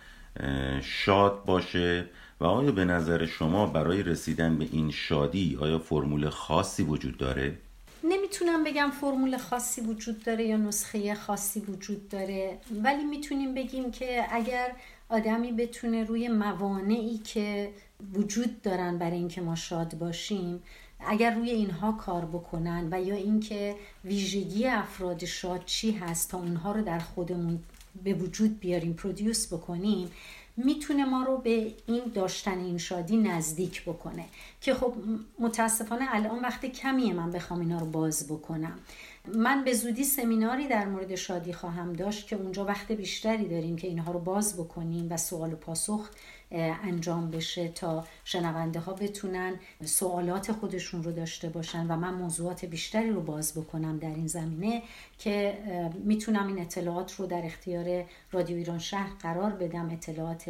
شاد 0.81 1.45
باشه؟ 1.45 2.05
و 2.39 2.45
آیا 2.45 2.71
به 2.71 2.85
نظر 2.85 3.25
شما 3.25 3.65
برای 3.65 4.03
رسیدن 4.03 4.57
به 4.57 4.67
این 4.71 4.91
شادی 4.91 5.57
آیا 5.61 5.79
فرمول 5.79 6.29
خاصی 6.29 6.83
وجود 6.83 7.17
داره؟ 7.17 7.57
نمی‌تونم 8.03 8.63
بگم 8.63 8.91
فرمول 9.01 9.37
خاصی 9.37 9.81
وجود 9.81 10.23
داره 10.23 10.43
یا 10.43 10.57
نسخه 10.57 11.15
خاصی 11.15 11.59
وجود 11.59 12.09
داره 12.09 12.57
ولی 12.83 13.03
می‌تونیم 13.03 13.53
بگیم 13.53 13.91
که 13.91 14.25
اگر 14.31 14.71
آدمی 15.09 15.51
بتونه 15.51 16.03
روی 16.03 16.29
موانعی 16.29 17.17
که 17.17 17.69
وجود 18.13 18.61
دارن 18.61 18.97
برای 18.97 19.17
اینکه 19.17 19.41
ما 19.41 19.55
شاد 19.55 19.97
باشیم 19.97 20.63
اگر 21.07 21.35
روی 21.35 21.49
اینها 21.49 21.91
کار 21.91 22.25
بکنن 22.25 22.87
و 22.91 23.01
یا 23.01 23.15
اینکه 23.15 23.75
ویژگی 24.05 24.67
افراد 24.67 25.25
شاد 25.25 25.65
چی 25.65 25.91
هست 25.91 26.31
تا 26.31 26.37
اونها 26.37 26.71
رو 26.71 26.81
در 26.81 26.99
خودمون 26.99 27.59
به 28.03 28.13
وجود 28.13 28.59
بیاریم 28.59 28.93
پرودیوس 28.93 29.53
بکنیم 29.53 30.11
می‌تونه 30.57 31.05
ما 31.05 31.23
رو 31.23 31.37
به 31.37 31.73
این 31.87 32.03
داشتن 32.15 32.59
این 32.59 32.77
شادی 32.77 33.17
نزدیک 33.17 33.83
بکنه. 33.83 34.25
که 34.61 34.73
خب 34.73 34.93
متاسفانه 35.39 36.05
الان 36.09 36.39
وقت 36.39 36.65
کمیه 36.65 37.13
من 37.13 37.31
بخوام 37.31 37.59
اینا 37.59 37.79
رو 37.79 37.85
باز 37.85 38.27
بکنم. 38.27 38.79
من 39.27 39.63
به 39.63 39.73
زودی 39.73 40.03
سمیناری 40.03 40.67
در 40.67 40.85
مورد 40.85 41.15
شادی 41.15 41.53
خواهم 41.53 41.93
داشت 41.93 42.27
که 42.27 42.35
اونجا 42.35 42.65
وقت 42.65 42.91
بیشتری 42.91 43.47
داریم 43.47 43.75
که 43.75 43.87
اینها 43.87 44.11
رو 44.11 44.19
باز 44.19 44.57
بکنیم 44.57 45.07
و 45.09 45.17
سوال 45.17 45.53
و 45.53 45.55
پاسخ 45.55 46.09
انجام 46.53 47.31
بشه 47.31 47.67
تا 47.67 48.07
شنونده 48.25 48.79
ها 48.79 48.93
بتونن 48.93 49.53
سوالات 49.85 50.51
خودشون 50.51 51.03
رو 51.03 51.11
داشته 51.11 51.49
باشن 51.49 51.87
و 51.87 51.95
من 51.95 52.13
موضوعات 52.13 52.65
بیشتری 52.65 53.09
رو 53.09 53.21
باز 53.21 53.53
بکنم 53.53 53.97
در 53.97 54.15
این 54.15 54.27
زمینه 54.27 54.81
که 55.19 55.57
می‌تونم 56.03 56.47
این 56.47 56.61
اطلاعات 56.61 57.15
رو 57.15 57.25
در 57.25 57.41
اختیار 57.45 58.05
رادیو 58.31 58.57
ایران 58.57 58.79
شهر 58.79 59.09
قرار 59.21 59.51
بدم 59.51 59.89
اطلاعات 59.89 60.43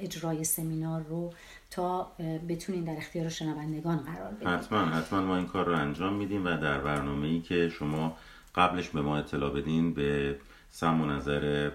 اجرای 0.00 0.44
سمینار 0.44 1.02
رو 1.02 1.32
تا 1.70 2.12
بتونین 2.48 2.84
در 2.84 2.96
اختیار 2.96 3.28
شنوندگان 3.28 3.96
قرار 3.96 4.32
بدیم 4.32 4.48
حتما 4.48 4.78
حتما 4.78 5.20
ما 5.20 5.36
این 5.36 5.46
کار 5.46 5.66
رو 5.66 5.78
انجام 5.78 6.14
میدیم 6.14 6.46
و 6.46 6.56
در 6.56 6.80
برنامه 6.80 7.26
ای 7.26 7.40
که 7.40 7.68
شما 7.68 8.16
قبلش 8.54 8.88
به 8.88 9.02
ما 9.02 9.16
اطلاع 9.16 9.50
بدین 9.50 9.94
به 9.94 10.36
سم 10.74 11.00
و 11.00 11.06
نظر 11.06 11.70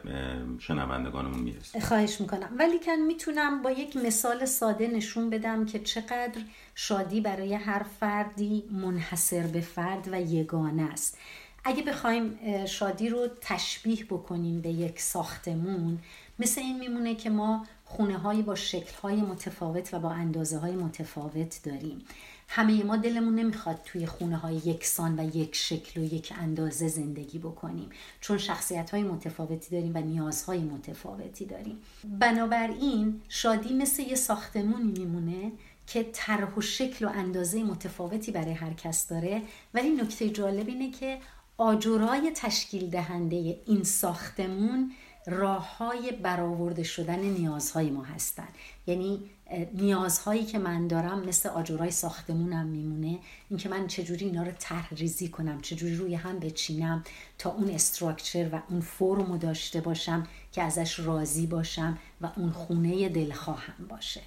شنوندگانمون 0.59 1.39
می‌رسه. 1.39 1.79
خواهش 1.79 2.21
می‌کنم. 2.21 2.49
ولی 2.59 2.79
کن 2.79 2.95
می‌تونم 3.07 3.61
با 3.61 3.71
یک 3.71 3.97
مثال 3.97 4.45
ساده 4.45 4.87
نشون 4.87 5.29
بدم 5.29 5.65
که 5.65 5.79
چقدر 5.79 6.41
شادی 6.75 7.21
برای 7.21 7.53
هر 7.53 7.85
فردی 7.99 8.63
منحصر 8.71 9.47
به 9.47 9.61
فرد 9.61 10.07
و 10.11 10.21
یگانه 10.21 10.83
است. 10.83 11.17
اگه 11.63 11.83
بخوایم 11.83 12.39
شادی 12.65 13.09
رو 13.09 13.27
تشبیه 13.41 14.05
بکنیم 14.05 14.61
به 14.61 14.69
یک 14.69 14.99
ساختمون 14.99 15.99
مثل 16.39 16.61
این 16.61 16.79
میمونه 16.79 17.15
که 17.15 17.29
ما 17.29 17.65
خونه 17.85 18.17
هایی 18.17 18.41
با 18.41 18.55
شکل 18.55 18.93
های 19.03 19.21
متفاوت 19.21 19.93
و 19.93 19.99
با 19.99 20.09
اندازه 20.09 20.57
های 20.57 20.75
متفاوت 20.75 21.59
داریم. 21.63 22.05
همه 22.49 22.83
ما 22.83 22.97
دلمون 22.97 23.35
نمی‌خواد 23.35 23.81
توی 23.85 24.05
خونه 24.05 24.37
های 24.37 24.55
یکسان 24.55 25.19
و 25.19 25.35
یک 25.37 25.55
شکل 25.55 26.01
و 26.01 26.03
یک 26.03 26.33
اندازه 26.37 26.87
زندگی 26.87 27.39
بکنیم. 27.39 27.89
چون 28.21 28.37
شخصیت 28.37 28.89
های 28.89 29.03
متفاوتی 29.03 29.69
داریم 29.71 29.91
و 29.95 29.97
نیازهای 29.97 30.59
متفاوتی 30.59 31.45
داریم. 31.45 31.77
بنابراین 32.03 33.21
شادی 33.29 33.73
مثل 33.73 34.03
یه 34.03 34.15
ساختمونی 34.15 34.91
میمونه 34.91 35.51
که 35.87 36.09
طرح 36.13 36.55
و 36.55 36.61
شکل 36.61 37.05
و 37.05 37.09
اندازه 37.09 37.63
متفاوتی 37.63 38.31
برای 38.31 38.53
هر 38.53 38.73
کس 38.73 39.07
داره. 39.07 39.41
ولی 39.73 39.89
نکته 39.89 40.29
جالب 40.29 40.67
اینه 40.67 40.91
که 40.91 41.19
آجرای 41.57 42.31
تشکیل 42.35 42.89
دهنده 42.89 43.61
این 43.65 43.83
ساختمون 43.83 44.91
راه 45.27 45.77
های 45.77 46.11
برآورده 46.11 46.83
شدن 46.83 47.19
نیازهای 47.19 47.89
ما 47.89 48.03
هستن. 48.03 48.47
یعنی 48.87 49.29
نیازهایی 49.73 50.45
که 50.45 50.59
من 50.59 50.87
دارم 50.87 51.19
مثل 51.19 51.49
آجرای 51.49 51.91
ساختمونم 51.91 52.65
میمونه. 52.65 53.19
اینکه 53.49 53.69
من 53.69 53.87
چجوری 53.87 54.25
اینا 54.25 54.43
رو 54.43 54.51
طرح 54.59 54.93
ریزی 54.93 55.27
کنم 55.27 55.61
چجوری 55.61 55.95
روی 55.95 56.15
هم 56.15 56.39
بچینم 56.39 57.03
تا 57.37 57.49
اون 57.49 57.69
استراکچر 57.69 58.49
و 58.53 58.61
اون 58.69 58.81
فرمو 58.81 59.37
داشته 59.37 59.81
باشم 59.81 60.27
که 60.51 60.61
ازش 60.63 60.99
راضی 60.99 61.47
باشم 61.47 61.97
و 62.21 62.29
اون 62.35 62.51
خونه 62.51 63.09
دلخواهم 63.09 63.87
باشه. 63.89 64.21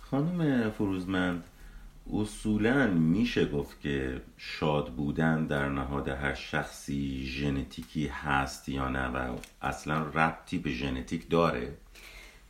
خانم 0.00 0.70
فروزمند 0.70 1.44
اصولا 2.12 2.86
میشه 2.86 3.46
گفت 3.46 3.80
که 3.80 4.22
شاد 4.36 4.92
بودن 4.92 5.46
در 5.46 5.68
نهاد 5.68 6.08
هر 6.08 6.34
شخصی 6.34 7.26
ژنتیکی 7.26 8.06
هست 8.06 8.68
یا 8.68 8.88
نه 8.88 9.06
و 9.06 9.36
اصلا 9.62 10.02
ربطی 10.02 10.58
به 10.58 10.70
ژنتیک 10.70 11.30
داره؟ 11.30 11.76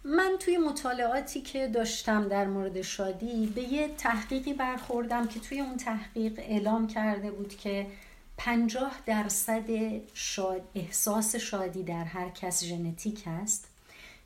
من 0.06 0.36
توی 0.40 0.58
مطالعاتی 0.58 1.40
که 1.40 1.68
داشتم 1.68 2.28
در 2.28 2.46
مورد 2.46 2.82
شادی 2.82 3.46
به 3.46 3.62
یه 3.62 3.88
تحقیقی 3.88 4.52
برخوردم 4.52 5.26
که 5.28 5.40
توی 5.40 5.60
اون 5.60 5.76
تحقیق 5.76 6.38
اعلام 6.38 6.86
کرده 6.86 7.30
بود 7.30 7.56
که 7.56 7.86
پنجاه 8.36 8.92
درصد 9.06 9.64
شاد 10.14 10.62
احساس 10.74 11.36
شادی 11.36 11.82
در 11.82 12.04
هر 12.04 12.28
کس 12.28 12.64
ژنتیک 12.64 13.22
است. 13.26 13.68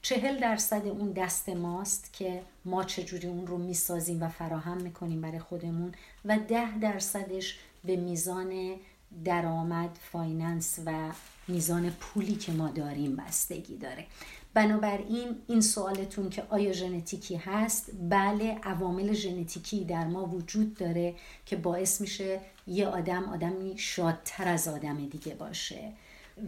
چهل 0.02 0.38
درصد 0.38 0.86
اون 0.86 1.12
دست 1.12 1.48
ماست 1.48 2.12
که 2.12 2.42
ما 2.64 2.84
چجوری 2.84 3.28
اون 3.28 3.46
رو 3.46 3.58
می‌سازیم 3.58 4.22
و 4.22 4.28
فراهم 4.28 4.76
می‌کنیم 4.76 5.20
برای 5.20 5.38
خودمون 5.38 5.94
و 6.24 6.38
ده 6.38 6.78
درصدش 6.78 7.58
به 7.84 7.96
میزان 7.96 8.76
درآمد 9.24 9.98
finance 10.12 10.78
و 10.86 11.10
میزان 11.48 11.90
پولی 11.90 12.34
که 12.34 12.52
ما 12.52 12.68
داریم 12.68 13.16
بستگی 13.16 13.76
داره. 13.76 14.06
بنابراین 14.54 15.36
این 15.48 15.60
سوالتون 15.60 16.30
که 16.30 16.42
آیا 16.50 16.72
ژنتیکی 16.72 17.36
هست؟ 17.36 17.90
بله 18.10 18.58
عوامل 18.62 19.12
ژنتیکی 19.12 19.84
در 19.84 20.04
ما 20.04 20.26
وجود 20.26 20.74
داره 20.74 21.14
که 21.46 21.56
باعث 21.56 22.00
میشه 22.00 22.40
یه 22.66 22.86
آدم 22.86 23.24
آدمی 23.24 23.78
شادتر 23.78 24.48
از 24.48 24.68
آدم 24.68 25.06
دیگه 25.06 25.34
باشه 25.34 25.92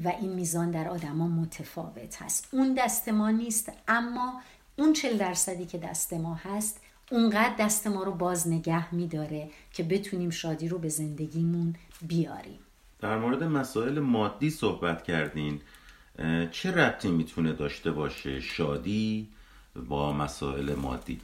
و 0.04 0.08
این 0.08 0.32
میزان 0.32 0.70
در 0.70 0.88
آدما 0.88 1.28
متفاوت 1.28 2.22
هست. 2.22 2.48
اون 2.50 2.74
دست 2.74 3.08
ما 3.08 3.30
نیست 3.30 3.72
اما 3.88 4.40
اون 4.78 4.92
چل 4.92 5.16
درصدی 5.16 5.66
که 5.66 5.78
دست 5.78 6.12
ما 6.12 6.34
هست 6.34 6.80
اونقدر 7.10 7.54
دست 7.58 7.86
ما 7.86 8.02
رو 8.02 8.12
باز 8.12 8.48
نگه 8.48 8.94
میداره 8.94 9.50
که 9.72 9.82
بتونیم 9.82 10.30
شادی 10.30 10.68
رو 10.68 10.78
به 10.78 10.88
زندگیمون 10.88 11.74
بیاریم. 12.02 12.58
در 13.00 13.18
مورد 13.18 13.44
مسائل 13.44 13.98
مادی 13.98 14.50
صحبت 14.50 15.02
کردین. 15.02 15.60
چه 16.50 16.70
ربطی 16.70 17.10
می‌تونه 17.10 17.52
داشته 17.52 17.90
باشه 17.90 18.40
شادی 18.40 19.28
با 19.88 20.12
مسائل 20.12 20.74
مادی؟ 20.74 21.20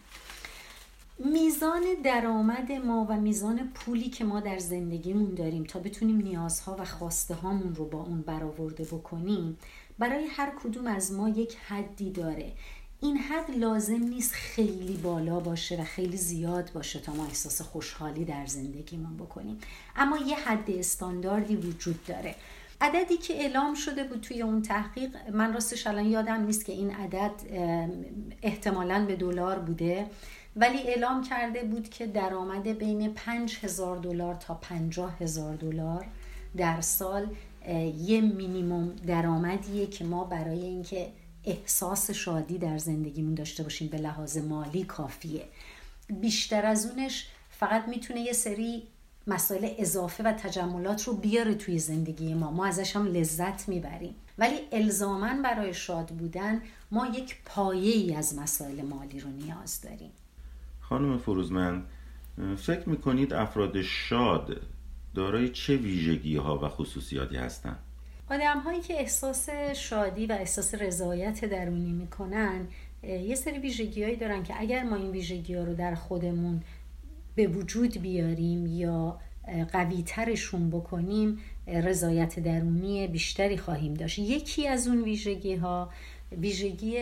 میزان 1.18 1.82
درآمد 2.04 2.72
ما 2.72 3.06
و 3.10 3.16
میزان 3.20 3.70
پولی 3.74 4.10
که 4.10 4.24
ما 4.24 4.40
در 4.40 4.58
زندگیمون 4.58 5.34
داریم 5.34 5.64
تا 5.64 5.78
بتونیم 5.78 6.16
نیازها 6.16 6.76
و 6.78 6.84
خواسته 6.84 7.34
هامون 7.34 7.74
رو 7.74 7.84
با 7.84 8.00
اون 8.00 8.22
برآورده 8.22 8.84
بکنیم 8.84 9.58
برای 9.98 10.26
هر 10.26 10.52
کدوم 10.62 10.86
از 10.86 11.12
ما 11.12 11.28
یک 11.28 11.56
حدی 11.56 12.10
داره. 12.10 12.52
این 13.06 13.16
حد 13.16 13.50
لازم 13.50 14.02
نیست 14.02 14.32
خیلی 14.32 14.96
بالا 14.96 15.40
باشه 15.40 15.80
و 15.80 15.84
خیلی 15.84 16.16
زیاد 16.16 16.70
باشه 16.74 16.98
تا 17.00 17.12
ما 17.12 17.24
احساس 17.24 17.62
خوشحالی 17.62 18.24
در 18.24 18.46
زندگیمون 18.46 19.16
بکنیم. 19.16 19.58
اما 19.96 20.18
یه 20.18 20.36
حد 20.36 20.70
استانداردی 20.70 21.56
وجود 21.56 22.04
داره. 22.04 22.34
عددی 22.80 23.16
که 23.16 23.34
اعلام 23.34 23.74
شده 23.74 24.04
بود 24.04 24.20
توی 24.20 24.42
اون 24.42 24.62
تحقیق 24.62 25.16
من 25.32 25.52
راستش 25.52 25.86
الان 25.86 26.06
یادم 26.06 26.44
نیست 26.44 26.64
که 26.64 26.72
این 26.72 26.90
عدد 26.90 27.32
احتمالا 28.42 29.04
به 29.06 29.16
دلار 29.16 29.58
بوده 29.58 30.06
ولی 30.56 30.78
اعلام 30.78 31.22
کرده 31.22 31.64
بود 31.64 31.88
که 31.88 32.06
درآمد 32.06 32.68
بین 32.68 33.14
5000 33.14 33.96
دلار 33.96 34.34
تا 34.34 34.54
50 34.54 35.16
هزار 35.20 35.56
دلار 35.56 36.06
در 36.56 36.80
سال 36.80 37.26
یه 37.98 38.20
مینیموم 38.20 38.92
درآمدیه 39.06 39.86
که 39.86 40.04
ما 40.04 40.24
برای 40.24 40.60
اینکه 40.60 41.08
احساس 41.46 42.10
شادی 42.10 42.58
در 42.58 42.78
زندگیمون 42.78 43.34
داشته 43.34 43.62
باشیم. 43.62 43.88
به 43.88 43.98
لحاظ 43.98 44.38
مالی 44.38 44.84
کافیه. 44.84 45.44
بیشتر 46.20 46.66
از 46.66 46.86
اونش 46.86 47.26
فقط 47.50 47.88
می‌تونه 47.88 48.20
یه 48.20 48.32
سری 48.32 48.82
مسائل 49.26 49.68
اضافه 49.78 50.24
و 50.24 50.32
تجملات 50.32 51.04
رو 51.04 51.12
بیاره 51.12 51.54
توی 51.54 51.78
زندگی 51.78 52.34
ما. 52.34 52.50
ما 52.50 52.66
ازش 52.66 52.96
هم 52.96 53.06
لذت 53.06 53.68
می‌بریم. 53.68 54.14
ولی 54.38 54.56
الزامن 54.72 55.42
برای 55.42 55.74
شاد 55.74 56.06
بودن 56.06 56.62
ما 56.90 57.06
یک 57.06 57.36
پایه 57.44 57.94
ای 57.94 58.14
از 58.14 58.38
مسائل 58.38 58.82
مالی 58.82 59.20
رو 59.20 59.30
نیاز 59.30 59.80
داریم. 59.80 60.10
خانم 60.80 61.18
فروزمند 61.18 61.84
فکر 62.56 62.88
می‌کنید 62.88 63.32
افراد 63.32 63.82
شاد 63.82 64.60
دارای 65.14 65.48
چه 65.48 65.76
ویژگی 65.76 66.36
ها 66.36 66.58
و 66.58 66.68
خصوصیاتی 66.68 67.36
هستند؟ 67.36 67.78
آدم 68.30 68.60
هایی 68.60 68.80
که 68.80 68.94
احساس 68.94 69.50
شادی 69.74 70.26
و 70.26 70.32
احساس 70.32 70.74
رضایت 70.74 71.44
درونی 71.44 71.92
می‌کنن 71.92 72.68
یه 73.02 73.34
سری 73.34 73.58
ویژگی 73.58 74.02
هایی 74.02 74.16
دارن 74.16 74.42
که 74.42 74.54
اگر 74.58 74.82
ما 74.82 74.96
این 74.96 75.10
ویژگی 75.10 75.54
ها 75.54 75.64
رو 75.64 75.74
در 75.74 75.94
خودمون 75.94 76.62
به 77.34 77.46
وجود 77.46 77.98
بیاریم 77.98 78.66
یا 78.66 79.20
قوی 79.72 80.02
ترشون 80.02 80.70
بکنیم 80.70 81.38
رضایت 81.66 82.40
درونی 82.40 83.06
بیشتری 83.06 83.56
خواهیم 83.58 83.94
داشت. 83.94 84.18
یکی 84.18 84.68
از 84.68 84.88
اون 84.88 85.02
ویژگی 85.02 85.54
ها 85.54 85.90
ویژگی 86.32 86.98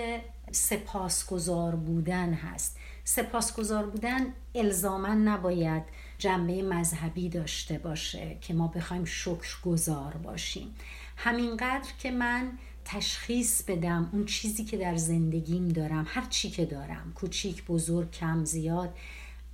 سپاسگزار 0.53 1.75
بودن 1.75 2.33
هست. 2.33 2.79
سپاسگزار 3.05 3.87
بودن 3.87 4.27
الزاما 4.55 5.15
نباید 5.15 5.83
جنبه 6.19 6.63
مذهبی 6.63 7.29
داشته 7.29 7.79
باشه 7.79 8.37
که 8.41 8.55
ما 8.55 8.69
بخوایم 8.69 9.05
شکرگزار 9.05 10.13
باشیم. 10.13 10.75
همینقدر 11.17 11.91
که 11.99 12.11
من 12.11 12.53
تشخیص 12.85 13.63
بدم 13.63 14.11
اون 14.13 14.25
چیزی 14.25 14.65
که 14.65 14.77
در 14.77 14.97
زندگیم 14.97 15.69
دارم 15.69 16.07
هر 16.09 16.27
چی 16.31 16.51
که 16.51 16.65
دارم 16.65 17.13
کوچیک 17.15 17.65
بزرگ 17.65 18.11
کم 18.11 18.45
زیاد 18.45 18.95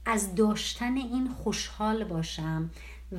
از 0.05 0.35
داشتن 0.35 0.97
این 0.97 1.29
خوشحال 1.29 2.05
باشم 2.05 2.71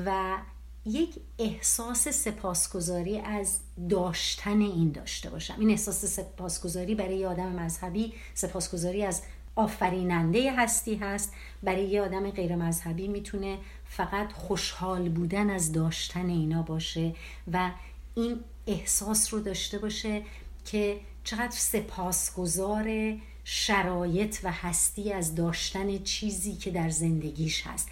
و 0.05 0.37
یک 0.85 1.15
احساس 1.39 2.07
سپاسگزاری 2.07 3.19
از 3.19 3.59
داشتن 3.89 4.61
این 4.61 4.91
داشته 4.91 5.29
باشم. 5.29 5.55
این 5.59 5.69
احساس 5.69 6.05
سپاسگزاری 6.05 6.95
برای 6.95 7.25
آدم 7.25 7.51
مذهبی 7.51 8.13
سپاسگزاری 8.33 9.03
از 9.03 9.21
آفریننده 9.55 10.51
هستی 10.57 10.95
هست. 10.95 11.33
برای 11.63 11.83
یه 11.83 12.01
آدم 12.01 12.31
غیر 12.31 12.55
مذهبی 12.55 13.07
می‌تونه 13.07 13.57
فقط 13.85 14.31
خوشحال 14.31 15.09
بودن 15.09 15.49
از 15.49 15.71
داشتن 15.71 16.25
اینا 16.25 16.61
باشه 16.61 17.15
و 17.53 17.71
این 18.15 18.39
احساس 18.67 19.33
رو 19.33 19.39
داشته 19.39 19.77
باشه 19.77 20.21
که 20.65 20.99
چقدر 21.23 21.51
سپاسگزار 21.51 23.17
شرایط 23.43 24.37
و 24.43 24.51
هستی 24.51 25.13
از 25.13 25.35
داشتن 25.35 25.97
چیزی 25.97 26.55
که 26.55 26.71
در 26.71 26.89
زندگیش 26.89 27.67
هست. 27.67 27.89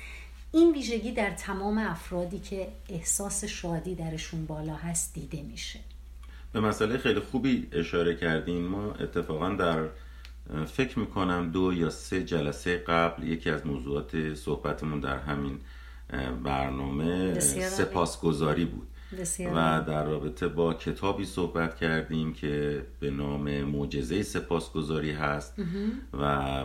این 0.51 0.73
ویژگی 0.73 1.11
در 1.11 1.31
تمام 1.31 1.77
افرادی 1.77 2.39
که 2.39 2.67
احساس 2.89 3.45
شادی 3.45 3.95
درشون 3.95 4.45
بالا 4.45 4.75
هست 4.75 5.13
دیده 5.13 5.41
میشه. 5.41 5.79
به 6.53 6.59
مسئله 6.59 6.97
خیلی 6.97 7.19
خوبی 7.19 7.67
اشاره 7.71 8.15
کردین. 8.15 8.61
ما 8.61 8.91
اتفاقا 8.93 9.49
در 9.49 9.87
فکر 10.67 10.99
می‌کنم 10.99 11.51
دو 11.51 11.73
یا 11.73 11.89
سه 11.89 12.23
جلسه 12.23 12.77
قبل 12.77 13.23
یکی 13.23 13.49
از 13.49 13.67
موضوعات 13.67 14.33
صحبتمون 14.33 14.99
در 14.99 15.17
همین 15.17 15.59
برنامه 16.43 17.39
سپاسگزاری 17.39 18.65
بود. 18.65 18.87
بسیار. 19.15 19.51
و 19.55 19.85
در 19.87 20.05
رابطه 20.05 20.47
با 20.47 20.73
کتابی 20.73 21.25
صحبت 21.25 21.75
کردیم 21.75 22.33
که 22.33 22.85
به 22.99 23.11
نام 23.11 23.61
معجزه 23.61 24.23
سپاسگزاری 24.23 25.11
هست 25.11 25.53
و 26.13 26.63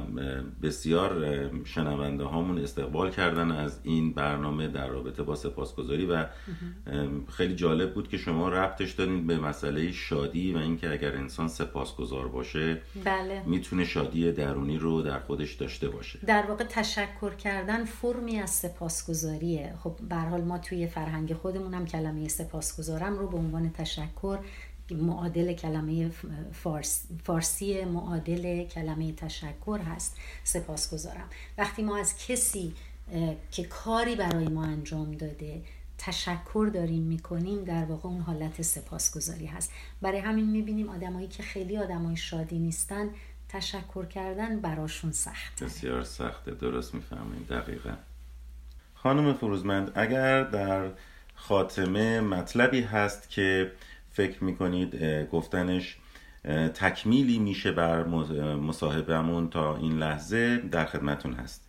بسیار 0.62 1.24
شنونده 1.64 2.24
هامون 2.24 2.58
استقبال 2.58 3.10
کردن 3.10 3.50
از 3.50 3.80
این 3.82 4.12
برنامه 4.12 4.68
در 4.68 4.88
رابطه 4.88 5.22
با 5.22 5.34
سپاسگزاری 5.34 6.06
و 6.06 6.26
خیلی 7.28 7.54
جالب 7.54 7.94
بود 7.94 8.08
که 8.08 8.16
شما 8.18 8.48
ربطش 8.48 8.92
دادین 8.92 9.26
به 9.26 9.38
مسئله 9.38 9.92
شادی 9.92 10.52
و 10.52 10.58
اینکه 10.58 10.92
اگر 10.92 11.16
انسان 11.16 11.48
سپاسگزار 11.48 12.28
باشه 12.28 12.82
بله. 13.04 13.42
می‌تونه 13.46 13.84
شادی 13.84 14.32
درونی 14.32 14.78
رو 14.78 15.02
در 15.02 15.18
خودش 15.18 15.54
داشته 15.54 15.88
باشه. 15.88 16.18
در 16.26 16.44
واقع 16.48 16.64
تشکر 16.64 17.34
کردن 17.34 17.84
فرمی 17.84 18.38
از 18.38 18.50
سپاسگزاریه. 18.50 19.74
خب 19.82 19.96
به 20.08 20.16
حال 20.16 20.40
ما 20.40 20.58
توی 20.58 20.86
فرهنگ 20.86 21.34
خودمون 21.34 21.74
هم 21.74 21.86
کلمه 21.86 22.28
سپاسگزارم 22.38 23.18
رو 23.18 23.28
به 23.28 23.36
عنوان 23.36 23.70
تشکر. 23.70 24.38
معادل 24.90 25.52
کلمه 25.52 26.10
فارس، 26.52 27.06
فارسی 27.24 27.84
معادل 27.84 28.64
کلمه 28.64 29.12
تشکر 29.12 29.78
هست. 29.78 30.16
سپاسگزارم. 30.44 31.28
وقتی 31.58 31.82
ما 31.82 31.96
از 31.96 32.26
کسی 32.26 32.74
که 33.50 33.64
کاری 33.64 34.16
برای 34.16 34.48
ما 34.48 34.64
انجام 34.64 35.12
داده 35.12 35.62
تشکر 35.98 36.70
داریم 36.74 37.02
می‌کنیم 37.02 37.64
در 37.64 37.84
واقع 37.84 38.08
اون 38.08 38.20
حالت 38.20 38.62
سپاسگزاری 38.62 39.46
هست. 39.46 39.72
برای 40.02 40.18
همین 40.18 40.50
می‌بینیم 40.50 40.88
آدمایی 40.88 41.28
که 41.28 41.42
خیلی 41.42 41.78
آدمای 41.78 42.16
شادی 42.16 42.58
نیستن 42.58 43.08
تشکر 43.48 44.06
کردن 44.06 44.60
براشون 44.60 45.12
سخت 45.12 45.64
بسیار 45.64 46.04
سخته. 46.04 46.50
درست 46.50 46.94
می‌فهمین 46.94 47.42
دقیقا. 47.50 47.94
خانم 48.94 49.34
فروزمند 49.34 49.92
اگر 49.94 50.42
در 50.42 50.90
خاتمه 51.34 52.20
مطلبی 52.20 52.80
هست 52.80 53.30
که 53.30 53.72
فکر 54.12 54.44
می‌کنید 54.44 54.94
گفتنش 55.32 55.96
تکمیلی 56.74 57.38
میشه 57.38 57.72
بر 57.72 58.04
مص- 58.04 58.30
مصاحبهمون 58.68 59.50
تا 59.50 59.76
این 59.76 59.98
لحظه 59.98 60.56
در 60.56 60.84
خدمتون 60.84 61.32
هست. 61.32 61.60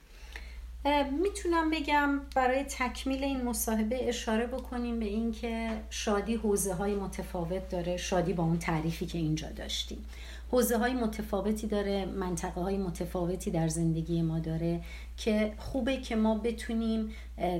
می‌تونم 1.21 1.69
بگم 1.69 2.19
برای 2.35 2.63
تکمیل 2.63 3.23
این 3.23 3.43
مصاحبه 3.43 4.09
اشاره 4.09 4.47
بکنیم 4.47 4.99
به 4.99 5.05
اینکه 5.05 5.69
شادی 5.89 6.35
حوزه 6.35 6.73
های 6.73 6.95
متفاوت 6.95 7.69
داره 7.69 7.97
شادی 7.97 8.33
با 8.33 8.43
اون 8.43 8.59
تعریفی 8.59 9.05
که 9.05 9.17
اینجا 9.17 9.49
داشتیم. 9.49 10.05
حوزه 10.51 10.77
های 10.77 10.93
متفاوتی 10.93 11.67
داره 11.67 12.05
منطقه 12.05 12.61
های 12.61 12.77
متفاوتی 12.77 13.51
در 13.51 13.67
زندگی 13.67 14.21
ما 14.21 14.39
داره 14.39 14.81
که 15.17 15.53
خوبه 15.57 15.97
که 15.97 16.15
ما 16.15 16.35
بتونیم 16.35 17.11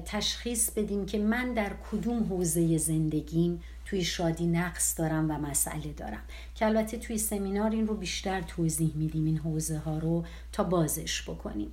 تشخیص 0.06 0.72
بدیم 0.72 1.06
که 1.06 1.20
من 1.20 1.54
در 1.54 1.72
کدوم 1.92 2.24
حوزه 2.24 2.78
زندگیم 2.78 3.62
توی 3.86 4.04
شادی 4.04 4.48
نقص 4.48 5.00
دارم 5.00 5.32
و 5.32 5.34
مسئله 5.34 5.94
دارم. 5.98 6.22
که 6.56 6.66
البته 6.66 6.98
توی 6.98 7.18
سمینار 7.18 7.72
این 7.72 7.88
رو 7.88 7.96
بیشتر 7.96 8.42
توضیح 8.42 8.92
میدیم 8.96 9.26
این 9.26 9.38
حوزه 9.38 9.78
ها 9.78 9.98
رو 9.98 10.24
تا 10.52 10.64
بازش 10.64 11.30
بکنیم. 11.30 11.72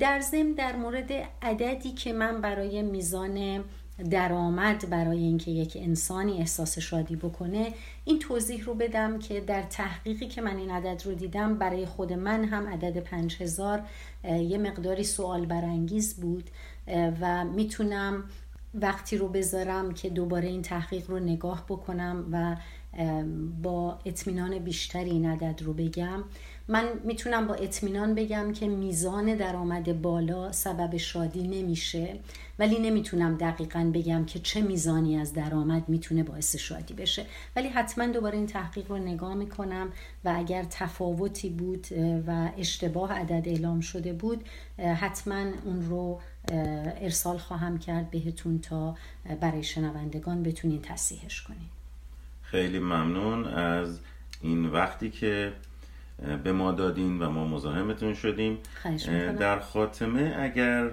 در 0.00 0.20
ضمن 0.20 0.52
در 0.52 0.76
مورد 0.76 1.12
عددی 1.42 1.92
که 1.92 2.12
من 2.12 2.40
برای 2.40 2.82
میزان 2.82 3.64
درآمد 4.10 4.90
برای 4.90 5.18
اینکه 5.18 5.50
یک 5.50 5.78
انسانی 5.80 6.38
احساس 6.38 6.78
شادی 6.78 7.16
بکنه 7.16 7.72
این 8.04 8.18
توضیح 8.18 8.64
رو 8.64 8.74
بدم 8.74 9.18
که 9.18 9.40
در 9.40 9.62
تحقیقی 9.62 10.26
که 10.26 10.40
من 10.40 10.56
این 10.56 10.70
عدد 10.70 11.02
رو 11.04 11.14
دیدم 11.14 11.58
برای 11.58 11.86
خود 11.86 12.12
من 12.12 12.44
هم 12.44 12.66
عدد 12.66 12.98
5000 12.98 13.82
اه، 14.24 14.38
یه 14.38 14.58
مقداری 14.58 15.04
سوال 15.04 15.46
برانگیز 15.46 16.20
بود 16.20 16.50
و 17.20 17.44
می‌تونم 17.44 18.24
وقتی 18.74 19.16
رو 19.16 19.28
بذارم 19.28 19.94
که 19.94 20.10
دوباره 20.10 20.48
این 20.48 20.62
تحقیق 20.62 21.10
رو 21.10 21.18
نگاه 21.18 21.64
بکنم 21.68 22.26
و 22.32 22.56
با 23.62 23.98
اطمینان 24.04 24.58
بیشتری 24.58 25.10
این 25.10 25.26
عدد 25.26 25.62
رو 25.62 25.72
بگم. 25.72 26.24
من 26.70 26.88
می‌تونم 27.04 27.46
با 27.46 27.54
اطمینان 27.54 28.14
بگم 28.14 28.52
که 28.52 28.68
میزان 28.68 29.34
درآمد 29.34 30.02
بالا 30.02 30.52
سبب 30.52 30.96
شادی 30.96 31.48
نمیشه 31.48 32.18
ولی 32.58 32.78
نمی‌تونم 32.78 33.36
دقیقا 33.36 33.90
بگم 33.94 34.24
که 34.24 34.38
چه 34.38 34.60
میزانی 34.60 35.18
از 35.18 35.34
درآمد 35.34 35.88
می‌تونه 35.88 36.22
باعث 36.22 36.56
شادی 36.56 36.94
بشه. 36.94 37.26
ولی 37.56 37.68
حتما 37.68 38.06
دوباره 38.06 38.36
این 38.36 38.46
تحقیق 38.46 38.90
رو 38.90 38.98
نگاه 38.98 39.34
می‌کنم 39.34 39.92
و 40.24 40.34
اگر 40.36 40.64
تفاوتی 40.70 41.50
بود 41.50 41.86
و 42.26 42.48
اشتباه 42.58 43.12
عدد 43.12 43.48
اعلام 43.48 43.80
شده 43.80 44.12
بود 44.12 44.44
حتما 44.78 45.44
اون 45.64 45.82
رو 45.82 46.20
ارسال 47.00 47.38
خواهم 47.38 47.78
کرد 47.78 48.10
بهتون 48.10 48.58
تا 48.58 48.96
برای 49.40 49.62
شنوندگان 49.62 50.42
بتونین 50.42 50.82
تصحیحش 50.82 51.42
کنین. 51.42 51.68
خیلی 52.42 52.78
ممنون. 52.78 53.44
از 53.44 53.98
این 54.42 54.66
وقتی 54.66 55.10
که 55.10 55.52
به 56.44 56.52
ما 56.52 56.72
دادین 56.72 57.22
و 57.22 57.30
ما 57.30 57.44
مزاحمتون 57.44 58.14
شدیم. 58.14 58.58
در 59.38 59.60
خاتمه 59.60 60.36
اگر 60.38 60.90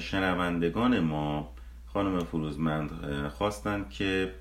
شنوندگان 0.00 1.00
ما 1.00 1.50
خانم 1.86 2.24
فروزمند 2.24 2.90
خواستند 3.28 3.90
که 3.90 4.32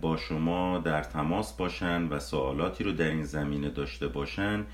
با 0.00 0.16
شما 0.16 0.78
در 0.78 1.02
تماس 1.02 1.52
باشن 1.52 2.08
و 2.08 2.18
سوالاتی 2.18 2.84
رو 2.84 2.92
در 2.92 3.08
این 3.08 3.24
زمینه 3.24 3.70
داشته 3.70 4.08
باشن 4.08 4.64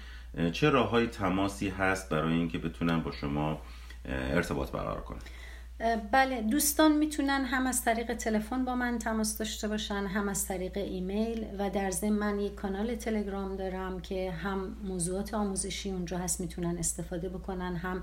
چه 0.52 0.70
راه 0.70 0.90
های 0.90 1.06
تماسی 1.06 1.68
هست 1.68 2.08
برای 2.08 2.32
اینکه 2.32 2.58
بتونن 2.58 3.00
با 3.00 3.10
شما 3.10 3.60
ارتباط 4.04 4.70
برقرار 4.70 5.00
کنن 5.00 5.18
بله 6.12 6.42
دوستان 6.42 6.96
می‌تونن 6.96 7.44
هم 7.44 7.66
از 7.66 7.84
طریق 7.84 8.14
تلفن 8.14 8.64
با 8.64 8.74
من 8.74 8.98
تماس 8.98 9.38
داشته 9.38 9.68
باشن 9.68 10.06
هم 10.06 10.28
از 10.28 10.46
طریق 10.46 10.76
ایمیل 10.76 11.46
و 11.58 11.70
در 11.70 11.90
ضمن 11.90 12.18
من 12.18 12.40
یک 12.40 12.54
کانال 12.54 12.94
تلگرام 12.94 13.56
دارم 13.56 14.00
که 14.00 14.30
هم 14.30 14.76
موضوعات 14.84 15.34
آموزشی 15.34 15.90
اونجا 15.90 16.18
هست 16.18 16.40
می‌تونن 16.40 16.78
استفاده 16.78 17.28
بکنن 17.28 17.76
هم 17.76 18.02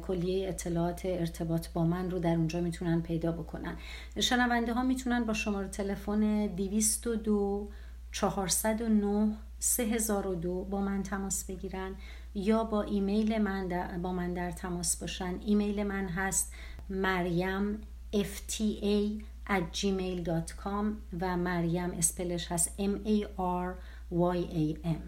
کلیه 0.00 0.48
اطلاعات 0.48 1.02
ارتباط 1.04 1.68
با 1.68 1.84
من 1.84 2.10
رو 2.10 2.18
در 2.18 2.34
اونجا 2.34 2.60
می‌تونن 2.60 3.02
پیدا 3.02 3.32
بکنن. 3.32 3.76
شنونده 4.20 4.72
ها 4.72 4.82
می‌تونن 4.82 5.24
با 5.24 5.32
شماره 5.32 5.68
تلفن 5.68 6.46
202 6.46 7.68
409 8.12 9.32
3002 9.58 10.64
با 10.64 10.80
من 10.80 11.02
تماس 11.02 11.44
بگیرن 11.44 11.94
یا 12.34 12.64
با 12.64 12.82
ایمیل 12.82 13.38
من 13.38 13.68
با 14.02 14.12
من 14.12 14.34
در 14.34 14.50
تماس 14.50 14.96
باشن. 14.96 15.34
ایمیل 15.46 15.82
من 15.82 16.08
هست 16.08 16.52
مریم 16.90 17.78
fta 18.12 19.22
at 19.46 19.78
gmail.com 19.80 20.84
و 21.20 21.36
مریم 21.36 21.90
اسپلش 21.90 22.52
هست 22.52 22.74
m 22.78 23.08
a 23.08 23.26
r 23.38 23.74
y 24.12 24.38
a 24.54 24.86
m 24.86 25.02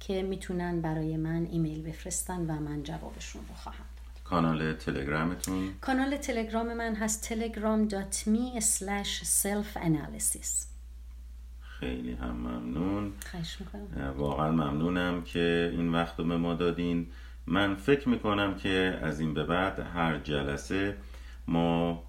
که 0.00 0.22
می‌تونن 0.22 0.80
برای 0.80 1.16
من 1.16 1.46
ایمیل 1.50 1.82
بفرستن 1.82 2.40
و 2.40 2.60
من 2.60 2.82
جوابشون 2.82 3.42
رو 3.48 3.54
خواهم 3.54 3.84
داد. 3.96 4.24
کانال 4.24 4.72
تلگرامتون؟ 4.72 5.74
کانال 5.80 6.16
تلگرام 6.16 6.74
من 6.74 6.94
هست 6.94 7.34
telegram.me 7.34 8.60
slash 8.60 9.42
self 9.42 9.82
analysis. 9.82 10.66
خیلی 11.60 12.12
هم 12.12 12.36
ممنون. 12.36 13.12
خواهش 13.30 13.56
می‌کنم. 13.60 14.14
واقعا 14.16 14.50
ممنونم 14.50 15.22
که 15.22 15.70
این 15.72 15.88
وقت 15.92 16.18
رو 16.18 16.24
به 16.24 16.36
ما 16.36 16.54
دادین. 16.54 17.06
من 17.46 17.74
فکر 17.74 18.08
می‌کنم 18.08 18.54
که 18.54 18.98
از 19.02 19.20
این 19.20 19.34
به 19.34 19.44
بعد 19.44 19.78
هر 19.80 20.18
جلسه 20.18 20.96
ما 21.48 22.04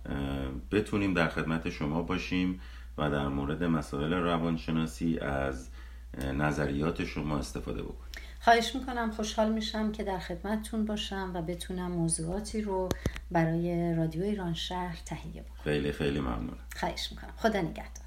بتونیم 0.72 1.14
در 1.14 1.30
خدمت 1.30 1.70
شما 1.70 2.02
باشیم 2.02 2.62
و 2.98 3.10
در 3.10 3.28
مورد 3.28 3.64
مسائل 3.64 4.14
روانشناسی 4.14 5.20
از 5.20 5.70
نظریات 6.34 7.06
شما 7.06 7.38
استفاده 7.38 7.84
بکنیم. 7.84 8.12
خواهش 8.40 8.76
می‌کنم 8.76 9.12
خوشحال 9.12 9.52
میشم 9.52 9.92
که 9.92 10.04
در 10.04 10.20
خدمتتون 10.20 10.86
باشم 10.86 11.32
و 11.34 11.42
بتونم 11.42 11.92
موضوعاتی 11.92 12.62
رو 12.62 12.90
برای 13.32 13.96
رادیو 13.96 14.24
ایران 14.24 14.54
شهر 14.54 14.98
تهیه 15.06 15.42
بکنم. 15.42 15.64
خیلی 15.64 15.92
خیلی 15.92 16.20
ممنونم. 16.20 16.58
خواهش 16.76 17.12
می‌کنم. 17.12 17.34
خدا 17.38 17.62
نگهدار. 17.62 18.03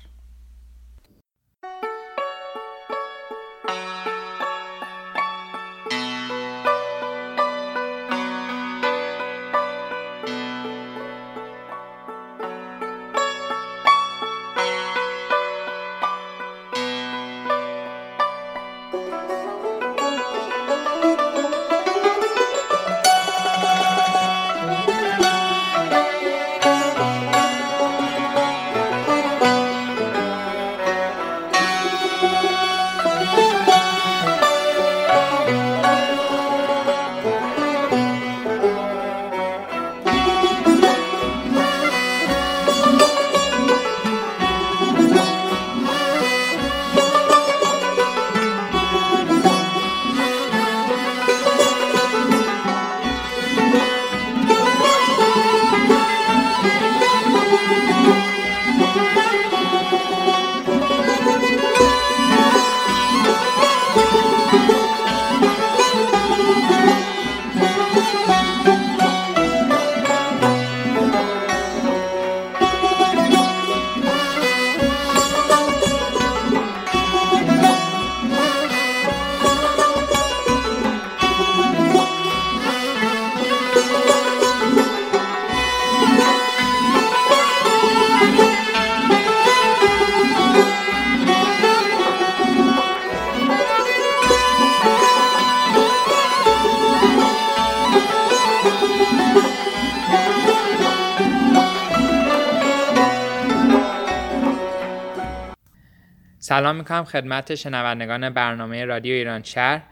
سلام 106.56 106.76
می‌کنم 106.76 107.04
خدمت 107.04 107.54
شنوندگان 107.54 108.30
برنامه 108.30 108.84
رادیو 108.84 109.14
ایران 109.14 109.42
شهر. 109.42 109.82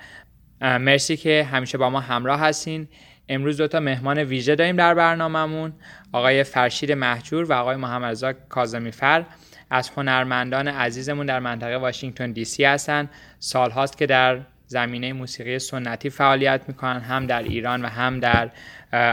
مرسی 0.60 1.16
که 1.16 1.48
همیشه 1.52 1.78
با 1.78 1.90
ما 1.90 2.00
همراه 2.00 2.40
هستین. 2.40 2.88
امروز 3.28 3.56
دو 3.56 3.68
تا 3.68 3.80
مهمان 3.80 4.18
ویژه 4.18 4.54
داریم 4.54 4.76
در 4.76 4.94
برنامهمون. 4.94 5.72
آقای 6.12 6.44
فرشید 6.44 6.92
محجور 6.92 7.44
و 7.44 7.52
آقای 7.52 7.76
محمد 7.76 8.10
رضا 8.10 8.32
کاظمی 8.32 8.90
فر 8.90 9.24
از 9.70 9.90
هنرمندان 9.96 10.68
عزیزمون 10.68 11.26
در 11.26 11.40
منطقه 11.40 11.76
واشنگتن 11.76 12.32
دی 12.32 12.44
سی 12.44 12.64
هستن. 12.64 13.10
سالهاست 13.38 13.98
که 13.98 14.06
در 14.06 14.40
زمینه 14.66 15.12
موسیقی 15.12 15.58
سنتی 15.58 16.10
فعالیت 16.10 16.64
می‌کنن 16.68 17.00
هم 17.00 17.26
در 17.26 17.42
ایران 17.42 17.84
و 17.84 17.88
هم 17.88 18.20
در 18.20 18.50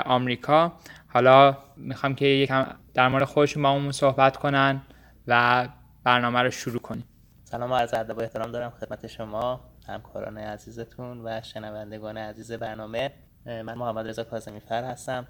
آمریکا. 0.06 0.74
حالا 1.08 1.58
می‌خوام 1.78 2.16
که 2.16 2.26
یکم 2.26 2.66
در 2.94 3.08
مورد 3.08 3.24
خودشون 3.24 3.64
با 3.64 3.72
همون 3.72 3.92
صحبت 3.92 4.38
کنن 4.38 4.82
و 5.28 5.68
برنامه 6.04 6.40
رو 6.42 6.52
شروع 6.52 6.80
کنیم. 6.80 7.06
سلام 7.52 7.74
عرض 7.74 7.94
ادب 7.94 8.18
و 8.18 8.22
احترام 8.22 8.52
دارم 8.52 8.70
خدمت 8.70 9.08
شما 9.08 9.60
همکاران 9.88 10.38
عزیزتون 10.38 11.22
و 11.28 11.42
شنوندگان 11.42 12.18
عزیز 12.18 12.52
برنامه. 12.52 13.12
من 13.46 13.74
محمد 13.74 14.08
رضا 14.08 14.24
کاظمی 14.24 14.60
فر 14.60 14.84
هستم. 14.84 15.28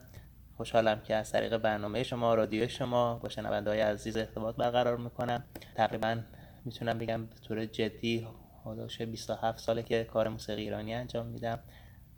خوشحالم 0.58 1.02
که 1.02 1.16
از 1.16 1.32
طریق 1.32 1.58
برنامه 1.58 2.04
شما 2.04 2.36
رادیو 2.36 2.68
شما 2.68 3.16
با 3.16 3.30
شنونده 3.30 3.70
های 3.70 3.82
عزیز 3.82 4.18
ارتباط 4.18 4.56
برقرار 4.56 4.98
می‌کنم. 4.98 5.44
تقریبا 5.76 6.22
می‌تونم 6.66 6.98
بگم 6.98 7.26
به 7.26 7.36
طور 7.48 7.66
جدی 7.66 8.28
حالا 8.64 8.88
27 9.12 9.60
ساله 9.60 9.84
که 9.84 10.04
کار 10.04 10.30
موسیقی 10.30 10.62
ایرانی 10.62 10.94
انجام 10.94 11.26
میدم 11.26 11.60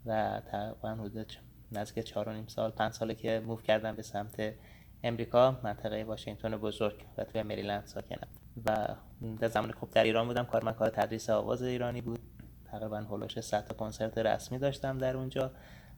و 0.06 0.40
تقریبا 0.50 0.88
حدود 0.88 1.32
نزدیک 1.72 2.04
4 2.04 2.32
نیم 2.32 2.46
سال 2.46 2.70
5 2.70 2.92
ساله 2.92 3.14
که 3.14 3.42
موو 3.46 3.60
کردم 3.60 3.96
به 3.96 4.02
سمت 4.02 4.54
امریکا 5.02 5.60
منطقه 5.62 6.04
واشنگتن 6.04 6.56
بزرگ 6.56 7.04
و 7.18 7.24
توی 7.24 7.42
مریلند 7.42 7.86
ساکنم. 7.86 8.28
و 8.66 8.88
در 9.40 9.48
زمان 9.48 9.72
خوب 9.72 9.90
در 9.90 10.04
ایران 10.04 10.26
بودم. 10.26 10.44
کار 10.44 10.64
من 10.64 10.72
کار 10.72 10.88
تدریس 10.88 11.30
آواز 11.30 11.62
ایرانی 11.62 12.00
بود. 12.00 12.18
تقریبا 12.64 12.96
هولوش 12.96 13.40
100 13.40 13.64
تا 13.64 13.74
کنسرت 13.74 14.18
رسمی 14.18 14.58
داشتم 14.58 14.98
در 14.98 15.16
اونجا 15.16 15.50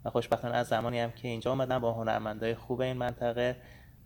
و 0.04 0.10
خوشبختانه 0.10 0.56
از 0.56 0.66
زمانی 0.66 1.00
هم 1.00 1.10
که 1.10 1.28
اینجا 1.28 1.50
اومدم 1.50 1.78
با 1.78 1.92
هنرمندای 1.92 2.54
خوب 2.54 2.80
این 2.80 2.96
منطقه 2.96 3.56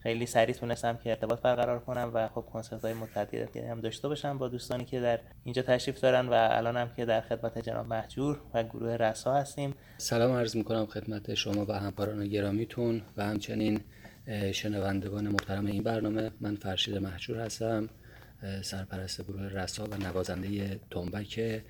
خیلی 0.03 0.27
سریع 0.27 0.55
تونستم 0.55 0.97
که 0.97 1.11
ارتباط 1.11 1.41
برقرار 1.41 1.81
کنم 1.81 2.11
و 2.15 2.29
خب 2.29 2.45
کنسرت 2.53 2.85
های 2.85 2.95
متعددی 2.95 3.59
هم 3.59 3.81
داشته 3.81 4.09
باشم 4.09 4.39
با 4.39 4.49
دوستانی 4.49 4.85
که 4.85 5.01
در 5.01 5.21
اینجا 5.45 5.63
تشریف 5.63 6.01
دارن 6.01 6.29
و 6.29 6.33
الان 6.33 6.77
هم 6.77 6.95
که 6.95 7.05
در 7.05 7.21
خدمت 7.21 7.59
جناب 7.59 7.87
محجور 7.87 8.41
و 8.55 8.63
گروه 8.63 8.97
رسا 8.97 9.35
هستیم. 9.35 9.75
سلام 9.99 10.33
عرض 10.33 10.57
می‌کنم 10.57 10.87
خدمت 10.87 11.35
شما 11.35 11.67
و 11.69 11.73
همکاران 11.73 12.29
گرامیتون 12.29 13.03
و 13.17 13.25
همچنین 13.25 13.81
شنوندگان 14.53 15.29
محترم 15.29 15.67
این 15.67 15.83
برنامه. 15.83 16.31
من 16.41 16.57
فرشید 16.57 16.97
محجور 16.97 17.39
هستم. 17.39 17.89
سرپرست 18.63 19.23
گروه 19.23 19.49
رسا 19.49 19.85
و 19.85 19.95
نوازنده 19.95 20.81
تنبک 20.91 21.63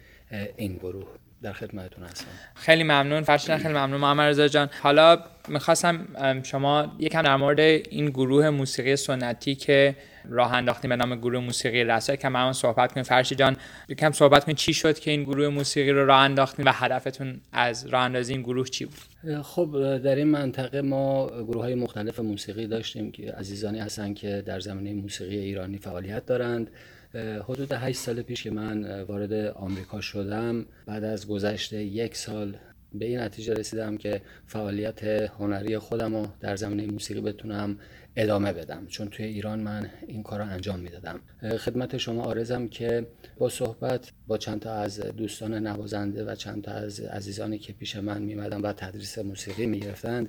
این 0.57 0.77
گروه. 0.77 1.09
در 1.43 1.53
خدمتتون 1.53 2.05
هستم. 2.05 2.27
خیلی 2.55 2.83
ممنون 2.83 3.23
فرشیدن 3.23 3.59
خیلی 3.59 3.75
ممنون. 3.75 4.01
محمد 4.01 4.29
رضا 4.29 4.49
جان 4.49 4.71
حالا 4.83 5.19
می‌خواستم 5.49 6.07
شما 6.43 6.97
یکم 6.99 7.23
در 7.23 7.37
مورد 7.37 7.61
این 7.61 8.11
گروه 8.11 8.51
موسیقی 8.51 8.97
سنتی 8.97 9.55
که 9.55 9.97
راه 10.29 10.55
انداختیم 10.55 10.89
به 10.89 10.97
نام 10.97 11.17
گروه 11.17 11.41
موسیقی 11.41 11.85
رسا 11.85 12.17
که 12.17 12.29
من 12.29 12.53
صحبت 12.53 12.93
کنیم 12.93 13.05
فرشی 13.05 13.35
جان 13.35 13.57
یکم 13.89 14.13
صحبت 14.13 14.45
کنیم 14.45 14.57
چی 14.57 14.75
شد 14.75 14.99
که 14.99 15.11
این 15.11 15.23
گروه 15.23 15.49
موسیقی 15.49 15.91
رو 15.91 16.07
راه 16.07 16.21
انداختیم 16.21 16.67
و 16.67 16.73
هدفتون 16.75 17.41
از 17.53 17.87
راه 17.87 18.03
اندازی 18.03 18.33
این 18.33 18.43
گروه 18.43 18.67
چی 18.69 18.85
بود؟ 18.85 19.43
خب 19.43 19.99
در 19.99 20.15
این 20.15 20.27
منطقه 20.27 20.81
ما 20.83 21.27
گروه 21.27 21.63
های 21.63 21.75
مختلف 21.75 22.21
موسیقی 22.21 22.67
داشتیم 22.67 23.13
که 23.13 23.33
عزیزانی 23.33 23.79
هستن 23.79 24.15
که 24.15 24.43
در 24.47 24.61
زمینه 24.61 25.03
موسیقی 25.03 25.39
ایرانی 25.39 25.79
فعالیت 25.79 26.27
دارند. 26.27 26.71
حدود 27.15 27.73
8 27.73 27.99
سال 27.99 28.23
پیش 28.23 28.43
که 28.43 28.51
من 28.51 29.03
وارد 29.03 29.33
آمریکا 29.33 30.01
شدم 30.01 30.67
بعد 30.87 31.05
از 31.05 31.27
گذشته 31.27 31.85
یک 31.85 32.17
سال 32.17 32.57
به 32.95 33.05
این 33.05 33.19
نتیجه 33.19 33.55
رسیدم 33.55 33.97
که 33.97 34.23
فعالیت 34.47 35.05
هنری 35.05 35.79
خودم 35.79 36.15
رو 36.15 36.27
در 36.41 36.57
زمینه 36.57 36.93
موسیقی 36.93 37.21
بتونم 37.21 37.79
ادامه 38.17 38.53
بدم. 38.53 38.87
چون 38.87 39.09
توی 39.09 39.27
ایران 39.27 39.61
من 39.61 39.91
این 40.07 40.23
کار 40.23 40.41
رو 40.41 40.51
انجام 40.51 40.81
می‌دادم. 40.81 41.21
خدمت 41.59 41.97
شما 41.97 42.23
آرزم 42.23 42.69
که 42.69 43.07
با 43.39 43.49
صحبت 43.49 44.13
با 44.27 44.39
چند 44.39 44.61
تا 44.61 44.75
از 44.75 45.01
دوستان 45.01 45.55
نوازنده 45.55 46.25
و 46.25 46.35
چند 46.35 46.63
تا 46.63 46.73
از 46.73 47.01
عزیزانی 47.01 47.59
که 47.59 47.73
پیش 47.73 47.97
من 47.97 48.23
میمدن 48.23 48.61
و 48.61 48.73
تدریس 48.73 49.19
موسیقی 49.19 49.67
می‌گرفتند 49.67 50.29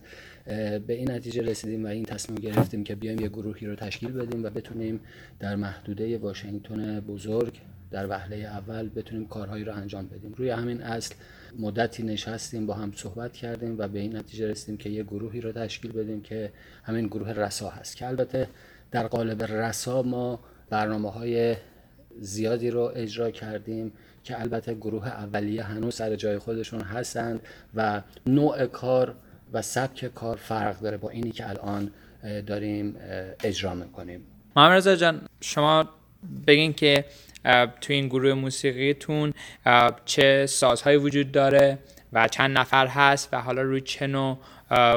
به 0.88 0.93
این 0.93 1.11
نتیجه 1.11 1.41
رسیدیم 1.41 1.86
و 1.86 1.88
این 1.88 2.05
تصمیم 2.05 2.39
گرفتیم 2.39 2.84
که 2.84 2.95
بیایم 2.95 3.19
یه 3.19 3.27
گروهی 3.27 3.67
رو 3.67 3.75
تشکیل 3.75 4.11
بدیم 4.11 4.43
و 4.43 4.49
بتونیم 4.49 4.99
در 5.39 5.55
محدوده 5.55 6.17
واشنگتن 6.17 6.99
بزرگ 6.99 7.59
در 7.91 8.07
وهله 8.09 8.36
اول 8.36 8.89
بتونیم 8.89 9.27
کارهایی 9.27 9.63
رو 9.63 9.73
انجام 9.75 10.07
بدیم. 10.07 10.34
روی 10.38 10.49
همین 10.49 10.82
اصل 10.82 11.15
مدتی 11.59 12.03
نشستیم 12.03 12.65
با 12.65 12.73
هم 12.73 12.91
صحبت 12.95 13.33
کردیم 13.33 13.75
و 13.77 13.87
به 13.87 13.99
این 13.99 14.15
نتیجه 14.15 14.47
رسیدیم 14.47 14.77
که 14.77 14.89
یه 14.89 15.03
گروهی 15.03 15.41
رو 15.41 15.51
تشکیل 15.51 15.91
بدیم 15.91 16.21
که 16.21 16.51
همین 16.83 17.07
گروه 17.07 17.31
رسا 17.31 17.69
هست. 17.69 17.95
که 17.95 18.07
البته 18.07 18.47
در 18.91 19.07
قالب 19.07 19.43
رسا 19.43 20.01
ما 20.01 20.39
برنامه 20.69 21.11
های 21.11 21.55
زیادی 22.19 22.69
رو 22.69 22.91
اجرا 22.95 23.31
کردیم 23.31 23.91
که 24.23 24.41
البته 24.41 24.73
گروه 24.73 25.07
اولیه 25.07 25.63
هنوز 25.63 25.95
سر 25.95 26.15
جای 26.15 26.37
خودشون 26.37 26.81
هستند 26.81 27.39
و 27.75 28.01
نوع 28.25 28.65
کار 28.65 29.15
و 29.53 29.61
سبک 29.61 30.05
کار 30.05 30.35
فرق 30.35 30.79
داره 30.79 30.97
با 30.97 31.09
اینی 31.09 31.31
که 31.31 31.49
الان 31.49 31.91
داریم 32.47 32.95
اجرا 33.43 33.75
می‌کنیم. 33.75 34.23
محمد 34.55 34.77
رضا 34.77 34.95
جان 34.95 35.21
شما 35.41 35.89
بگین 36.47 36.73
که 36.73 37.05
تو 37.81 37.93
این 37.93 38.07
گروه 38.07 38.33
موسیقیتون 38.33 39.33
چه 40.05 40.45
سازهایی 40.45 40.97
وجود 40.97 41.31
داره 41.31 41.77
و 42.13 42.27
چند 42.27 42.57
نفر 42.57 42.87
هست 42.87 43.29
و 43.31 43.41
حالا 43.41 43.61
روی 43.61 43.81
چه 43.81 44.07
نوع 44.07 44.37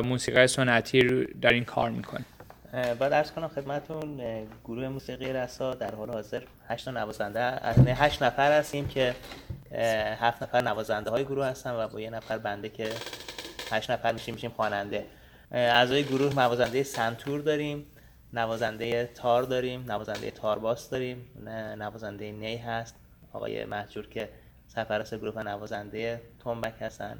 موسیقی 0.04 0.46
سنتی 0.46 1.26
دارین 1.42 1.64
کار 1.64 1.90
می‌کنین؟ 1.90 2.24
باید 2.98 3.12
ارز 3.12 3.30
کنم 3.30 3.48
خدمتون 3.48 4.20
گروه 4.64 4.88
موسیقی 4.88 5.32
رسا 5.32 5.74
در 5.74 5.94
حال 5.94 6.10
حاضر 6.10 6.42
هشت 6.68 6.88
نوازنده 6.88 7.40
هشت 7.94 8.22
نفر 8.22 8.58
هستیم 8.58 8.88
که 8.88 9.14
هفت 10.20 10.42
نفر 10.42 10.60
نوازنده 10.60 11.10
های 11.10 11.24
گروه 11.24 11.46
هستن 11.46 11.70
و 11.70 11.88
با 11.88 12.00
یه 12.00 12.10
نفر 12.10 12.38
بنده 12.38 12.68
که 12.68 12.90
هشت 13.70 13.90
نفر 13.90 14.12
میشیم 14.12 14.34
میشیم 14.34 14.50
خواننده. 14.50 15.04
اعضای 15.52 16.04
گروه 16.04 16.34
نوازنده 16.34 16.82
سنتور 16.82 17.40
داریم. 17.40 17.86
نوازنده 18.34 19.10
تار 19.14 19.42
داریم 19.42 19.92
نوازنده 19.92 20.30
تارباس 20.30 20.90
داریم 20.90 21.26
نوازنده 21.78 22.32
نی 22.32 22.56
هست. 22.56 22.94
آقای 23.32 23.64
محجور 23.64 24.06
که 24.06 24.28
سرپرست 24.66 25.14
گروه 25.14 25.42
نوازنده 25.42 26.20
تنبک 26.44 26.74
هستن 26.80 27.18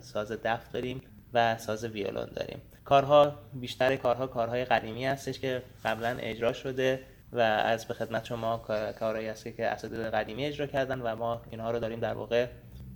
ساز 0.00 0.32
دف 0.32 0.72
داریم 0.72 1.02
و 1.34 1.58
ساز 1.58 1.84
ویولون 1.84 2.30
داریم. 2.36 2.62
کارها 2.84 3.34
بیشتر 3.52 3.96
کارها 3.96 4.26
کارهای 4.26 4.64
قدیمی 4.64 5.06
هستش 5.06 5.38
که 5.38 5.62
قبلا 5.84 6.16
اجرا 6.20 6.52
شده 6.52 7.00
و 7.32 7.40
از 7.40 7.86
به 7.86 7.94
خدمت 7.94 8.24
شما 8.24 8.58
کارهایی 8.98 9.28
هست 9.28 9.44
که 9.44 9.66
اساتید 9.66 9.98
قدیمی 9.98 10.44
اجرا 10.44 10.66
کردن 10.66 11.00
و 11.00 11.16
ما 11.16 11.42
اینها 11.50 11.70
رو 11.70 11.78
داریم 11.78 12.00
در 12.00 12.14
واقع 12.14 12.46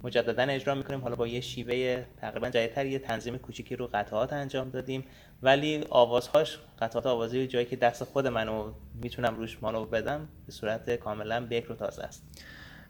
مجددا 0.05 0.43
اجرا 0.43 0.75
می‌کنیم. 0.75 1.01
حالا 1.01 1.17
با 1.17 1.27
یه 1.27 1.41
شیوه 1.41 2.05
تقریبا 2.21 2.51
جدیدتر 2.51 2.87
یه 2.87 2.99
تنظیم 2.99 3.39
کوچیکی 3.39 3.77
رو 3.77 3.91
قطعات 3.95 4.33
انجام 4.33 4.71
دادیم. 4.71 5.05
ولی 5.43 5.85
آوازهاش 5.91 6.59
قطعات 6.79 7.07
آوازی 7.07 7.47
جایی 7.47 7.67
که 7.67 7.77
دست 7.77 8.05
خود 8.05 8.27
منو 8.27 8.73
می‌تونم 9.03 9.37
روش 9.37 9.59
مانو 9.63 9.85
بدم 9.85 10.29
به 10.47 10.53
صورت 10.53 10.91
کاملا 10.91 11.47
بکر 11.47 11.73
و 11.73 11.77
تازه 11.77 12.03
است. 12.03 12.23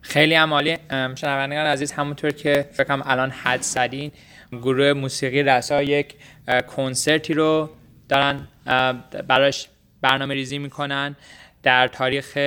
خیلی 0.01 0.35
عمالی 0.35 0.77
شنوندگان 0.91 1.67
عزیز 1.67 1.93
همونطور 1.93 2.31
که 2.31 2.69
فکرم 2.73 3.03
الان 3.05 3.31
حد 3.31 3.63
زدین 3.63 4.13
گروه 4.53 4.93
موسیقی 4.93 5.43
رسا 5.43 5.83
یک 5.83 6.15
کنسرتی 6.67 7.35
رو 7.35 7.71
دارن 8.09 8.49
براش 9.29 9.69
برنامه 10.01 10.35
ریزی 10.35 10.59
می‌کنن 10.59 11.17
در 11.63 11.89
تاریخ 11.89 12.39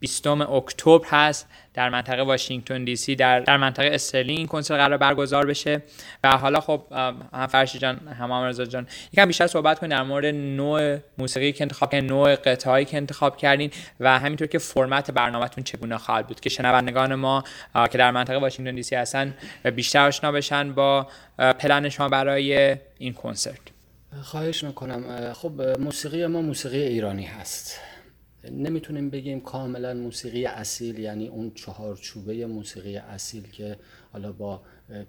20 0.00 0.26
اکتبر 0.26 1.06
هست 1.06 1.48
در 1.74 1.88
منطقه 1.88 2.22
واشنگتن 2.22 2.84
دی 2.84 2.96
سی 2.96 3.16
در, 3.16 3.40
در 3.40 3.56
منطقه 3.56 3.90
استرلینگ 3.92 4.48
کنسرت 4.48 4.80
قرار 4.80 4.98
برگزار 4.98 5.46
بشه. 5.46 5.82
و 6.24 6.36
حالا 6.36 6.60
خب 6.60 6.82
هم 7.32 7.46
فرشی 7.46 7.78
جان 7.78 8.08
هم 8.08 8.32
رضا 8.32 8.64
جان 8.64 8.86
یکم 9.12 9.26
بیشتر 9.26 9.46
صحبت 9.46 9.78
کنید 9.78 9.92
در 9.92 10.02
مورد 10.02 10.34
نوع 10.34 10.98
موسیقی 11.18 11.52
که 11.52 11.64
انتخاب 11.64 11.90
کردین 11.90 12.06
نوع 12.06 12.34
قطعه‌ای 12.34 12.84
که 12.84 12.96
انتخاب 12.96 13.36
کردین 13.36 13.70
و 14.00 14.18
همینطور 14.18 14.48
که 14.48 14.58
فرمت 14.58 15.10
برنامهتون 15.10 15.64
چگونه 15.64 15.98
خواهد 15.98 16.26
بود 16.26 16.40
که 16.40 16.50
شنوندگان 16.50 17.14
ما 17.14 17.44
که 17.90 17.98
در 17.98 18.10
منطقه 18.10 18.38
واشنگتن 18.38 18.74
دی 18.74 18.82
سی 18.82 18.94
هستن 18.94 19.34
بیشتر 19.74 20.06
آشنا 20.06 20.32
بشن 20.32 20.72
با 20.72 21.06
پلن 21.38 21.88
شما 21.88 22.08
برای 22.08 22.76
این 22.98 23.12
کنسرت. 23.12 23.58
خواهش 24.22 24.64
می‌کنم. 24.64 25.32
خب 25.32 25.62
موسیقی 25.78 26.26
ما 26.26 26.42
موسیقی 26.42 26.82
ایرانی 26.82 27.24
هست. 27.24 27.80
نمی‌تونیم 28.44 29.10
بگیم 29.10 29.40
کاملا 29.40 29.94
موسیقی 29.94 30.46
اصیل 30.46 30.98
یعنی 30.98 31.28
اون 31.28 31.52
چهارچوبه 31.54 32.46
موسیقی 32.46 32.96
اصیل 32.96 33.42
که 33.42 33.76
حالا 34.12 34.32
با 34.32 34.60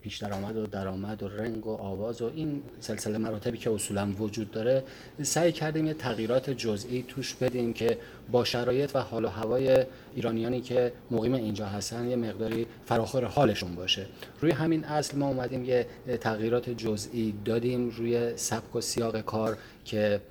پیش 0.02 0.18
درآمد 0.18 0.58
و 0.58 0.66
درآمد 0.66 1.24
و 1.24 1.28
رنگ 1.28 1.68
و 1.68 1.70
آواز 1.70 2.22
و 2.22 2.32
این 2.36 2.64
سلسله 2.80 3.18
مراتبی 3.18 3.58
که 3.58 3.72
اصولا 3.72 4.12
وجود 4.20 4.52
داره 4.52 4.84
سعی 5.22 5.52
کردیم 5.52 5.88
یه 5.88 5.94
تغییرات 5.94 6.50
جزئی 6.50 7.06
توش 7.08 7.36
بدیم 7.36 7.74
که 7.74 7.98
با 8.32 8.44
شرایط 8.44 8.96
و 8.96 9.00
حال 9.00 9.26
و 9.26 9.28
هوای 9.28 9.86
ایرانیانی 10.16 10.62
که 10.62 10.92
مقیم 11.12 11.34
اینجا 11.34 11.66
هستن 11.66 12.10
یه 12.10 12.16
مقداری 12.16 12.68
فراخور 12.86 13.26
حالشون 13.26 13.76
باشه. 13.76 14.06
روی 14.42 14.52
همین 14.52 14.84
اصل 14.84 15.18
ما 15.18 15.28
اومدیم 15.28 15.66
یه 15.66 15.88
تغییرات 16.22 16.70
جزئی 16.70 17.34
دادیم 17.46 17.90
روی 17.90 18.38
سبک 18.38 18.76
و 18.76 18.82
سیاق 18.82 19.22
کار 19.22 19.58
که 19.86 20.22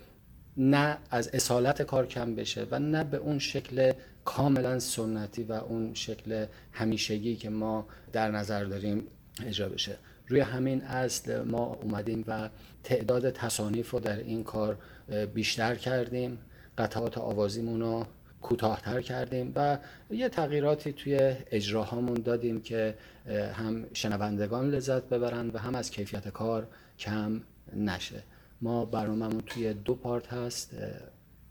نه 0.59 0.99
از 1.11 1.31
اصالت 1.33 1.83
کار 1.83 2.07
کم 2.07 2.35
بشه 2.35 2.67
و 2.71 2.79
نه 2.79 3.05
به 3.05 3.17
اون 3.17 3.39
شکل 3.39 3.93
کاملا 4.25 4.79
سنتی 4.79 5.43
و 5.43 5.53
اون 5.53 5.95
شکل 5.95 6.47
همیشگی 6.73 7.37
که 7.37 7.51
ما 7.51 7.87
در 8.13 8.31
نظر 8.31 8.65
داریم 8.65 9.07
اجرا 9.47 9.69
بشه. 9.69 9.97
روی 10.29 10.41
همین 10.41 10.83
اصل 10.83 11.43
ما 11.43 11.79
اومدیم 11.83 12.25
و 12.27 12.49
تعداد 12.85 13.31
تصانیف 13.31 13.91
رو 13.91 14.01
در 14.01 14.17
این 14.17 14.45
کار 14.45 14.79
بیشتر 15.35 15.75
کردیم. 15.75 16.39
قطعات 16.79 17.19
آوازیمون 17.19 17.81
رو 17.81 18.07
کوتاهتر 18.43 19.01
کردیم 19.01 19.53
و 19.57 19.79
یه 20.11 20.29
تغییراتی 20.29 20.93
توی 20.93 21.35
اجراهامون 21.51 22.15
دادیم 22.15 22.61
که 22.61 22.95
هم 23.55 23.87
شنوندگان 23.93 24.71
لذت 24.71 25.03
ببرن 25.03 25.51
و 25.51 25.59
هم 25.59 25.75
از 25.75 25.91
کیفیت 25.91 26.29
کار 26.29 26.67
کم 26.99 27.41
نشه. 27.77 28.23
ما 28.61 28.85
برنامهمون 28.85 29.41
توی 29.41 29.75
دو 29.75 29.95
پارت 29.95 30.33
هست 30.33 30.75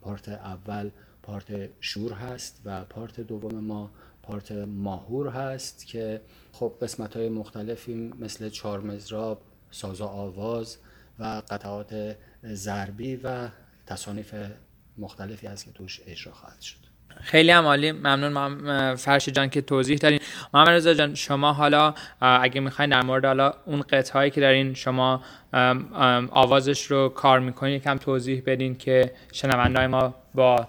پارت 0.00 0.28
اول 0.28 0.90
پارت 1.22 1.70
شور 1.80 2.12
هست 2.12 2.60
و 2.64 2.84
پارت 2.84 3.20
دوم 3.20 3.60
ما 3.60 3.90
پارت 4.22 4.52
ماهور 4.52 5.28
هست 5.28 5.86
که 5.86 6.20
خب 6.52 6.72
قسمت 6.82 7.16
های 7.16 7.28
مختلفی 7.28 7.94
مثل 7.94 8.48
چهار 8.48 8.80
مزراب 8.80 9.42
ساز 9.70 10.00
آواز 10.00 10.78
و 11.18 11.42
قطعات 11.50 12.16
ضربی 12.44 13.16
و 13.16 13.48
تصانیف 13.86 14.34
مختلفی 14.98 15.46
هست 15.46 15.64
که 15.64 15.72
توش 15.72 16.00
اجرا 16.06 16.32
خواهد 16.32 16.60
شد. 16.60 16.87
خیلی 17.20 17.50
هم 17.50 17.64
عالی. 17.64 17.92
ممنون 17.92 18.94
فرشی 18.94 19.30
جان 19.30 19.50
که 19.50 19.60
توضیح 19.60 19.98
دارین 19.98 20.20
محمد 20.54 20.70
رضا 20.70 20.94
جان 20.94 21.14
شما 21.14 21.52
حالا 21.52 21.94
اگه 22.20 22.60
می‌خواین 22.60 22.90
در 22.90 23.02
مورد 23.02 23.24
حالا 23.24 23.52
اون 23.66 23.82
قطعه 23.82 24.30
که 24.30 24.40
دارین 24.40 24.74
شما 24.74 25.22
آوازش 26.30 26.84
رو 26.84 27.08
کار 27.08 27.40
می‌کنین 27.40 27.74
یکم 27.74 27.98
توضیح 27.98 28.42
بدین 28.46 28.78
که 28.78 29.12
شنونده 29.32 29.86
ما 29.86 30.14
با 30.34 30.66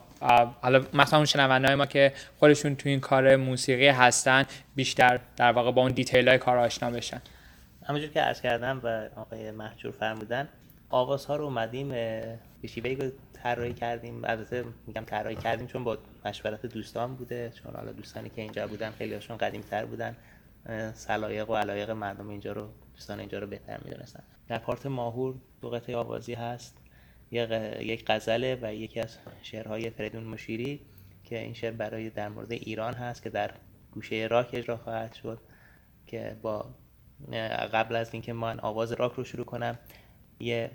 حالا 0.61 0.83
مثلا 0.93 1.19
اون 1.19 1.25
شنونده 1.25 1.75
ما 1.75 1.85
که 1.85 2.13
خودشون 2.39 2.75
تو 2.75 2.89
این 2.89 2.99
کار 2.99 3.35
موسیقی 3.35 3.87
هستن 3.87 4.45
بیشتر 4.75 5.19
در 5.37 5.51
واقع 5.51 5.71
با 5.71 5.81
اون 5.81 5.91
دیتیل 5.91 6.29
های 6.29 6.37
کار 6.37 6.57
آشنا 6.57 6.91
بشن. 6.91 7.21
همونجور 7.87 8.09
که 8.09 8.21
عرض 8.21 8.41
کردم 8.41 8.81
و 8.83 9.09
آقای 9.15 9.51
محجور 9.51 9.91
فرمودن 9.91 10.47
آوازها 10.89 11.35
رو 11.35 11.43
اومدیم 11.45 11.89
به 11.89 12.67
شیوهی 12.67 13.11
طراحی 13.43 13.73
کردیم. 13.73 14.21
البته 14.25 14.65
میگم 14.87 15.03
طراحی 15.05 15.35
کردیم 15.35 15.67
چون 15.67 15.83
با 15.83 15.97
مشورت 16.25 16.65
دوستان 16.65 17.15
بوده. 17.15 17.51
چون 17.63 17.75
حالا 17.75 17.91
دوستانی 17.91 18.29
که 18.29 18.41
اینجا 18.41 18.67
بودن 18.67 18.91
خیلی 18.91 19.13
هاشون 19.13 19.37
قدیم 19.37 19.61
تر 19.61 19.85
بودن 19.85 20.15
سلایق 20.93 21.49
و 21.49 21.55
علایق 21.55 21.89
مردم 21.89 22.29
اینجا 22.29 22.51
رو 22.51 22.69
دوستان 22.93 23.19
اینجا 23.19 23.39
رو 23.39 23.47
بهتر 23.47 23.79
می‌دونستن. 23.85 24.23
در 24.47 24.57
پارت 24.57 24.85
ماهور 24.85 25.35
دو 25.61 25.69
قطعه 25.69 25.95
آوازی 25.95 26.33
هست. 26.33 26.77
یک 27.31 28.05
غزله 28.07 28.59
و 28.61 28.73
یکی 28.73 28.99
از 28.99 29.17
شعرهای 29.41 29.89
فریدون 29.89 30.23
مشیری 30.23 30.81
که 31.23 31.39
این 31.39 31.53
شعر 31.53 31.71
برای 31.71 32.09
در 32.09 32.29
مورد 32.29 32.51
ایران 32.51 32.93
هست 32.93 33.23
که 33.23 33.29
در 33.29 33.51
گوشه 33.91 34.27
راک 34.31 34.49
اجرا 34.53 34.77
خواهد 34.77 35.13
شد 35.13 35.41
که 36.07 36.35
با 36.41 36.65
قبل 37.73 37.95
از 37.95 38.13
اینکه 38.13 38.33
من 38.33 38.59
آواز 38.59 38.91
راک 38.91 39.13
رو 39.13 39.23
شروع 39.23 39.45
کنم 39.45 39.79
یه 40.39 40.71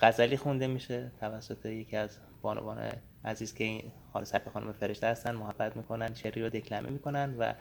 غزلی 0.00 0.36
خونده 0.36 0.66
میشه 0.66 1.10
توسط 1.20 1.66
یکی 1.66 1.96
از 1.96 2.18
بانوان 2.42 2.78
عزیز 3.24 3.54
که 3.54 3.64
این 3.64 3.92
سرک 4.24 4.48
خانم 4.48 4.72
فرشته 4.72 5.06
هستن 5.06 5.34
محبت 5.34 5.76
می‌کنن 5.76 6.14
شعری 6.14 6.42
رو 6.42 6.48
دکلمه 6.48 6.90
می‌کنن 6.90 7.34
و 7.38 7.54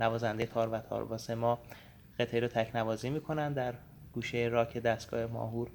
نوازنده 0.00 0.46
تار 0.46 0.68
و 0.68 0.78
تارباس 0.78 1.30
ما 1.30 1.58
قطعه 2.18 2.40
رو 2.40 2.48
تک 2.48 2.76
نوازی 2.76 3.10
می‌کنن 3.10 3.52
در 3.52 3.74
گوشه 4.12 4.38
راک 4.52 4.78
دستگاه 4.78 5.26
ماهور 5.26 5.70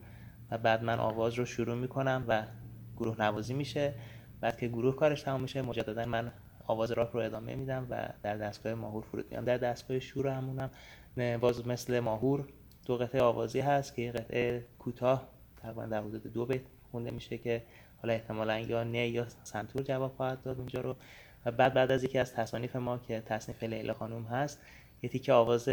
و 0.51 0.57
بعد 0.57 0.83
من 0.83 0.99
آواز 0.99 1.33
رو 1.33 1.45
شروع 1.45 1.75
می‌کنم 1.75 2.25
و 2.27 2.43
گروه 2.97 3.21
نوازی 3.21 3.53
میشه. 3.53 3.93
بعد 4.41 4.57
که 4.57 4.67
گروه 4.67 4.95
کارش 4.95 5.21
تمام 5.21 5.41
میشه 5.41 5.61
مجددا 5.61 6.05
من 6.05 6.31
آواز 6.67 6.91
راک 6.91 7.09
رو 7.09 7.19
ادامه 7.19 7.55
میدم 7.55 7.87
و 7.89 8.09
در 8.23 8.37
دستگاه 8.37 8.73
ماهور 8.73 9.03
فرود 9.03 9.31
میام 9.31 9.45
در 9.45 9.57
دستگاه 9.57 9.99
شور 9.99 10.27
همونم 10.27 10.69
باز 11.37 11.67
مثل 11.67 11.99
ماهور 11.99 12.47
دو 12.85 12.97
قطعه 12.97 13.21
آوازی 13.21 13.59
هست 13.59 13.95
که 13.95 14.11
قطعه 14.11 14.65
کوتاه 14.79 15.34
تقریبا 15.65 15.85
در 15.85 16.01
حدود 16.01 16.33
دو 16.33 16.45
بیت 16.45 16.61
خونده 16.91 17.11
میشه 17.11 17.37
که 17.37 17.63
حالا 18.01 18.13
احتمالا 18.13 18.59
یا 18.59 18.83
نه 18.83 19.07
یا 19.07 19.25
سنتور 19.43 19.81
جواب 19.81 20.13
خواهد 20.17 20.41
داد 20.41 20.57
اونجا 20.57 20.81
رو. 20.81 20.95
و 21.45 21.51
بعد 21.51 21.73
بعد 21.73 21.91
از 21.91 22.03
یکی 22.03 22.19
از 22.19 22.33
تصانیف 22.33 22.75
ما 22.75 22.97
که 22.97 23.23
تصنیف 23.25 23.63
لیلا 23.63 23.93
خانوم 23.93 24.23
هست 24.23 24.59
یه 25.01 25.09
تیکه 25.09 25.33
آواز 25.33 25.69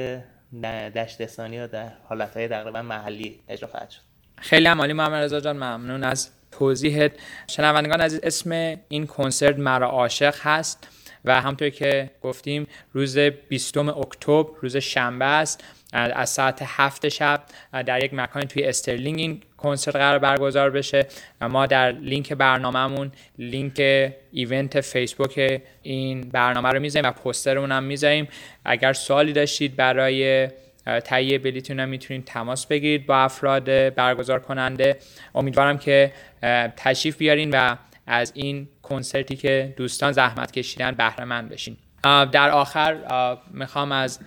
دشتستانی 0.95 1.59
و 1.59 1.67
در 1.67 1.93
حالتهای 2.09 2.49
تقریبا 2.49 2.83
محلی 2.83 3.41
اجرا 3.49 3.69
خواهد 3.69 3.91
شد. 3.91 4.01
خیلی 4.39 4.67
هم 4.67 4.81
عالی 4.81 4.93
محمد 4.93 5.23
رضا 5.23 5.41
جان 5.41 5.57
ممنون 5.57 6.05
از 6.05 6.31
توضیحت. 6.51 7.13
شنوندگان 7.47 8.01
عزیز 8.01 8.21
اسم 8.23 8.77
این 8.89 9.07
کنسرت 9.07 9.59
مرا 9.59 9.89
عاشق 9.89 10.35
هست 10.41 10.89
و 11.25 11.41
همطور 11.41 11.69
که 11.69 12.11
گفتیم 12.23 12.67
روز 12.93 13.19
20 13.19 13.77
اکتبر 13.77 14.51
روز 14.61 14.77
شنبه 14.77 15.25
است. 15.25 15.65
از 15.93 16.31
ساعت 16.31 16.63
هفت 16.67 17.09
شب 17.09 17.43
در 17.87 18.05
یک 18.05 18.15
مکان 18.15 18.45
توی 18.45 18.65
استرلینگ 18.65 19.19
این 19.19 19.43
کنسرت 19.57 19.97
قرار 19.97 20.19
برگزار 20.19 20.71
بشه. 20.71 21.07
ما 21.41 21.67
در 21.67 21.93
لینک 21.93 22.33
برنامهمون 22.33 23.13
لینک 23.39 23.81
ایونت 24.33 24.81
فیسبوک 24.81 25.63
این 25.83 26.21
برنامه 26.21 26.69
رو 26.69 26.81
می‌ذاریم 26.81 27.09
و 27.09 27.13
پوسترمون 27.13 27.73
هم 27.73 27.83
می‌ذاریم. 27.83 28.29
اگر 28.65 28.93
سوالی 28.93 29.33
داشتید 29.33 29.77
برای 29.77 30.49
تهیه 31.05 31.39
بلیتون 31.39 31.81
هم 31.81 31.89
می‌تونید 31.89 32.25
تماس 32.25 32.67
بگیرید 32.67 33.07
با 33.07 33.17
افراد 33.17 33.95
برگزار 33.95 34.41
کننده 34.41 34.97
امیدوارم 35.35 35.79
که 35.79 36.13
تشریف 36.77 37.17
بیارین 37.17 37.51
و 37.51 37.77
از 38.07 38.33
این 38.35 38.69
کنسرتی 38.83 39.37
که 39.37 39.75
دوستان 39.77 40.13
زحمت 40.13 40.53
کشیدن 40.53 40.91
بهره 40.91 41.25
مند 41.25 41.49
بشین 41.49 41.77
در 42.33 42.51
آخر 42.51 42.97
می‌خوام 43.51 43.93
از 43.93 44.21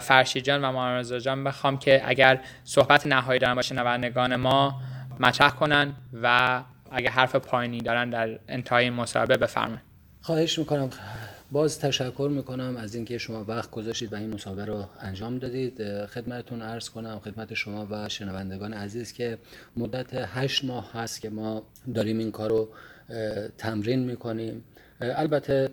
فرشی 0.00 0.40
جان 0.40 0.64
و 0.64 0.72
محمد 0.72 1.18
جان 1.18 1.44
بخوام 1.44 1.78
که 1.78 2.02
اگر 2.04 2.40
صحبت 2.64 3.06
نهایی 3.06 3.40
دارن 3.40 3.54
با 3.54 3.62
شنوندگان 3.62 4.36
ما 4.36 4.80
مطرح 5.20 5.50
کنن 5.50 5.92
و 6.22 6.62
اگر 6.90 7.10
حرف 7.10 7.36
پایینی 7.36 7.80
دارن 7.80 8.10
در 8.10 8.38
انتهای 8.48 8.90
مصاحبه 8.90 9.36
بفرمایید. 9.36 9.80
خواهش 10.20 10.58
می‌کنم. 10.58 10.90
باز 11.50 11.80
تشکر 11.80 12.28
می‌کنم 12.32 12.76
از 12.76 12.94
اینکه 12.94 13.18
شما 13.18 13.44
وقت 13.44 13.70
گذاشتید 13.70 14.12
و 14.12 14.16
این 14.16 14.34
مسابقه 14.34 14.64
رو 14.64 14.84
انجام 15.00 15.38
دادید. 15.38 16.06
خدمتتون 16.06 16.62
عرض 16.62 16.90
کنم 16.90 17.20
خدمت 17.24 17.54
شما 17.54 17.86
و 17.90 18.08
شنوندگان 18.08 18.74
عزیز 18.74 19.12
که 19.12 19.38
مدت 19.76 20.08
هشت 20.14 20.64
ماه 20.64 20.92
هست 20.92 21.20
که 21.20 21.30
ما 21.30 21.62
داریم 21.94 22.18
این 22.18 22.32
کار 22.32 22.50
رو 22.50 22.68
تمرین 23.58 24.04
می‌کنیم. 24.04 24.64
البته 25.00 25.70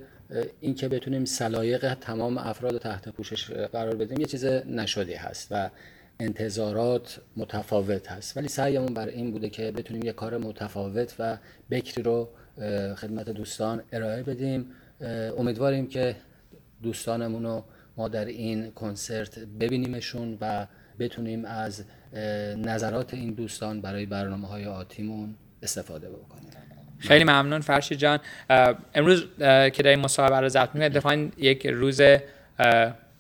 اینکه 0.62 0.88
بتونیم 0.88 1.26
سلایق 1.26 1.94
تمام 1.94 2.38
افراد 2.38 2.78
تحت 2.78 3.10
پوشش 3.10 3.52
قرار 3.52 3.96
بدیم 3.96 4.20
یه 4.20 4.26
چیز 4.26 4.46
نشدی 4.46 5.14
هست 5.14 5.48
و 5.52 5.70
انتظارات 6.20 7.20
متفاوت 7.38 8.12
هست. 8.12 8.38
ولی 8.38 8.48
سعیمون 8.48 8.94
بر 8.94 9.08
این 9.08 9.32
بوده 9.32 9.50
که 9.50 9.72
بتونیم 9.72 10.04
یه 10.04 10.14
کار 10.14 10.38
متفاوت 10.38 11.16
و 11.20 11.38
بکری 11.72 12.04
رو 12.04 12.30
خدمت 12.96 13.30
دوستان 13.30 13.84
ارائه 13.92 14.24
بدیم. 14.24 14.72
امیدواریم 15.38 15.88
که 15.88 16.16
دوستانمون 16.84 17.44
رو 17.44 17.64
ما 17.98 18.08
در 18.08 18.26
این 18.26 18.72
کنسرت 18.72 19.40
ببینیمشون 19.40 20.38
و 20.42 20.68
بتونیم 21.00 21.46
از 21.46 21.84
نظرات 22.58 23.14
این 23.14 23.34
دوستان 23.34 23.82
برای 23.82 24.06
برنامه 24.06 24.48
های 24.48 24.66
آتیمون 24.66 25.36
استفاده 25.64 26.10
بکنیم. 26.10 26.53
خیلی 27.08 27.24
ممنون 27.24 27.62
فرشی 27.62 27.96
جان. 27.96 28.20
امروز 28.96 29.26
که 29.40 29.90
این 29.90 30.00
مصاحبه 30.00 30.40
رو 30.40 30.50
ضبط 30.50 30.76
می‌کنیم 30.76 31.34
یک 31.38 31.68
روز 31.68 32.02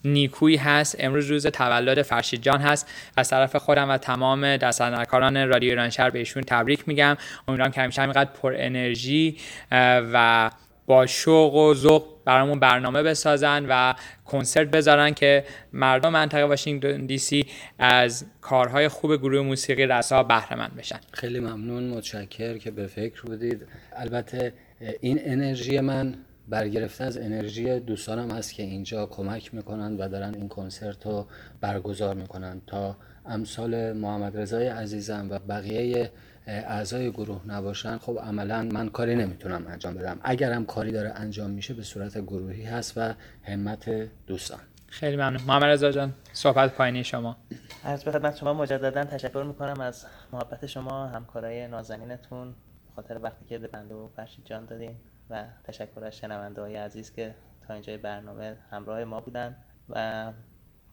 نیکویی 0.05 0.57
هست. 0.57 0.95
امروز 0.99 1.31
روز 1.31 1.47
تولد 1.47 2.01
فرشید 2.01 2.41
جان 2.41 2.61
هست. 2.61 2.89
از 3.17 3.29
طرف 3.29 3.55
خودم 3.55 3.89
و 3.89 3.97
تمام 3.97 4.57
دستندرکاران 4.57 5.47
رادیو 5.47 5.69
ایران 5.69 5.89
شهر 5.89 6.09
بهشون 6.09 6.43
تبریک 6.43 6.87
میگم. 6.87 7.17
امیدوارم 7.47 7.71
که 7.71 7.81
همیشه 7.81 8.01
همینقدر 8.01 8.29
پر 8.41 8.55
انرژی 8.57 9.37
و 9.71 10.51
با 10.85 11.05
شوق 11.05 11.55
و 11.55 11.73
ذوق 11.73 12.12
برامون 12.25 12.59
برنامه 12.59 13.03
بسازن 13.03 13.65
و 13.69 13.93
کنسرت 14.25 14.67
بذارن 14.67 15.13
که 15.13 15.43
مردم 15.73 16.11
منطقه 16.11 16.43
واشنگتن 16.43 17.05
دی 17.05 17.17
سی 17.17 17.45
از 17.79 18.25
کارهای 18.41 18.87
خوب 18.87 19.15
گروه 19.15 19.41
موسیقی 19.41 19.85
رسا 19.85 20.23
بهره 20.23 20.57
مند 20.57 20.75
بشن. 20.75 20.99
خیلی 21.11 21.39
ممنون 21.39 21.89
متشکر 21.89 22.57
که 22.57 22.71
به 22.71 22.87
فکر 22.87 23.21
بودید. 23.21 23.61
البته 23.95 24.53
این 24.99 25.19
انرژی 25.23 25.79
من 25.79 26.15
برگرفته 26.47 27.03
از 27.03 27.17
انرژی 27.17 27.79
دوستانم 27.79 28.31
هست 28.31 28.53
که 28.53 28.63
اینجا 28.63 29.05
کمک 29.05 29.53
می‌کنن 29.53 29.97
و 29.97 30.09
دارن 30.09 30.35
این 30.35 30.47
کنسرت 30.47 31.05
رو 31.05 31.27
برگزار 31.61 32.15
می‌کنن. 32.15 32.61
تا 32.67 32.97
امثال 33.25 33.93
محمد 33.93 34.37
رضای 34.37 34.67
عزیزم 34.67 35.27
و 35.29 35.39
بقیه 35.39 36.11
اعضای 36.47 37.11
گروه 37.11 37.41
نباشن 37.47 37.97
خب 37.97 38.19
عملا 38.19 38.63
من 38.63 38.89
کاری 38.89 39.15
نمی‌تونم 39.15 39.67
انجام 39.67 39.93
بدم. 39.93 40.19
اگرم 40.21 40.65
کاری 40.65 40.91
داره 40.91 41.09
انجام 41.09 41.49
میشه 41.49 41.73
به 41.73 41.83
صورت 41.83 42.17
گروهی 42.17 42.63
هست 42.63 42.93
و 42.97 43.13
همت 43.43 43.89
دوستان. 44.27 44.59
خیلی 44.87 45.15
ممنون. 45.15 45.41
محمد 45.47 45.63
رضا 45.63 45.91
جان 45.91 46.13
صحبت 46.33 46.73
پایینی 46.73 47.03
شما. 47.03 47.37
از 47.83 48.03
به 48.03 48.11
خدمت 48.11 48.35
شما 48.35 48.53
مجددا 48.53 49.03
تشکر 49.03 49.43
می‌کنم 49.43 49.81
از 49.81 50.05
محبت 50.33 50.65
شما 50.65 51.07
همکارای 51.07 51.67
نازنینتون. 51.67 52.55
خاطر 52.95 53.19
وقتی 53.23 53.45
که 53.45 53.57
به 53.57 53.67
بنده 53.67 53.95
و 53.95 54.07
فرشید 54.07 54.45
جان 54.45 54.65
دادین 54.65 54.95
و 55.29 55.43
تشکر 55.63 56.03
از 56.03 56.17
شنونده 56.17 56.61
های 56.61 56.75
عزیز 56.75 57.13
که 57.13 57.35
تا 57.67 57.73
اینجای 57.73 57.97
برنامه 57.97 58.57
همراه 58.71 59.03
ما 59.03 59.21
بودن. 59.21 59.55
و 59.89 60.31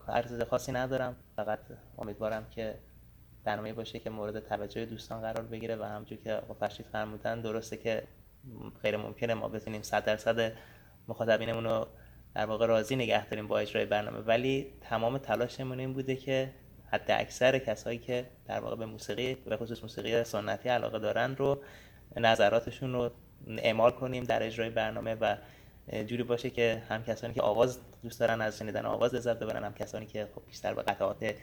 عرض 0.08 0.42
خاصی 0.42 0.72
ندارم. 0.72 1.16
فقط 1.36 1.58
امیدوارم 1.98 2.46
که 2.50 2.74
برنامه 3.44 3.72
باشه 3.72 3.98
که 3.98 4.10
مورد 4.10 4.40
توجه 4.40 4.86
دوستان 4.86 5.20
قرار 5.20 5.44
بگیره 5.44 5.76
و 5.76 5.82
همونجور 5.82 6.18
که 6.18 6.34
آقا 6.34 6.54
فرشید 6.54 6.86
فرمودن 6.92 7.40
درسته 7.40 7.76
که 7.76 8.02
غیر 8.82 8.96
ممکنه 8.96 9.34
ما 9.34 9.48
بتونیم 9.48 9.82
صد 9.82 10.04
درصد 10.04 10.52
مخاطبینمون 11.08 11.64
رو 11.64 11.86
در 12.34 12.46
واقع 12.46 12.66
راضی 12.66 12.96
نگه 12.96 13.26
داریم 13.26 13.46
با 13.46 13.58
اجرای 13.58 13.84
برنامه. 13.84 14.18
ولی 14.18 14.66
تمام 14.80 15.18
تلاشمون 15.18 15.80
این 15.80 15.92
بوده 15.92 16.16
که 16.16 16.50
حد 16.92 17.10
اکثر 17.10 17.58
کسایی 17.58 17.98
که 17.98 18.26
در 18.46 18.60
واقع 18.60 18.76
به 18.76 18.86
موسیقی 18.86 19.34
به 19.34 19.56
خصوص 19.56 19.82
موسیقی 19.82 20.24
سنتی 20.24 20.68
علاقه 20.68 20.98
دارن 20.98 21.36
رو 21.36 21.58
نظراتشون 22.16 22.92
رو 22.92 23.10
اعمال 23.58 23.90
کنیم 23.90 24.24
در 24.24 24.42
اجرای 24.42 24.70
برنامه 24.70 25.14
و 25.14 25.36
جوری 26.06 26.22
باشه 26.22 26.50
که 26.50 26.82
هم 26.88 27.04
کسانی 27.04 27.34
که 27.34 27.42
آواز 27.42 27.78
دوست 28.02 28.20
دارن 28.20 28.40
از 28.40 28.58
شنیدن 28.58 28.86
آواز 28.86 29.14
لذت 29.14 29.38
ببرن 29.38 29.64
هم 29.64 29.74
کسانی 29.74 30.06
که 30.06 30.28
خب 30.34 30.42
بیشتر 30.46 30.74
به 30.74 30.82
قطعات 30.82 31.34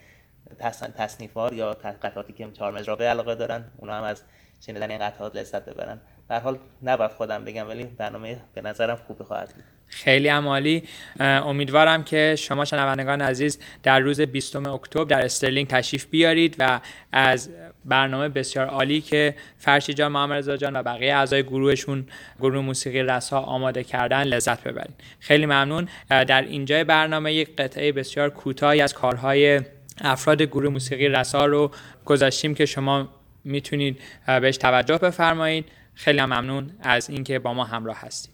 تصنیفار 0.97 1.53
یا 1.53 1.73
قطعاتی 2.03 2.33
که 2.33 2.47
چهار 2.53 2.73
مجرابه 2.73 3.05
علاقه 3.05 3.35
دارن 3.35 3.63
اونا 3.77 3.93
هم 3.93 4.03
از 4.03 4.23
شنیدن 4.65 4.91
این 4.91 4.99
قطعات 4.99 5.35
لذت 5.35 5.65
ببرن. 5.65 5.99
در 6.29 6.39
حال 6.39 6.59
نباید 6.83 7.11
خودم 7.11 7.45
بگم 7.45 7.67
ولی 7.67 7.83
برنامه 7.83 8.37
به 8.53 8.61
نظرم 8.61 8.95
خوبی 9.07 9.23
خواهد 9.23 9.49
بود. 9.53 9.63
خیلی 9.87 10.27
عمالی 10.27 10.83
امیدوارم 11.19 12.03
که 12.03 12.35
شما 12.37 12.65
شنوندگان 12.65 13.21
عزیز 13.21 13.59
در 13.83 13.99
روز 13.99 14.21
20 14.21 14.55
اکتبر 14.55 15.03
در 15.03 15.25
استرلینگ 15.25 15.67
تشریف 15.67 16.05
بیارید 16.05 16.55
و 16.59 16.79
از 17.11 17.49
برنامه 17.85 18.29
بسیار 18.29 18.67
عالی 18.67 19.01
که 19.01 19.35
فرشی 19.57 19.93
جان 19.93 20.11
محمد 20.11 20.55
جان 20.55 20.75
و 20.75 20.83
بقیه 20.83 21.15
اعضای 21.15 21.43
گروهشون 21.43 22.07
گروه 22.39 22.59
موسیقی 22.59 23.03
رسا 23.03 23.39
آماده 23.39 23.83
کردن 23.83 24.23
لذت 24.23 24.63
ببرید. 24.63 24.95
خیلی 25.19 25.45
ممنون. 25.45 25.87
در 26.09 26.41
اینجای 26.41 26.83
برنامه 26.83 27.33
یک 27.33 27.55
قطعه 27.55 27.91
بسیار 27.91 28.29
کوتاهی 28.29 28.81
از 28.81 28.93
کارهای 28.93 29.61
افراد 30.01 30.41
گروه 30.41 30.69
موسیقی 30.69 31.07
رسا 31.07 31.45
رو 31.45 31.71
گذاشتیم 32.05 32.55
که 32.55 32.65
شما 32.65 33.09
می‌تونید 33.43 34.01
بهش 34.41 34.57
توجه 34.57 34.97
بفرمایید. 34.97 35.65
خیلی 35.93 36.21
ممنون 36.21 36.71
از 36.81 37.09
اینکه 37.09 37.39
با 37.39 37.53
ما 37.53 37.63
همراه 37.63 37.97
هستید. 37.97 38.33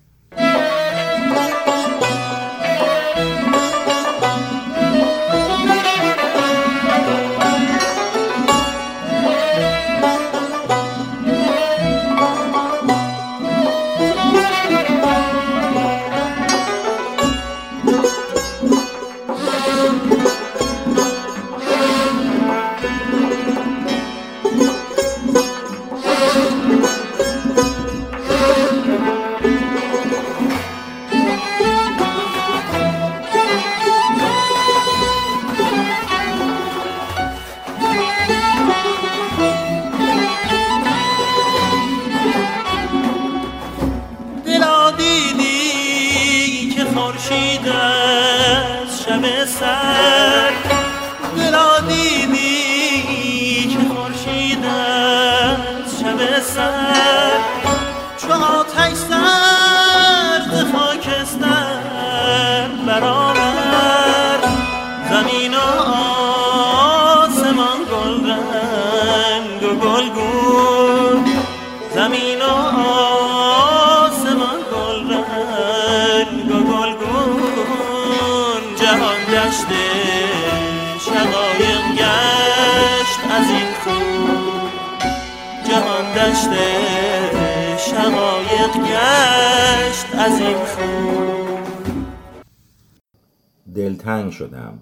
دلتنگ 93.75 94.31
شدم. 94.31 94.79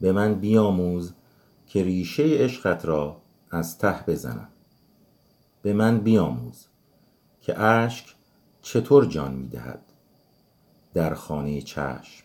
به 0.00 0.12
من 0.12 0.34
بیاموز 0.34 1.12
که 1.66 1.82
ریشه 1.82 2.22
عشقت 2.22 2.84
را 2.84 3.16
از 3.50 3.78
ته 3.78 4.04
بزنم. 4.06 4.48
به 5.62 5.72
من 5.72 5.98
بیاموز 5.98 6.66
که 7.40 7.60
اشک 7.60 8.14
چطور 8.62 9.04
جان 9.06 9.34
می‌دهد 9.34 9.82
در 10.94 11.14
خانه 11.14 11.60
چشم. 11.60 12.24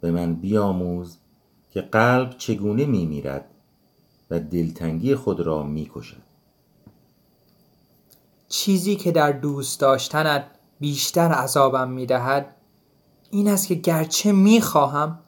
به 0.00 0.10
من 0.10 0.34
بیاموز 0.34 1.18
که 1.70 1.80
قلب 1.80 2.34
چگونه 2.38 2.84
میمیرد 2.84 3.50
و 4.30 4.40
دلتنگی 4.40 5.14
خود 5.14 5.40
را 5.40 5.62
می‌کشد. 5.62 6.25
چیزی 8.48 8.96
که 8.96 9.12
در 9.12 9.32
دوست 9.32 9.80
داشتنت 9.80 10.44
بیشتر 10.80 11.32
عذابم 11.32 11.90
می‌دهد 11.90 12.56
این 13.30 13.48
است 13.48 13.66
که 13.66 13.74
گرچه 13.74 14.32
می‌خواهم 14.32 15.18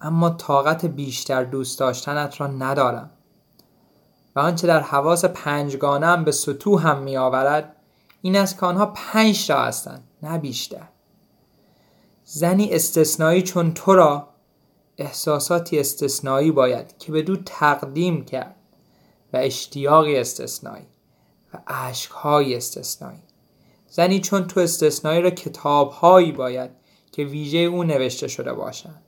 اما 0.00 0.30
طاقت 0.30 0.84
بیشتر 0.86 1.44
دوست 1.44 1.78
داشتنت 1.78 2.40
را 2.40 2.46
ندارم. 2.46 3.10
و 4.36 4.40
آنچه 4.40 4.66
در 4.66 4.80
حواس 4.80 5.24
پنجگانم 5.24 6.24
به 6.24 6.32
سطوح 6.32 6.88
هم 6.88 7.02
می 7.02 7.16
آورد 7.16 7.76
این 8.22 8.36
است 8.36 8.58
که 8.60 8.66
آنها 8.66 8.86
پنج 8.86 9.46
تا 9.46 9.64
هستند 9.64 10.04
نه 10.22 10.38
بیشتر. 10.38 10.88
زنی 12.24 12.70
استثنایی 12.70 13.42
چون 13.42 13.74
تو 13.74 13.94
را 13.94 14.28
احساساتی 14.98 15.78
استثنایی 15.78 16.50
باید 16.50 16.98
که 16.98 17.12
به 17.12 17.22
دو 17.22 17.36
تقدیم 17.36 18.24
کرد 18.24 18.56
و 19.32 19.36
اشتیاقی 19.36 20.18
استثنایی. 20.18 20.86
و 21.54 21.58
عشقهای 21.66 22.56
استثنایی. 22.56 23.22
زنی 23.88 24.20
چون 24.20 24.46
تو 24.46 24.60
استثنایی 24.60 25.22
را 25.22 25.30
کتابهایی 25.30 26.32
باید 26.32 26.70
که 27.12 27.24
ویژه 27.24 27.58
او 27.58 27.84
نوشته 27.84 28.28
شده 28.28 28.52
باشند 28.52 29.02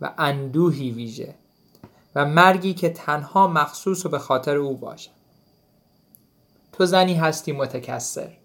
و 0.00 0.14
اندوهی 0.18 0.90
ویژه 0.90 1.34
و 2.14 2.26
مرگی 2.26 2.74
که 2.74 2.90
تنها 2.90 3.48
مخصوص 3.48 4.06
و 4.06 4.08
به 4.08 4.18
خاطر 4.18 4.56
او 4.56 4.76
باشد. 4.76 5.10
تو 6.72 6.86
زنی 6.86 7.14
هستی 7.14 7.52
متکسر 7.52 8.36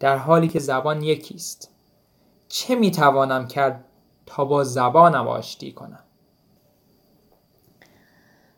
در 0.00 0.16
حالی 0.16 0.48
که 0.48 0.58
زبان 0.58 1.02
یکیست. 1.02 1.70
چه 2.48 2.74
می‌توانم 2.74 3.48
کرد 3.48 3.84
تا 4.26 4.44
با 4.44 4.64
زبانم 4.64 5.28
آشتی 5.28 5.72
کنم؟ 5.72 6.04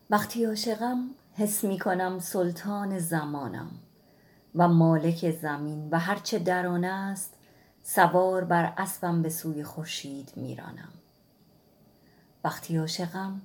وقتی 0.09 0.45
عاشقم 0.45 1.09
حس 1.39 1.63
می 1.63 1.79
کنم 1.79 2.19
سلطان 2.19 2.99
زمانم 2.99 3.71
و 4.55 4.67
مالک 4.67 5.31
زمین 5.31 5.89
و 5.89 5.99
هرچه 5.99 6.39
درون 6.39 6.83
است 6.83 7.33
سوار 7.83 8.43
بر 8.43 8.73
اسبم 8.77 9.21
به 9.21 9.29
سوی 9.29 9.63
خورشید 9.63 10.33
میرانم. 10.35 10.89
وقتی 12.43 12.77
عاشقم 12.77 13.41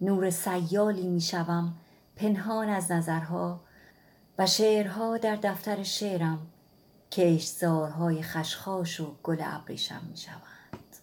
نور 0.00 0.30
سیالی 0.30 1.08
می‌شوم 1.08 1.74
پنهان 2.16 2.68
از 2.68 2.92
نظرها 2.92 3.60
و 4.38 4.46
شعرها 4.46 5.18
در 5.18 5.36
دفتر 5.36 5.82
شعرم 5.82 6.46
که 7.10 7.38
خشخاش 8.22 9.00
و 9.00 9.14
گل 9.22 9.42
ابریشم 9.44 10.00
می 10.10 10.16
شوند 10.16 10.96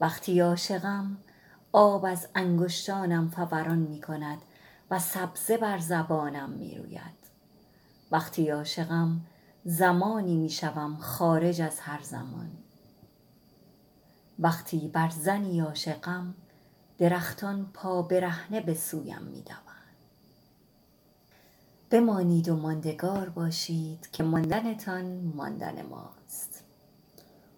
وقتی 0.00 0.40
عاشقم 0.40 1.16
آب 1.72 2.04
از 2.04 2.28
انگشتانم 2.34 3.28
فوران 3.28 3.78
می 3.78 4.00
کند 4.00 4.38
و 4.90 4.98
سبزه 4.98 5.56
بر 5.56 5.78
زبانم 5.78 6.50
می 6.50 6.74
روید 6.74 7.26
وقتی 8.10 8.50
عاشقم 8.50 9.20
زمانی 9.64 10.36
می 10.36 10.50
شوم 10.50 10.96
خارج 10.96 11.60
از 11.60 11.80
هر 11.80 12.02
زمان. 12.02 12.50
وقتی 14.38 14.88
بر 14.88 15.08
زنی 15.08 15.60
عاشقم 15.60 16.34
درختان 16.98 17.70
پا 17.74 18.02
برهنه 18.02 18.60
به 18.60 18.74
سویم 18.74 19.22
می 19.22 19.42
دوند 19.42 19.66
بمانید 21.90 22.48
و 22.48 22.56
ماندگار 22.56 23.28
باشید 23.28 24.10
که 24.12 24.22
ماندنتان 24.22 25.32
ماندن 25.34 25.82
ماست. 25.82 26.64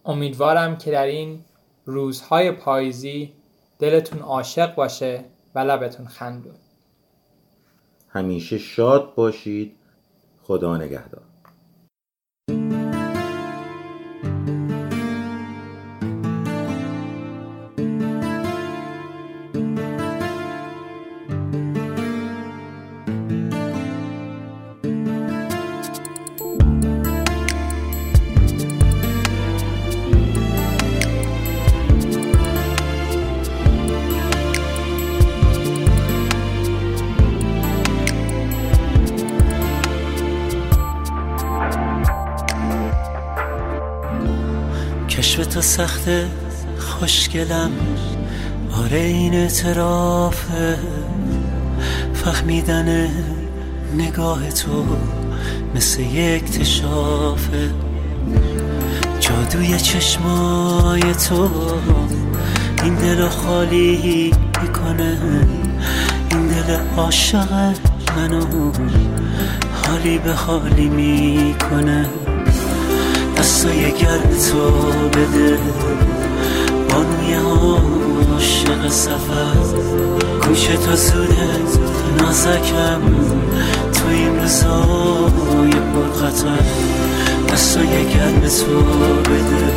امیدوارم 0.05 0.79
که 0.79 0.91
در 0.91 1.07
این 1.07 1.45
روزهای 1.85 2.53
پاییزی 2.53 3.33
دلتون 3.79 4.19
عاشق 4.19 4.75
باشه 4.75 5.25
و 5.55 5.59
لبتون 5.59 6.07
خندون. 6.07 6.55
همیشه 8.09 8.59
شاد 8.59 9.15
باشید. 9.15 9.77
خدا 10.43 10.77
نگهدار. 10.77 11.28
سخته 45.79 46.27
خوشگلم. 46.79 47.71
آره 48.85 48.99
این 48.99 49.35
اعترافه 49.35 50.79
فهمیدن 52.15 53.11
نگاه 53.95 54.51
تو 54.51 54.85
مثل 55.75 56.01
یک 56.01 56.45
تشافه 56.45 57.71
جادوی 59.21 59.79
چشمای 59.79 61.03
تو 61.29 61.51
این 62.85 62.95
دل 62.95 63.29
خالی 63.29 64.33
می‌کنه. 64.63 65.19
این 66.31 66.47
دل 66.47 66.77
عاشق 66.97 67.75
منو 68.17 68.73
حالی 69.87 70.19
به 70.19 70.33
حالی 70.33 70.89
می‌کنه. 70.89 72.07
دستای 73.39 73.93
گرم 73.93 74.37
تو 74.51 74.71
بده. 75.09 75.59
بانوی 76.89 77.35
عاشق 77.35 78.89
سفر. 78.89 79.57
گوش 80.49 80.65
تا 80.65 80.97
زوده 80.97 81.49
نازکم. 82.19 83.01
تو 83.93 84.09
این 84.11 84.41
روزای 84.41 85.71
پرخطر 85.71 86.65
دستای 87.53 87.87
گرم 87.87 88.41
تو 88.41 88.81
بده. 89.21 89.73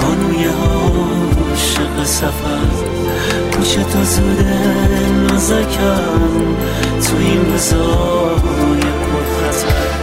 بانوی 0.00 0.44
عاشق 0.44 2.04
سفر. 2.04 2.66
گوش 3.56 3.72
تا 3.74 4.04
زوده 4.04 4.58
نازکم. 5.28 6.20
تو 7.02 7.16
این 7.16 7.52
روزای 7.52 8.80
پرخطر 8.80 9.95